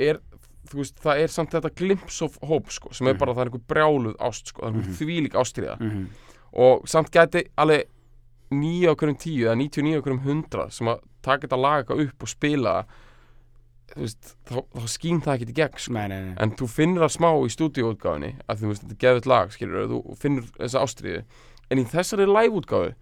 er 0.00 0.20
þú 0.68 0.80
veist 0.80 0.96
það 1.04 1.20
er 1.22 1.28
samt 1.28 1.50
þetta 1.52 1.70
glimpse 1.76 2.22
of 2.24 2.38
hope 2.42 2.70
sko 2.72 2.88
sem 2.92 3.06
er 3.06 3.12
Mhm. 3.14 3.18
bara 3.18 3.34
það 3.34 3.40
er 3.44 3.50
einhver 3.50 3.66
brjáluð 3.68 4.16
ást 4.16 4.46
sko 4.48 4.62
það 4.62 4.68
er 4.68 4.72
einhver 4.72 4.88
Mhm. 4.88 4.98
þvílík 5.00 5.34
ástriða 5.36 5.76
mm 5.80 6.08
og 6.52 6.88
samt 6.88 7.10
gæti 7.12 7.44
alveg 7.58 7.84
9 8.50 8.88
á 8.88 8.94
hverjum 8.96 9.18
10 9.18 9.44
eða 9.44 9.56
99 9.56 9.98
á 9.98 10.00
hverjum 10.00 10.22
100 10.24 10.70
sem 10.72 10.86
að 10.88 11.00
taka 11.22 11.46
þetta 11.46 11.60
lag 11.60 11.84
eitthvað 11.84 12.08
upp 12.08 12.22
og 12.22 12.28
spila 12.28 12.84
þú 12.84 12.88
veist 13.96 14.32
þá, 14.48 14.56
þá 14.74 14.86
skín 14.92 15.20
það 15.24 15.34
ekki 15.34 15.48
í 15.48 15.56
gegn 15.58 15.78
sko. 15.80 15.92
Nei, 15.96 16.08
nei, 16.12 16.18
nei. 16.28 16.34
En 16.44 16.54
þú 16.58 16.68
finnur 16.72 17.04
það 17.06 17.14
smá 17.16 17.28
í 17.40 17.52
stúdíóutgáfinni 17.54 18.32
að 18.46 18.62
þú 18.62 18.72
veist, 18.72 18.82
þetta 18.84 18.96
er 18.96 19.02
geðvitt 19.04 19.28
lag, 19.32 19.52
skilur 19.54 19.86
þú 19.92 20.00
finnur 20.20 20.48
þessa 20.58 20.82
ástriðu, 20.84 21.22
en 21.68 21.82
í 21.82 21.86
þessari 21.92 22.26
live-útgáfu, 22.28 22.92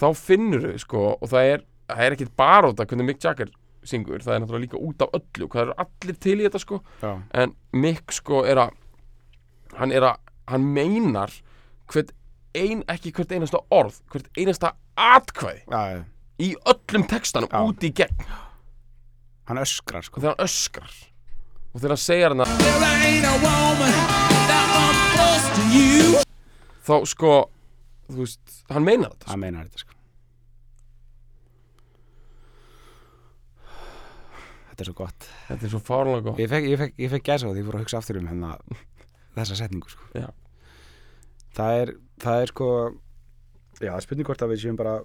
þá 0.00 0.06
finnur 0.18 0.66
þau 0.68 0.82
sko, 0.84 1.04
og 1.20 1.30
það 1.30 1.50
er, 1.52 1.66
það 1.92 2.06
er 2.06 2.16
ekkit 2.16 2.34
bara 2.36 2.72
út 2.72 2.82
af 2.82 2.90
hvernig 2.90 3.10
Mick 3.10 3.22
Jagger 3.24 3.52
syngur, 3.84 4.22
það 4.24 4.34
er 4.34 4.42
náttúrulega 4.42 4.64
líka 4.64 4.80
út 4.80 5.02
af 5.04 5.16
öllu, 5.18 5.48
hvað 5.52 5.66
eru 5.66 5.74
allir 5.84 6.16
til 6.24 6.38
í 6.38 6.46
þetta 6.46 6.60
sko, 6.62 6.80
já, 7.04 7.12
en 7.42 7.54
Mick 7.76 8.14
sko 8.16 8.42
er 8.48 8.62
að 8.64 8.74
hann 9.78 9.92
er 9.92 10.06
að, 10.08 10.32
hann 10.50 10.66
meinar 10.74 11.32
hvert 11.92 12.14
ein, 12.56 12.82
ekki 12.90 13.12
hvert 13.14 13.32
einasta 13.34 13.60
orð 13.74 14.00
hvert 14.12 14.28
einasta 14.38 14.72
atkvæði 14.96 15.64
já, 15.66 15.80
já, 15.94 16.02
í 16.40 16.50
öllum 16.70 17.06
textanum 17.10 17.50
Já. 17.52 17.60
út 17.66 17.84
í 17.86 17.90
gegn 17.94 18.24
hann 19.48 19.60
öskrar 19.60 20.04
sko 20.06 20.20
þegar 20.22 20.34
hann 20.38 20.46
öskrar 20.48 20.94
og 21.74 21.80
þegar 21.80 21.94
hann 21.96 22.02
segir 22.04 22.34
hann 22.34 22.44
There 22.44 22.86
ain't 23.00 23.26
a 23.28 23.34
woman 23.44 23.98
that 24.50 24.68
I'm 24.78 24.96
close 25.14 25.46
to 25.58 25.64
you. 25.74 26.22
þá 26.86 26.94
sko 27.12 27.32
þú 28.08 28.20
veist, 28.22 28.62
hann 28.70 28.84
meinar 28.84 29.12
þetta 29.14 29.24
sko. 29.24 29.30
hann 29.32 29.40
meinar 29.44 29.68
þetta 29.68 29.84
sko 29.84 29.92
þetta 34.70 34.82
er 34.84 34.88
svo 34.90 34.96
gott 34.98 35.28
þetta 35.48 35.66
er 35.68 35.72
svo 35.74 35.80
fárlega 35.86 36.24
gott 36.28 36.40
ég 36.42 36.50
fekk, 36.50 36.66
ég 36.72 36.80
fekk, 36.80 36.96
ég 37.04 37.12
fekk 37.14 37.28
gæsa 37.28 37.46
á 37.46 37.50
því, 37.52 37.60
ég 37.62 37.68
fór 37.68 37.78
að 37.78 37.84
hugsa 37.84 38.00
aftur 38.00 38.18
um 38.20 38.28
hérna 38.30 38.54
þessa 39.36 39.58
setningu 39.60 39.92
sko 39.92 40.08
Já. 40.18 40.28
það 41.56 41.80
er, 41.82 41.92
það 42.22 42.40
er 42.46 42.52
sko 42.54 42.68
já, 43.82 43.92
spurning 44.04 44.28
hvort 44.28 44.42
að 44.46 44.54
við 44.54 44.64
séum 44.64 44.78
bara 44.78 44.96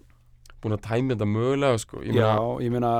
búin 0.60 0.76
að 0.76 0.84
tæmi 0.90 1.14
þetta 1.16 1.28
mögulega 1.30 1.80
sko. 1.82 2.02
ég 2.04 2.18
já, 2.18 2.34
meina, 2.34 2.64
ég 2.66 2.74
meina 2.74 2.94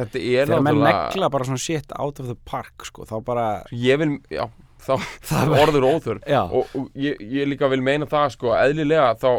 þetta 0.00 0.22
er 0.24 0.50
þegar 0.50 0.64
náttúrulega 0.66 1.04
negla 1.12 1.30
bara 1.36 1.46
svona 1.50 1.62
shit 1.62 1.94
out 1.98 2.20
of 2.22 2.26
the 2.30 2.36
park 2.48 2.84
sko, 2.88 3.04
þá 3.08 3.14
bara 3.26 3.46
ég 3.76 4.00
vil, 4.02 4.10
já, 4.32 4.44
þá 4.80 4.92
það 5.30 5.54
orður 5.62 5.86
óþur 5.92 6.20
og, 6.40 6.74
og 6.80 6.90
ég, 6.98 7.20
ég 7.20 7.48
líka 7.52 7.68
vil 7.72 7.82
meina 7.84 8.08
það 8.10 8.28
sko, 8.38 8.52
eðlilega 8.56 9.14
þá 9.20 9.30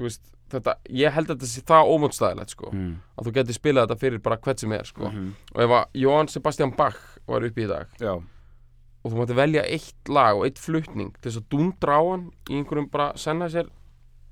veist, 0.00 0.22
þetta, 0.50 0.74
ég 0.96 1.12
held 1.14 1.28
að 1.30 1.36
þetta 1.36 1.48
sé 1.52 1.62
það 1.68 1.90
ómótstæðilegt 1.94 2.54
sko, 2.56 2.70
mm. 2.74 2.92
að 3.20 3.26
þú 3.28 3.32
getur 3.36 3.56
spilað 3.60 3.84
þetta 3.86 4.00
fyrir 4.00 4.22
bara 4.24 4.38
hvert 4.42 4.62
sem 4.64 4.72
er 4.74 4.88
sko, 4.88 5.10
Mhm. 5.10 5.26
og 5.54 5.60
ef 5.66 5.74
að 5.76 6.00
Johann 6.02 6.30
Sebastian 6.32 6.72
Bach 6.78 6.98
var 7.28 7.44
uppi 7.46 7.66
í 7.66 7.68
dag 7.70 7.86
Já, 8.00 8.14
og 8.16 9.12
þú 9.12 9.20
mátti 9.20 9.36
velja 9.38 9.62
eitt 9.68 10.08
lag 10.12 10.36
og 10.40 10.46
eitt 10.48 10.58
flutning 10.58 11.12
til 11.20 11.28
þess 11.30 11.42
að 11.42 11.46
dundra 11.54 12.00
á 12.00 12.02
hann 12.10 12.24
í 12.50 12.56
einhverjum 12.58 12.88
bara 12.90 13.12
senna 13.20 13.46
sér 13.52 13.68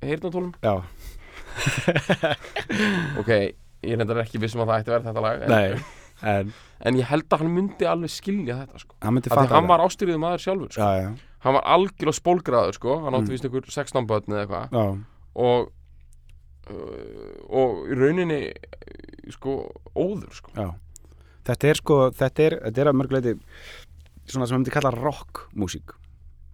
heyrnatólum 0.03 0.55
já, 0.65 0.75
ok, 3.21 3.31
ég 3.83 3.93
er 3.95 4.01
reyndar 4.03 4.21
ekki 4.25 4.41
vissum 4.43 4.63
að 4.65 4.73
það 4.73 4.81
ætti 4.83 4.91
að 4.91 4.95
vera 4.97 5.07
þetta 5.09 5.25
lag 5.27 5.43
en, 5.43 5.55
nei 5.55 5.97
En 6.19 6.53
en 6.89 6.97
ég 6.99 7.07
held 7.07 7.29
að 7.31 7.43
hann 7.45 7.53
myndi 7.55 7.87
alveg 7.87 8.11
skilja 8.11 8.57
þetta 8.65 8.81
sko. 8.83 8.97
hann 9.03 9.19
hann 9.53 9.69
var 9.71 9.83
ástyrðið 9.85 10.19
maður 10.19 10.43
sjálfur 10.43 10.73
sko. 10.75 10.83
Já, 10.83 11.03
já, 11.05 11.11
hann 11.47 11.55
var 11.55 11.67
algjörlega 11.77 12.17
spólgraður 12.19 12.75
sko. 12.75 12.97
hann 13.05 13.15
átti 13.15 13.29
Mm. 13.29 13.35
vist 13.37 13.47
ykkur 13.47 13.71
16 13.71 14.07
börn 14.11 14.35
eða 14.35 14.43
eitthvað 14.43 15.05
og 15.39 15.71
uh, 16.71 17.33
og 17.63 17.87
í 17.93 17.99
rauninni 17.99 18.41
sko 19.33 19.55
óður 19.95 20.35
sko. 20.35 20.69
Þetta 21.49 21.69
er 21.71 21.79
sko, 21.81 21.97
þetta 22.13 22.45
er, 22.45 22.59
þetta 22.67 22.83
er 22.83 22.91
að 22.91 22.99
mörguleiti 22.99 23.33
svona 24.29 24.45
sem 24.49 24.57
við 24.57 24.61
myndi 24.65 24.75
kalla 24.75 24.91
rockmúsík 24.93 25.95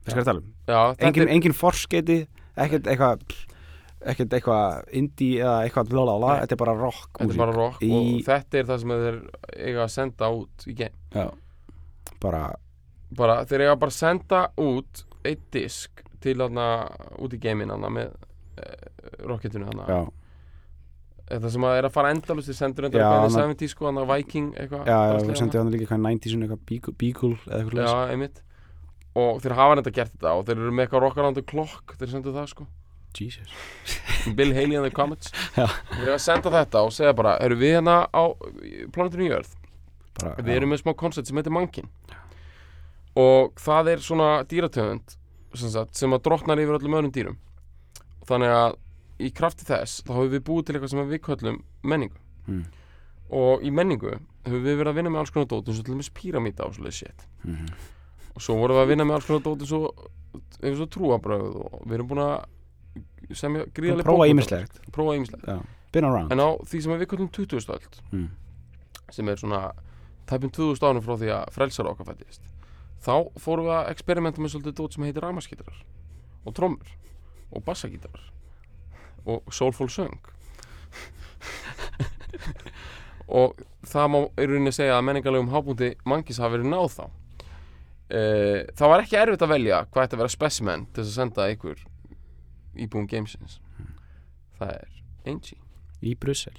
Við 0.05 0.12
skal 0.14 0.27
tala 0.29 0.43
um 0.45 0.51
já, 0.68 0.81
þetta 0.93 1.09
Engin, 1.09 1.25
er, 1.25 1.33
engin 1.35 1.57
forskeiti, 1.57 2.18
ekkert 2.61 2.87
eitthvað 2.93 3.25
ekkert 4.13 4.35
eitthvað 4.37 4.91
indie 5.01 5.39
eða 5.41 5.55
eitthvað 5.65 5.93
Nei. 6.35 6.41
þetta 6.45 6.57
er 6.57 6.61
bara 6.63 6.75
þetta 6.75 6.85
rockmúsík 6.85 7.35
er 7.35 7.41
bara 7.43 7.57
rock 7.57 7.83
í, 7.85 7.91
og 7.95 8.27
þetta 8.29 8.59
er 8.61 8.69
það 8.71 8.83
sem 8.83 8.95
þeir 9.05 9.19
eiga 9.69 9.85
að 9.87 9.93
senda 9.95 10.31
út 10.35 10.67
í 10.69 10.75
game 10.81 11.15
Já, 11.15 11.27
bara 12.25 12.43
bara, 13.15 13.39
þeir 13.49 13.65
eiga 13.67 13.77
bara 13.81 13.95
að 13.95 13.99
senda 14.01 14.43
út 14.61 15.05
eitt 15.25 15.47
disk 15.55 16.03
til 16.25 16.37
þarna 16.41 16.67
út 17.25 17.35
í 17.37 17.41
gamein 17.41 17.73
þarna 17.73 17.91
með 17.93 18.13
uh, 18.13 19.25
rocketinu 19.29 19.69
þarna. 19.69 19.85
Já, 19.89 20.01
þetta 21.31 21.51
sem 21.55 21.67
að 21.69 21.77
er 21.79 21.89
að 21.89 21.95
fara 21.95 22.13
endalust 22.15 22.51
þeir 22.51 22.59
sendur 22.61 22.89
endur 22.89 23.01
Já, 23.05 23.09
að 23.09 23.27
hana- 23.27 23.45
70 23.55 23.73
sko, 23.73 23.87
hann 23.89 24.01
Viking 24.13 24.51
eitthvað 24.55 24.89
já, 24.89 24.99
við 25.15 25.21
í 25.31 25.39
sendum 25.43 25.61
hana. 25.63 25.75
líka 25.75 25.85
eitthvað 25.87 26.07
90s 26.09 26.35
eitthvað 26.45 26.65
Beagle, 27.01 27.37
eða 27.49 27.61
eitthvað 27.63 27.85
já, 27.89 28.13
einmitt. 28.15 28.43
Og 29.15 29.39
þeir 29.45 29.55
hafa 29.61 29.77
þetta 29.81 29.95
gert 30.01 30.15
þetta 30.17 30.33
og 30.35 30.45
þeir 30.49 30.59
eru 30.59 30.73
með 30.75 30.85
eitthvað 30.89 31.05
rockarandu 31.07 31.45
klokk 31.47 31.95
þeir 32.01 32.11
sendu 32.17 32.35
það 32.35 32.49
sko 32.51 32.67
Jesus. 33.19 33.49
Bill 34.39 34.55
Haley 34.55 34.79
and 34.79 34.87
the 34.89 34.93
Comets. 34.95 35.33
Já. 35.57 35.67
þeir 35.93 36.03
eru 36.03 36.15
að 36.17 36.23
senda 36.27 36.55
þetta 36.55 36.85
og 36.87 36.95
segja 36.97 37.15
bara 37.17 37.37
eru 37.45 37.59
við 37.61 37.77
hérna 37.79 37.97
á 38.11 38.25
planetinu 38.95 39.29
Jörð? 39.31 39.53
Bara, 40.21 40.37
við 40.43 40.55
erum 40.59 40.75
með 40.75 40.83
smá 40.85 40.95
koncept 40.99 41.31
sem 41.31 41.39
heitir 41.39 41.55
mankin. 41.55 41.91
Og 43.19 43.53
það 43.62 43.93
er 43.95 44.03
svona 44.03 44.31
dýratöfund 44.51 45.17
sem, 45.55 45.71
sagt, 45.71 45.95
sem 45.99 46.15
að 46.15 46.25
drottnar 46.27 46.62
yfir 46.62 46.79
öllum 46.79 46.97
öðrum 46.99 47.15
dýrum. 47.15 47.39
Þannig 48.27 48.55
að 48.55 48.79
í 49.23 49.31
krafti 49.35 49.67
þess 49.69 50.03
þá 50.07 50.12
höfum 50.17 50.33
við 50.33 50.45
búið 50.49 50.67
til 50.67 50.77
eitthvað 50.77 50.93
sem 50.95 51.11
við 51.11 51.23
köllum 51.29 51.61
menningu. 51.87 52.21
Mm. 52.45 52.65
og 53.33 53.62
í 53.65 53.71
menningu 53.73 54.11
höfum 54.45 54.65
við 54.67 54.75
verið 54.77 54.91
að 54.91 54.97
vinna 54.99 55.11
með 55.15 55.23
alls 55.23 55.31
konar 55.33 55.47
dót 55.49 55.69
eins 55.71 55.79
og 55.81 55.87
til 55.87 55.95
dæmis 55.95 56.11
píramíta 56.12 56.67
og 56.67 56.75
svoleiðis 56.77 56.99
shit. 57.01 57.23
Mhm. 57.43 57.71
og 58.35 58.43
svo 58.43 58.57
vorum 58.59 58.77
við 58.77 58.83
að 58.83 58.91
vinna 58.91 59.07
með 59.09 59.15
alls 59.17 59.29
konar 59.31 59.45
dót 59.47 59.62
eins 59.65 59.73
og, 59.73 60.03
eins 60.61 60.83
og 60.85 60.91
trúabröð 60.93 61.57
og 61.62 61.87
við 61.87 61.95
erum 61.95 62.11
búin 62.11 62.21
að 62.21 62.45
semja 63.34 63.66
gríðarlega 63.74 64.09
Prófa 64.09 64.28
ýmislegt. 64.30 64.80
Prófa 64.95 65.16
around 66.03 66.32
en 66.34 66.42
á 66.42 66.49
því 66.66 66.80
sem 66.82 66.97
við 66.99 67.11
köllum 67.12 67.30
20. 67.30 67.70
öld 67.70 68.01
mm. 68.11 68.28
sem 69.14 69.28
er 69.30 69.40
svona 69.40 69.62
tæpum 70.26 70.51
2000 70.51 70.90
ánum 70.90 71.05
frá 71.05 71.14
því 71.20 71.32
að 71.36 71.55
frelsar 71.55 71.90
okkar 71.90 72.11
fættist 72.11 72.42
þá 73.05 73.30
fórum 73.38 73.68
við 73.68 73.76
að 73.78 73.90
experimenta 73.92 74.42
með 74.42 74.55
svolítið 74.55 74.78
dót 74.80 74.97
sem 74.97 75.05
heitir 75.07 75.22
ramaskítarar 75.22 75.82
og 76.45 76.57
trommur 76.57 76.95
og 77.55 77.64
bassagítarar 77.64 78.30
og 79.24 79.53
soulful 79.53 79.88
söng. 79.88 80.18
Og 83.24 83.57
það 83.88 84.11
má 84.12 84.18
í 84.20 84.47
rauninni 84.49 84.72
segja 84.74 84.99
að 84.99 85.07
menningarlegum 85.09 85.53
hábúndi 85.53 85.95
mangis 86.05 86.40
hafa 86.42 86.59
verið 86.59 86.68
náð 86.68 86.88
þá. 86.92 87.05
E, 88.05 88.20
það 88.76 88.90
var 88.92 89.05
ekki 89.05 89.16
erfitt 89.16 89.45
að 89.47 89.55
velja 89.55 89.78
hvað 89.88 90.05
ætti 90.05 90.16
að 90.18 90.22
vera 90.22 90.34
specimen 90.34 90.84
til 90.90 91.01
þess 91.01 91.12
að 91.14 91.20
senda 91.22 91.47
ykkur 91.55 91.78
íbúum 92.77 93.09
gamesins 93.11 93.61
það 94.59 94.79
er 94.79 94.89
Angie 95.33 95.61
Í 96.05 96.14
Brussel 96.20 96.57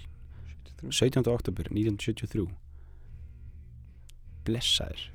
73. 0.82 0.92
17. 0.92 1.28
oktober 1.32 1.70
1973 1.72 2.48
Blessaður 4.46 5.10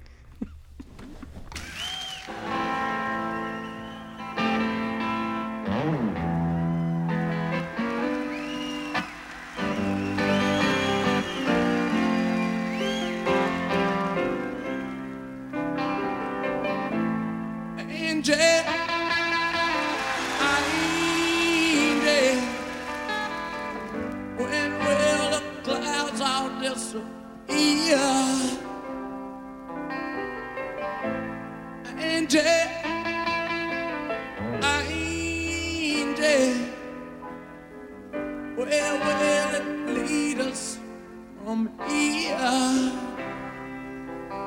here? 41.88 42.92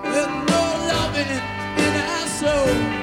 With 0.04 0.30
no 0.50 0.64
loving 0.90 1.32
in 1.86 1.94
our 2.10 2.28
soul 2.28 3.03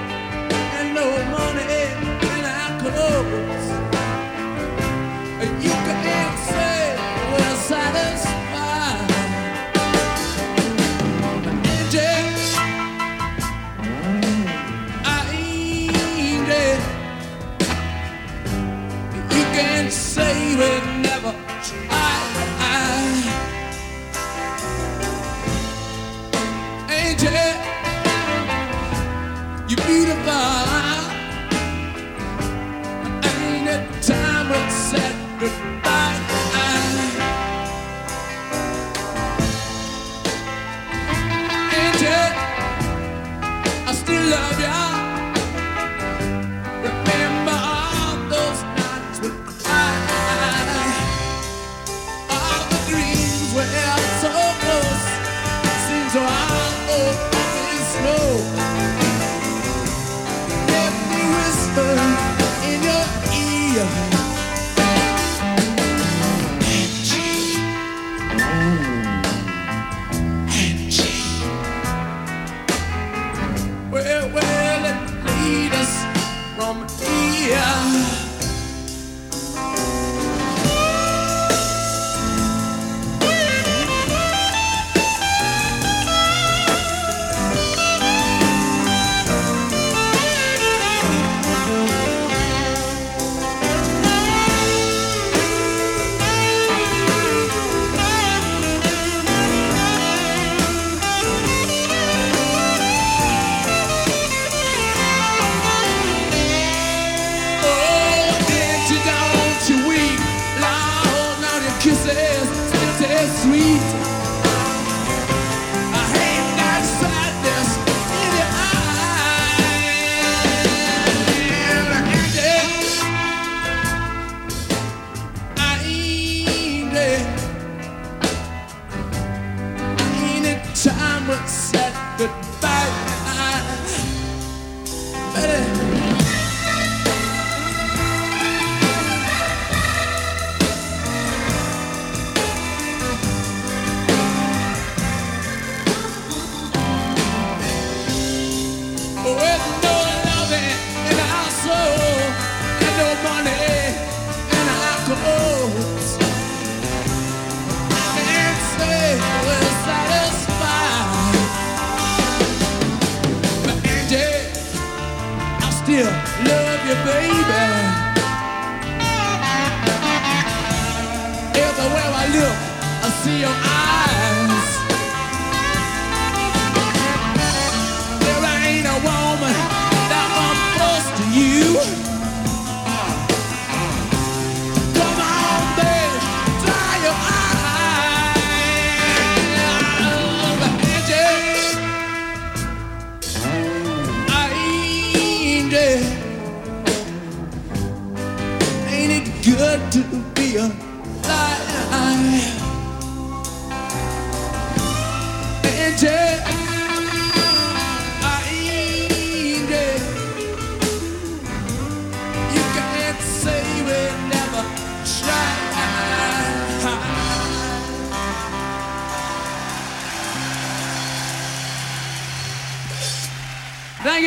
your 173.41 173.49
eyes. 173.49 173.70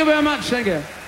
You 0.04 0.12
very 0.12 0.22
much. 0.22 0.50
Thank 0.50 0.68
you. 0.68 1.03